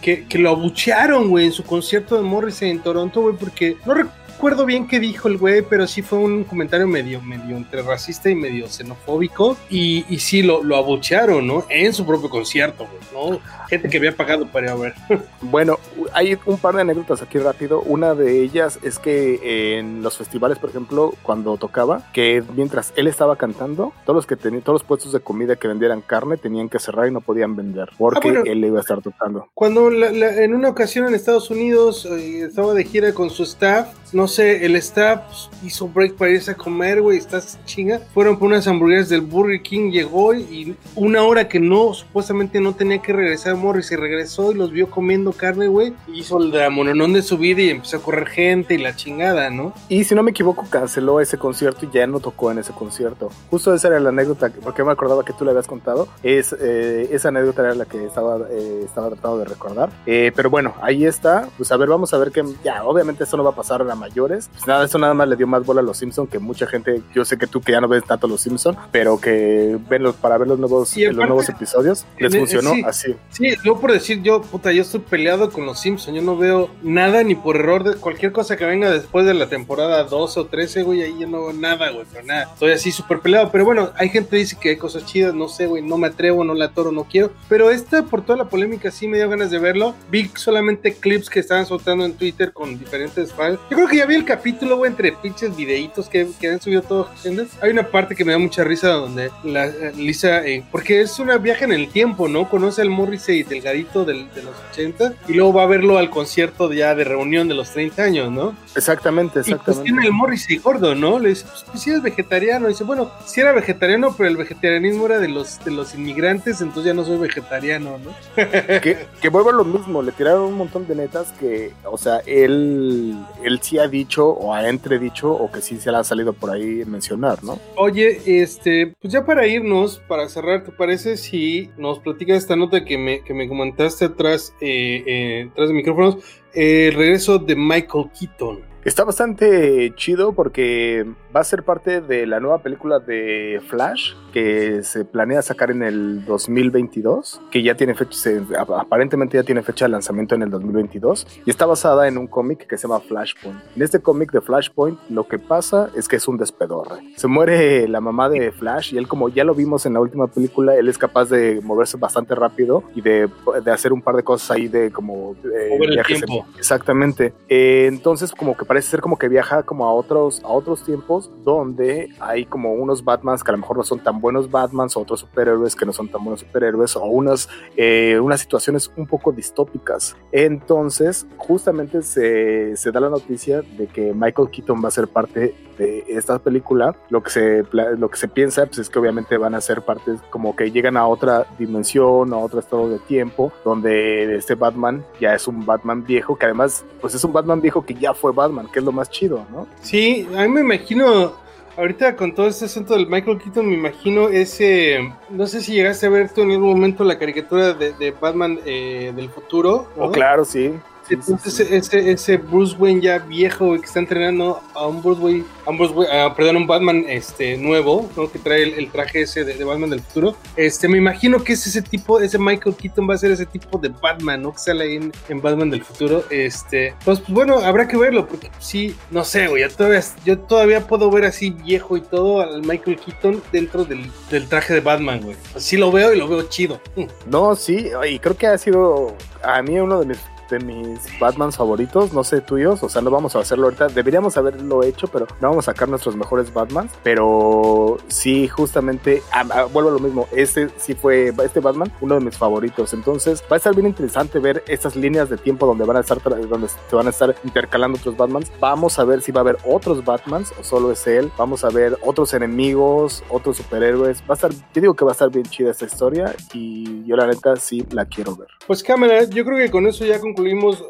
que, 0.01 0.27
que 0.29 0.39
lo 0.39 0.51
abuchearon, 0.51 1.29
güey, 1.29 1.47
en 1.47 1.53
su 1.53 1.65
concierto 1.65 2.17
de 2.17 2.23
Morrissey 2.23 2.71
en 2.71 2.81
Toronto, 2.81 3.23
güey, 3.23 3.37
porque 3.37 3.77
no 3.87 3.95
recuerdo 3.95 4.65
bien 4.65 4.87
qué 4.87 5.01
dijo 5.01 5.27
el 5.29 5.37
güey, 5.37 5.63
pero 5.63 5.87
sí 5.87 6.01
fue 6.01 6.19
un 6.19 6.45
comentario 6.45 6.87
medio, 6.87 7.21
medio 7.21 7.57
entre 7.57 7.83
racista 7.83 8.31
y 8.31 8.35
medio 8.35 8.69
xenofóbico, 8.69 9.57
y, 9.69 10.05
y 10.09 10.19
sí 10.21 10.43
lo, 10.43 10.63
lo 10.63 10.77
abuchearon, 10.77 11.47
¿no? 11.47 11.65
En 11.69 11.93
su 11.93 12.07
propio 12.07 12.31
concierto, 12.31 12.87
güey, 12.87 13.31
¿no? 13.33 13.41
Gente 13.69 13.89
que 13.89 13.99
había 13.99 14.13
pagado 14.17 14.47
para 14.49 14.67
ir 14.67 14.73
a 14.73 14.77
ver. 14.77 14.95
Bueno, 15.41 15.79
hay 16.15 16.37
un 16.47 16.59
par 16.59 16.75
de 16.75 16.81
anécdotas 16.83 17.23
aquí 17.23 17.39
rápido. 17.39 17.81
Una 17.83 18.15
de 18.15 18.43
ellas 18.43 18.79
es 18.83 18.99
que 18.99 19.79
en 19.79 20.03
los 20.03 20.17
festivales, 20.19 20.59
por 20.59 20.71
ejemplo, 20.71 21.15
cuando 21.23 21.57
tocaba, 21.57 22.03
que 22.13 22.43
mientras 22.57 22.93
él 22.97 23.07
estaba 23.07 23.37
cantando, 23.37 23.93
todos 24.05 24.17
los 24.17 24.27
que 24.27 24.37
tenían, 24.37 24.63
todos 24.63 24.81
los 24.83 24.85
puestos 24.89 25.13
de 25.13 25.21
comida 25.21 25.57
que 25.57 25.69
vendieran 25.69 26.01
carne 26.01 26.37
tenían 26.37 26.69
que 26.69 26.79
cerrar 26.81 27.07
y 27.09 27.13
no 27.13 27.21
podían 27.21 27.55
vender 27.57 27.89
porque 27.97 28.29
Ah, 28.29 28.33
bueno. 28.33 28.43
él 28.47 28.65
iba 28.65 28.79
a 28.79 28.81
estar 28.81 29.01
tocando. 29.01 29.49
Cuando 29.55 29.91
la- 29.91 30.11
la- 30.11 30.43
en 30.43 30.55
una 30.55 30.69
ocasión 30.71 31.07
en 31.07 31.15
Estados 31.15 31.51
Unidos 31.51 32.05
eh, 32.07 32.43
estaba 32.49 32.75
de 32.75 32.85
gira 32.85 33.13
con 33.15 33.31
su 33.31 33.45
staff, 33.45 33.89
no 34.13 34.27
sé, 34.27 34.65
el 34.67 34.75
staff 34.77 35.21
hizo 35.65 35.89
break 35.89 36.15
para 36.17 36.31
irse 36.33 36.51
a 36.51 36.55
comer, 36.57 37.01
güey, 37.01 37.19
estás 37.19 37.59
chinga. 37.65 38.01
Fueron 38.13 38.39
por 38.39 38.49
unas 38.49 38.67
hamburguesas 38.67 39.09
del 39.11 39.21
Burger 39.21 39.63
King, 39.63 39.91
llegó 39.91 40.35
y 40.35 40.75
una 40.97 41.23
hora 41.23 41.49
que 41.49 41.61
no, 41.61 41.95
supuestamente 41.95 42.61
no 42.61 42.75
tenía 42.75 43.01
que 43.01 43.13
regresar 43.13 43.55
Morris 43.59 43.91
y 43.93 43.97
regresó 43.97 44.53
y 44.53 44.55
los 44.55 44.71
vio 44.73 44.89
comiendo 44.91 45.33
carne, 45.33 45.69
güey. 45.69 45.93
Hizo 46.13 46.41
el 46.43 46.51
dramononón 46.51 47.13
de 47.13 47.23
su 47.23 47.37
vida 47.39 47.61
y 47.63 47.71
empezó 47.71 47.99
a 47.99 48.01
correr 48.01 48.27
gente 48.29 48.75
y 48.75 48.79
la 48.79 48.95
chingada, 48.97 49.51
¿no? 49.51 49.73
Y 49.89 50.05
si 50.05 50.15
no 50.15 50.23
me 50.23 50.31
equivoco, 50.31 50.67
canceló 50.71 51.21
ese 51.21 51.39
concierto 51.39 51.85
y 51.87 51.91
ya 51.93 52.07
no 52.07 52.21
tocó 52.21 52.51
en 52.51 52.59
ese 52.59 52.73
concierto. 52.73 53.31
Justo 53.51 53.75
esa 53.75 53.89
era 53.89 54.01
la 54.01 54.09
anécdota, 54.11 54.51
que- 54.51 54.61
porque 54.61 54.83
me 54.85 54.93
acordaba 54.93 55.25
que 55.25 55.33
tú 55.33 55.45
le 55.45 55.51
habías 55.51 55.67
contado. 55.67 56.09
Es, 56.23 56.55
eh, 56.59 57.09
esa 57.13 57.29
anécdota 57.29 57.63
era 57.63 57.75
la 57.75 57.85
que 57.85 58.05
estaba, 58.05 58.39
eh, 58.51 58.83
estaba 58.85 59.09
tratando 59.09 59.39
de 59.39 59.45
recordar. 59.45 59.91
Eh, 60.07 60.33
pero 60.35 60.51
bueno, 60.51 60.75
ahí 60.83 61.05
está. 61.05 61.49
Pues 61.57 61.71
a 61.73 61.77
ver, 61.77 61.89
vamos 61.89 62.13
a 62.15 62.19
ver 62.19 62.31
que 62.31 62.43
ya, 62.65 62.85
obviamente 62.85 63.25
esto 63.25 63.37
no 63.37 63.45
va 63.45 63.51
a 63.51 63.55
pasar 63.57 63.83
a 63.83 63.95
mayores. 63.95 64.49
Pues 64.53 64.67
nada, 64.67 64.85
eso 64.85 64.99
nada 64.99 65.15
más 65.15 65.29
le 65.29 65.37
dio 65.37 65.47
más 65.47 65.65
bola 65.65 65.81
a 65.81 65.85
los 65.85 65.97
Simpsons, 65.99 66.31
que 66.31 66.39
mucha 66.39 66.67
gente, 66.67 67.03
yo 67.15 67.25
sé 67.25 67.37
que 67.39 67.47
tú 67.47 67.61
que 67.61 67.73
ya 67.73 67.81
no 67.81 67.89
ves 67.89 68.05
tanto 68.05 68.29
los 68.29 68.41
Simpsons, 68.41 68.79
pero 68.93 69.21
que 69.21 69.77
ven 69.89 70.03
los, 70.03 70.15
para 70.17 70.39
ver 70.39 70.49
los 70.49 70.59
nuevos, 70.59 70.97
Y 70.97 71.05
los 71.05 71.15
aparte, 71.15 71.27
nuevos 71.29 71.49
episodios, 71.49 72.07
les 72.19 72.33
en- 72.35 72.41
funcionó 72.41 72.75
sí. 72.75 72.83
así. 72.87 73.17
Sí, 73.31 73.48
yo 73.65 73.81
por 73.81 73.93
decir, 73.93 74.23
yo, 74.23 74.43
puta, 74.43 74.73
yo 74.73 74.83
estoy 74.83 75.01
peleado 75.01 75.51
con 75.51 75.67
los 75.67 75.81
Simpsons. 75.81 76.17
Yo 76.17 76.23
no 76.23 76.37
veo 76.37 76.71
nada 76.83 77.23
ni 77.23 77.35
por 77.35 77.57
error 77.57 77.85
de 77.85 77.97
cualquier 77.97 78.33
cosa 78.33 78.57
que 78.57 78.65
venga 78.65 78.91
después 78.91 79.27
de 79.27 79.35
la 79.35 79.49
temporada 79.49 80.05
12 80.05 80.41
o 80.41 80.47
13, 80.47 80.83
güey. 80.83 81.03
Ahí 81.03 81.17
yo 81.19 81.27
no 81.27 81.47
veo 81.47 81.53
nada, 81.53 81.91
güey, 81.91 82.07
pero 82.13 82.25
nada. 82.25 82.51
Estoy 82.53 82.73
así 82.73 82.93
súper 82.93 83.21
peleado. 83.21 83.51
Pero 83.51 83.65
bueno, 83.65 83.91
hay 83.97 84.09
gente 84.09 84.31
que 84.31 84.37
dice 84.37 84.57
que 84.61 84.71
hay 84.71 84.77
cosas 84.77 85.05
chidas, 85.07 85.35
no 85.35 85.49
sé, 85.49 85.67
güey, 85.67 85.83
no 85.83 85.99
me 85.99 86.09
atrevo, 86.09 86.45
no 86.45 86.55
la 86.55 86.67
atoro, 86.67 86.93
no 86.93 87.05
quiero. 87.05 87.33
Pero 87.49 87.71
esta, 87.71 88.03
por 88.03 88.25
toda 88.25 88.39
la 88.39 88.49
polémica, 88.49 88.91
sí 88.91 89.09
me 89.09 89.19
dio 89.19 89.29
ganas 89.29 89.51
de 89.51 89.59
verlo. 89.59 89.95
Vi 90.11 90.31
solamente 90.35 90.95
clips 90.95 91.31
que 91.31 91.41
estaban 91.41 91.67
soltando 91.67 92.05
en 92.05 92.15
Twitter 92.15 92.53
con 92.53 92.79
diferentes 92.79 93.33
files. 93.33 93.59
Yo 93.71 93.77
creo 93.77 93.89
que 93.89 93.97
ya 93.97 94.07
vi 94.07 94.15
el 94.15 94.25
capítulo, 94.25 94.77
güey, 94.77 94.91
entre 94.91 95.13
pinches 95.13 95.57
videitos 95.57 96.09
que, 96.09 96.29
que 96.41 96.49
han 96.49 96.61
subido 96.61 96.83
todos. 96.83 97.09
¿entiendes? 97.17 97.51
Hay 97.63 97.71
una 97.71 97.89
parte 97.89 98.15
que 98.15 98.25
me 98.25 98.33
da 98.33 98.39
mucha 98.39 98.65
risa 98.65 98.89
donde 98.89 99.31
la, 99.45 99.67
eh, 99.67 99.93
Lisa, 99.97 100.45
eh, 100.47 100.65
porque 100.71 101.01
es 101.01 101.19
una 101.19 101.39
viaje 101.39 101.65
en 101.65 101.73
el 101.73 101.89
tiempo, 101.89 102.29
¿no? 102.29 102.49
Conoce 102.49 102.83
al 102.83 102.91
Morrissey 102.91 103.38
delgadito 103.43 104.05
del, 104.05 104.33
de 104.35 104.43
los 104.43 104.55
80 104.73 105.15
y 105.29 105.35
luego 105.35 105.53
va 105.53 105.63
a 105.63 105.67
ver 105.67 105.79
verlo 105.79 105.99
al 105.99 106.11
concierto 106.11 106.73
ya 106.73 106.95
de 106.95 107.05
reunión 107.05 107.47
de 107.47 107.55
los 107.55 107.71
30 107.71 108.03
años, 108.03 108.33
¿no? 108.33 108.57
Exactamente, 108.75 109.41
Y 109.41 109.43
pues 109.43 109.49
exactamente. 109.49 109.85
tiene 109.85 110.07
el 110.07 110.13
Morrissey 110.13 110.59
gordo, 110.59 110.95
¿no? 110.95 111.19
Le 111.19 111.31
dice, 111.31 111.47
pues, 111.49 111.65
pues 111.65 111.83
sí 111.83 111.91
es 111.91 112.03
vegetariano. 112.03 112.69
dice, 112.69 112.85
bueno, 112.85 113.11
sí 113.27 113.41
era 113.41 113.53
vegetariano, 113.53 114.15
pero 114.17 114.29
el 114.29 114.37
vegetarianismo 114.37 115.07
era 115.07 115.21
de 115.21 115.29
los, 115.29 115.65
de 115.65 115.71
los 115.71 115.95
inmigrantes, 115.95 116.61
entonces 116.61 116.87
ya 116.87 116.95
no 116.95 117.05
soy 117.05 117.19
vegetariano, 117.19 117.99
¿no? 117.99 118.11
que, 118.37 119.07
que 119.21 119.29
vuelvo 119.29 119.51
a 119.51 119.53
lo 119.53 119.65
mismo, 119.65 120.03
le 120.03 120.13
tiraron 120.13 120.43
un 120.43 120.55
montón 120.55 120.87
de 120.89 120.97
netas 120.97 121.33
que, 121.39 121.73
o 121.85 121.97
sea, 121.97 122.21
él, 122.27 123.17
él 123.45 123.61
sí 123.63 123.79
ha 123.79 123.87
dicho 123.87 124.27
o 124.29 124.53
ha 124.53 124.69
entredicho 124.69 125.31
o 125.31 125.51
que 125.51 125.61
sí 125.61 125.79
se 125.79 125.93
le 125.93 125.99
ha 125.99 126.05
salido 126.05 126.33
por 126.33 126.51
ahí 126.51 126.85
mencionar, 126.87 127.45
¿no? 127.45 127.59
Oye, 127.77 128.21
este, 128.27 128.95
pues 129.01 129.13
ya 129.13 129.25
para 129.25 129.47
irnos, 129.47 130.01
para 130.09 130.29
cerrar, 130.29 130.65
¿te 130.65 130.73
parece 130.73 131.17
si 131.17 131.71
nos 131.77 132.01
platicas 132.01 132.39
esta 132.39 132.57
nota 132.57 132.85
que 132.85 132.99
me, 132.99 133.23
que 133.29 133.35
me 133.35 133.47
comentaste 133.47 134.07
atrás, 134.07 134.55
eh, 134.59 135.05
eh, 135.07 135.49
atrás 135.53 135.69
de 135.69 135.75
micrófonos, 135.75 136.17
eh, 136.55 136.89
el 136.89 136.95
regreso 136.95 137.39
de 137.39 137.55
Michael 137.55 138.07
Keaton? 138.19 138.68
Está 138.85 139.05
bastante 139.05 139.93
chido 139.97 140.33
porque 140.33 141.05
va 141.35 141.41
a 141.41 141.45
ser 141.45 141.63
parte 141.63 142.01
de 142.01 142.27
la 142.27 142.41
nueva 142.41 142.63
película 142.63 143.01
de 143.01 143.61
Flash 143.67 144.15
que 144.33 144.83
se 144.83 145.05
planea 145.05 145.43
sacar 145.43 145.71
en 145.71 145.83
el 145.83 146.25
2022, 146.25 147.41
que 147.51 147.63
ya 147.63 147.75
tiene 147.77 147.95
fecha, 147.95 148.13
se- 148.13 148.43
aparentemente 148.79 149.37
ya 149.37 149.43
tiene 149.43 149.63
fecha 149.63 149.87
de 149.87 149.91
lanzamiento 149.91 150.35
en 150.37 150.43
el 150.43 150.51
2022 150.51 151.27
y 151.45 151.51
está 151.51 151.67
basada 151.67 152.09
en 152.09 152.19
un 152.19 152.27
cómic 152.29 152.67
que 152.67 152.77
se 152.79 152.87
llama 152.87 153.01
Flashpoint. 153.01 153.59
En 153.77 153.83
este 153.83 154.01
cómic 154.01 154.33
de 154.33 154.41
Flashpoint 154.41 154.99
lo 155.11 155.27
que 155.27 155.39
pasa 155.39 155.91
es 155.97 156.09
que 156.09 156.17
es 156.17 156.29
un 156.29 156.37
despedorre. 156.39 157.03
Se 157.17 157.27
muere 157.27 157.89
la 157.89 158.01
mamá 158.01 158.29
de 158.29 158.53
Flash 158.53 158.95
y 158.95 158.99
él 158.99 159.09
como 159.09 159.29
ya 159.29 159.45
lo 159.45 159.55
vimos 159.55 159.87
en 159.87 159.95
la 159.95 160.01
última 160.01 160.29
película, 160.29 160.77
él 160.77 160.89
es 160.89 160.99
capaz 160.99 161.27
de 161.31 161.61
moverse 161.63 161.97
bastante 161.97 162.35
rápido 162.35 162.85
y 162.95 163.01
de, 163.03 163.29
de 163.65 163.71
hacer 163.73 163.93
un 163.93 164.03
par 164.03 164.15
de 164.17 164.23
cosas 164.23 164.51
ahí 164.53 164.69
de 164.69 164.91
como... 164.93 165.35
eh, 165.45 165.69
Mover 165.71 165.91
el 165.91 165.99
en- 165.99 166.05
tiempo. 166.05 166.47
Exactamente. 166.59 167.33
Eh, 167.49 167.87
entonces 167.89 168.31
como 168.33 168.57
que 168.57 168.65
parece 168.69 168.91
ser 168.91 169.01
como 169.01 169.19
que 169.19 169.29
viaja 169.29 169.63
como 169.65 169.87
a 169.87 169.93
otros, 169.93 170.43
a 170.45 170.49
otros 170.49 170.85
tiempos 170.85 171.31
donde 171.43 172.11
hay 172.21 172.45
como 172.45 172.75
unos 172.75 173.03
Batmans 173.03 173.43
que 173.43 173.51
a 173.51 173.53
lo 173.53 173.59
mejor 173.59 173.79
no 173.79 173.83
son 173.83 173.99
tan 173.99 174.21
buenos 174.21 174.51
Batmans, 174.51 174.97
o 174.97 175.01
otros 175.01 175.21
superhéroes 175.21 175.75
que 175.75 175.87
no 175.87 175.93
son 175.93 176.09
tan 176.09 176.23
buenos 176.23 176.41
superhéroes, 176.41 176.95
o 176.95 177.05
unas, 177.07 177.49
eh, 177.77 178.21
unas 178.23 178.41
situaciones 178.41 178.93
un 178.97 179.07
poco 179.07 179.33
distópicas. 179.33 180.17
Entonces, 180.31 181.27
justamente 181.39 182.03
se, 182.03 182.77
se 182.77 182.93
da 182.93 183.01
la 183.01 183.09
noticia 183.09 183.63
de 183.63 183.87
que 183.87 184.13
Michael 184.13 184.51
Keaton 184.51 184.85
va 184.85 184.89
a 184.89 184.93
ser 184.93 185.09
parte 185.09 185.55
de 185.79 186.05
esta 186.09 186.39
película. 186.39 186.95
Lo 187.09 187.23
que 187.23 187.31
se, 187.31 187.65
lo 187.73 188.11
que 188.11 188.17
se 188.17 188.29
piensa 188.29 188.67
pues, 188.67 188.79
es 188.79 188.91
que 188.91 188.99
obviamente 188.99 189.39
van 189.39 189.55
a 189.55 189.61
ser 189.61 189.83
partes 189.83 190.21
como 190.31 190.55
que 190.55 190.71
llegan 190.71 190.97
a 190.97 191.07
otra 191.07 191.47
dimensión, 191.59 192.33
a 192.33 192.37
otro 192.37 192.61
estado 192.61 192.91
de 192.91 192.99
tiempo, 192.99 193.53
donde 193.65 194.37
este 194.37 194.55
Batman 194.55 195.05
ya 195.21 195.35
es 195.35 195.47
un 195.49 195.65
Batman 195.65 196.05
viejo, 196.05 196.37
que 196.37 196.47
además 196.47 196.85
pues 197.01 197.15
es 197.15 197.25
un 197.25 197.33
Batman 197.33 197.61
viejo 197.61 197.85
que 197.87 197.95
ya 197.95 198.13
fue 198.13 198.33
Batman, 198.33 198.58
que 198.67 198.81
es 198.81 198.85
lo 198.85 198.93
más 198.93 199.11
chido, 199.11 199.47
¿no? 199.51 199.67
Sí, 199.81 200.27
a 200.37 200.43
mí 200.43 200.49
me 200.49 200.61
imagino, 200.61 201.35
ahorita 201.77 202.17
con 202.17 202.35
todo 202.35 202.49
este 202.49 202.65
asunto 202.65 202.95
del 202.95 203.07
Michael 203.07 203.39
Keaton, 203.39 203.67
me 203.67 203.75
imagino 203.75 204.29
ese, 204.29 205.13
no 205.31 205.47
sé 205.47 205.61
si 205.61 205.73
llegaste 205.73 206.07
a 206.07 206.11
ver 206.11 206.33
tú 206.33 206.43
en 206.43 206.51
algún 206.51 206.71
momento 206.71 207.05
la 207.05 207.19
caricatura 207.19 207.73
de, 207.75 207.93
de 207.93 208.11
Batman 208.11 208.59
eh, 208.65 209.13
del 209.15 209.31
futuro. 209.31 209.89
¿no? 209.97 210.05
Oh, 210.05 210.11
claro, 210.11 210.45
sí. 210.45 210.73
Sí, 211.09 211.15
sí, 211.15 211.33
Entonces 211.33 211.55
sí. 211.55 211.67
Ese, 211.71 212.11
ese 212.11 212.37
Bruce 212.37 212.77
Wayne 212.79 213.01
ya 213.01 213.19
viejo 213.19 213.73
que 213.79 213.87
está 213.87 213.99
entrenando 213.99 214.61
a 214.75 214.87
un 214.87 215.03
Bruce 215.03 215.21
Wayne, 215.21 215.45
a 215.67 215.71
un 215.71 215.79
Bruce 215.79 215.95
Wayne- 215.95 216.13
ah, 216.13 216.35
perdón, 216.35 216.57
un 216.57 216.67
Batman 216.67 217.05
este 217.09 217.57
nuevo, 217.57 218.09
¿no? 218.17 218.31
que 218.31 218.39
trae 218.39 218.63
el, 218.63 218.75
el 218.75 218.91
traje 218.91 219.23
ese 219.23 219.45
de, 219.45 219.55
de 219.55 219.65
Batman 219.65 219.91
del 219.91 220.01
futuro. 220.01 220.37
Este, 220.57 220.89
me 220.89 220.99
imagino 220.99 221.43
que 221.43 221.55
es 221.55 221.67
ese 221.67 221.83
tipo, 221.83 222.21
ese 222.21 222.39
Michael 222.39 222.77
Keaton 222.77 223.09
va 223.09 223.15
a 223.15 223.19
ser 223.19 223.31
ese 223.31 223.47
tipo 223.47 223.79
de 223.79 223.89
Batman, 223.89 224.43
¿no? 224.43 224.53
Que 224.53 224.59
sale 224.59 224.85
ahí 224.85 224.97
en, 224.97 225.13
en 225.29 225.41
Batman 225.41 225.71
del 225.71 225.83
futuro. 225.83 226.25
Este, 226.31 226.95
pues, 227.05 227.21
pues, 227.21 227.31
bueno, 227.33 227.59
habrá 227.59 227.89
que 227.89 227.97
verlo, 227.97 228.27
porque 228.27 228.51
sí, 228.59 228.95
no 229.11 229.25
sé, 229.25 229.47
güey, 229.49 229.63
yo 229.63 229.71
todavía, 229.71 230.03
yo 230.25 230.39
todavía 230.39 230.87
puedo 230.87 231.11
ver 231.11 231.25
así 231.25 231.51
viejo 231.51 231.97
y 231.97 232.01
todo 232.03 232.41
al 232.41 232.63
Michael 232.63 232.99
Keaton 232.99 233.43
dentro 233.53 233.85
del, 233.85 234.11
del 234.31 234.49
traje 234.49 234.75
de 234.75 234.81
Batman, 234.81 235.21
güey. 235.23 235.37
Así 235.57 235.77
lo 235.77 235.91
veo 235.91 236.13
y 236.13 236.19
lo 236.19 236.29
veo 236.29 236.43
chido. 236.49 236.81
No, 237.27 237.55
sí, 237.57 237.91
y 238.11 238.19
creo 238.19 238.37
que 238.37 238.47
ha 238.47 238.59
sido 238.59 239.15
a 239.43 239.63
mí 239.63 239.79
uno 239.79 240.01
de 240.01 240.07
mis 240.07 240.19
de 240.49 240.59
mis 240.61 240.99
Batmans 241.19 241.57
favoritos, 241.57 242.13
no 242.13 242.25
sé 242.25 242.41
tuyos, 242.41 242.83
o 242.83 242.89
sea, 242.89 243.03
no 243.03 243.11
vamos 243.11 243.37
a 243.37 243.41
hacerlo 243.41 243.65
ahorita, 243.65 243.89
deberíamos 243.89 244.37
haberlo 244.37 244.83
hecho, 244.83 245.09
pero 245.09 245.27
no 245.41 245.49
vamos 245.51 245.69
a 245.69 245.73
sacar 245.73 245.89
nuestros 245.89 246.17
mejores 246.17 246.53
Batmans, 246.53 246.93
pero 247.03 247.99
sí, 248.09 248.49
justamente, 248.49 249.23
ah, 249.33 249.45
ah, 249.51 249.65
vuelvo 249.65 249.91
a 249.91 249.93
lo 249.93 249.99
mismo, 249.99 250.27
este 250.33 250.69
sí 250.79 250.95
fue, 250.95 251.33
este 251.45 251.61
Batman, 251.61 251.93
uno 252.01 252.15
de 252.15 252.21
mis 252.21 252.37
favoritos, 252.37 252.93
entonces 252.95 253.43
va 253.51 253.57
a 253.57 253.59
estar 253.59 253.75
bien 253.75 253.87
interesante 253.87 254.39
ver 254.39 254.65
estas 254.67 254.97
líneas 254.97 255.29
de 255.29 255.37
tiempo 255.37 255.67
donde 255.67 255.85
van 255.85 255.99
a 255.99 256.01
estar, 256.01 256.19
donde 256.23 256.69
se 256.69 256.97
van 256.97 257.07
a 257.07 257.11
estar 257.11 257.35
intercalando 257.45 257.99
otros 257.99 258.17
Batmans, 258.17 258.51
vamos 258.61 258.99
a 258.99 259.05
ver 259.05 259.21
si 259.21 259.33
va 259.33 259.41
a 259.41 259.43
haber 259.43 259.59
otros 259.65 260.05
Batmans 260.05 260.53
o 260.59 260.65
solo 260.65 260.93
es 260.93 261.07
él, 261.07 261.31
vamos 261.37 261.65
a 261.65 261.71
ver 261.71 261.99
otros 262.03 262.35
enemigos, 262.35 263.23
otros 263.29 263.59
superhéroes, 263.59 264.23
va 264.23 264.31
a 264.31 264.35
estar, 264.35 264.51
yo 264.53 264.81
digo 264.81 264.95
que 264.95 265.05
va 265.05 265.11
a 265.11 265.13
estar 265.13 265.31
bien 265.31 265.45
chida 265.45 265.71
esta 265.71 265.87
historia 265.87 266.35
y 266.53 267.05
yo 267.05 267.17
la 267.17 267.27
neta 267.27 267.57
sí 267.57 267.87
la 267.91 268.07
quiero 268.07 268.37
ver. 268.37 268.49
Pues 268.67 268.83
cámara, 268.83 269.25
yo 269.25 269.45
creo 269.45 269.59
que 269.59 269.71
con 269.71 269.87
eso 269.87 270.05
ya 270.05 270.21
concluimos 270.21 270.38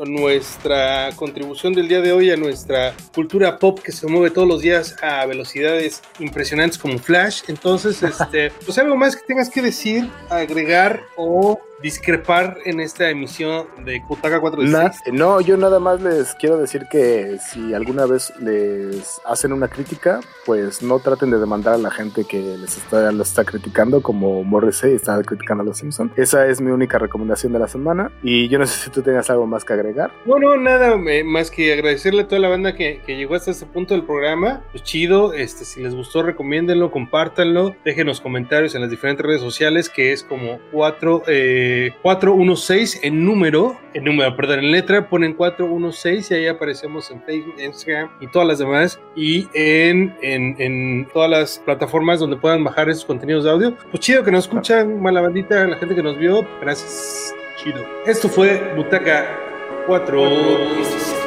nuestra 0.07 1.11
contribución 1.17 1.73
del 1.73 1.89
día 1.89 2.01
de 2.01 2.13
hoy 2.13 2.31
a 2.31 2.37
nuestra 2.37 2.95
cultura 3.15 3.59
pop 3.59 3.79
que 3.81 3.93
se 3.93 4.07
mueve 4.07 4.31
todos 4.31 4.47
los 4.47 4.63
días 4.63 4.97
a 5.03 5.25
velocidades 5.27 6.03
impresionantes 6.19 6.79
como 6.79 6.99
Flash. 6.99 7.43
Entonces, 7.49 8.03
este, 8.03 8.51
pues 8.65 8.79
algo 8.79 8.97
más 8.97 9.17
que 9.17 9.23
tengas 9.27 9.51
que 9.51 9.63
decir, 9.63 10.09
agregar 10.31 11.03
o 11.17 11.61
discrepar 11.83 12.59
en 12.64 12.81
esta 12.81 13.09
emisión 13.11 13.66
de 13.85 14.03
Kutaka 14.03 14.41
4 14.41 14.62
de 14.62 14.68
Na- 14.68 14.93
6. 14.93 15.14
no, 15.14 15.41
yo 15.41 15.57
nada 15.57 15.79
más 15.79 16.01
les 16.01 16.35
quiero 16.35 16.57
decir 16.59 16.87
que 16.91 17.39
si 17.39 17.72
alguna 17.74 18.07
vez 18.07 18.33
les 18.41 19.20
hacen 19.24 19.53
una 19.53 19.68
crítica, 19.68 20.20
pues 20.45 20.83
no 20.83 20.99
traten 20.99 21.31
de 21.31 21.39
demandar 21.39 21.74
a 21.74 21.79
la 21.79 21.91
gente 21.91 22.24
que 22.24 22.39
les 22.59 22.76
está, 22.76 23.12
los 23.12 23.29
está 23.29 23.45
criticando, 23.45 24.03
como 24.03 24.43
Morrissey 24.45 24.95
está 24.95 25.20
criticando 25.22 25.62
a 25.62 25.66
los 25.66 25.79
Simpsons. 25.79 26.12
Esa 26.16 26.47
es 26.49 26.61
mi 26.61 26.70
única 26.70 26.99
recomendación 26.99 27.53
de 27.53 27.59
la 27.59 27.68
semana. 27.68 28.11
Y 28.22 28.49
yo 28.49 28.59
no 28.59 28.66
sé 28.66 28.76
si 28.85 28.91
tú 28.91 29.03
tengas 29.03 29.31
algo 29.31 29.47
más 29.47 29.64
que 29.64 29.72
agregar. 29.74 30.11
No, 30.26 30.39
no, 30.39 30.57
nada 30.57 30.95
eh, 31.11 31.22
más 31.24 31.51
que 31.51 31.72
agradecerle 31.72 32.22
a 32.22 32.29
toda 32.29 32.41
la 32.41 32.49
banda 32.49 32.74
que, 32.74 33.01
que 33.07 33.16
llegó 33.16 33.35
hasta 33.35 33.51
este 33.51 33.66
punto 33.66 33.95
del 33.95 34.05
programa. 34.05 34.62
Pues 34.72 34.83
chido, 34.83 35.33
este, 35.33 35.64
si 35.64 35.81
les 35.83 35.95
gustó, 35.95 36.22
recomiéndenlo, 36.22 36.91
compártanlo, 36.91 37.76
déjenos 37.85 38.20
comentarios 38.20 38.74
en 38.74 38.81
las 38.83 38.91
diferentes 38.91 39.24
redes 39.24 39.41
sociales, 39.41 39.89
que 39.89 40.12
es 40.12 40.22
como 40.24 40.59
4, 40.72 41.22
eh, 41.29 41.66
416 42.03 43.01
en 43.03 43.25
número, 43.25 43.79
en 43.95 44.05
número, 44.05 44.37
perdón, 44.37 44.61
en 44.61 44.73
letra, 44.73 45.09
ponen 45.09 45.35
416 45.35 46.31
y 46.31 46.35
ahí 46.35 46.47
aparecemos 46.47 47.11
en 47.11 47.23
Facebook, 47.23 47.55
Instagram 47.59 48.11
y 48.21 48.27
todas 48.29 48.49
las 48.49 48.59
demás. 48.59 49.01
Y 49.16 49.49
en, 49.55 50.14
en, 50.23 50.57
en 50.59 51.09
todas 51.12 51.31
las 51.31 51.59
plataformas 51.59 52.21
donde 52.21 52.37
puedan 52.37 52.64
bajar 52.64 52.89
esos 52.89 53.05
contenidos 53.05 53.45
de 53.45 53.51
audio. 53.51 53.77
Pues 53.91 54.01
chido 54.01 54.23
que 54.23 54.31
nos 54.31 54.45
escuchan, 54.45 55.01
mala 55.01 55.21
bandita, 55.21 55.66
la 55.66 55.77
gente 55.77 55.95
que 55.95 56.03
nos 56.03 56.19
vio. 56.19 56.47
Gracias. 56.61 57.35
Chido. 57.62 57.85
Esto 58.07 58.29
fue 58.29 58.73
Butaca 58.77 59.27
4. 59.87 61.18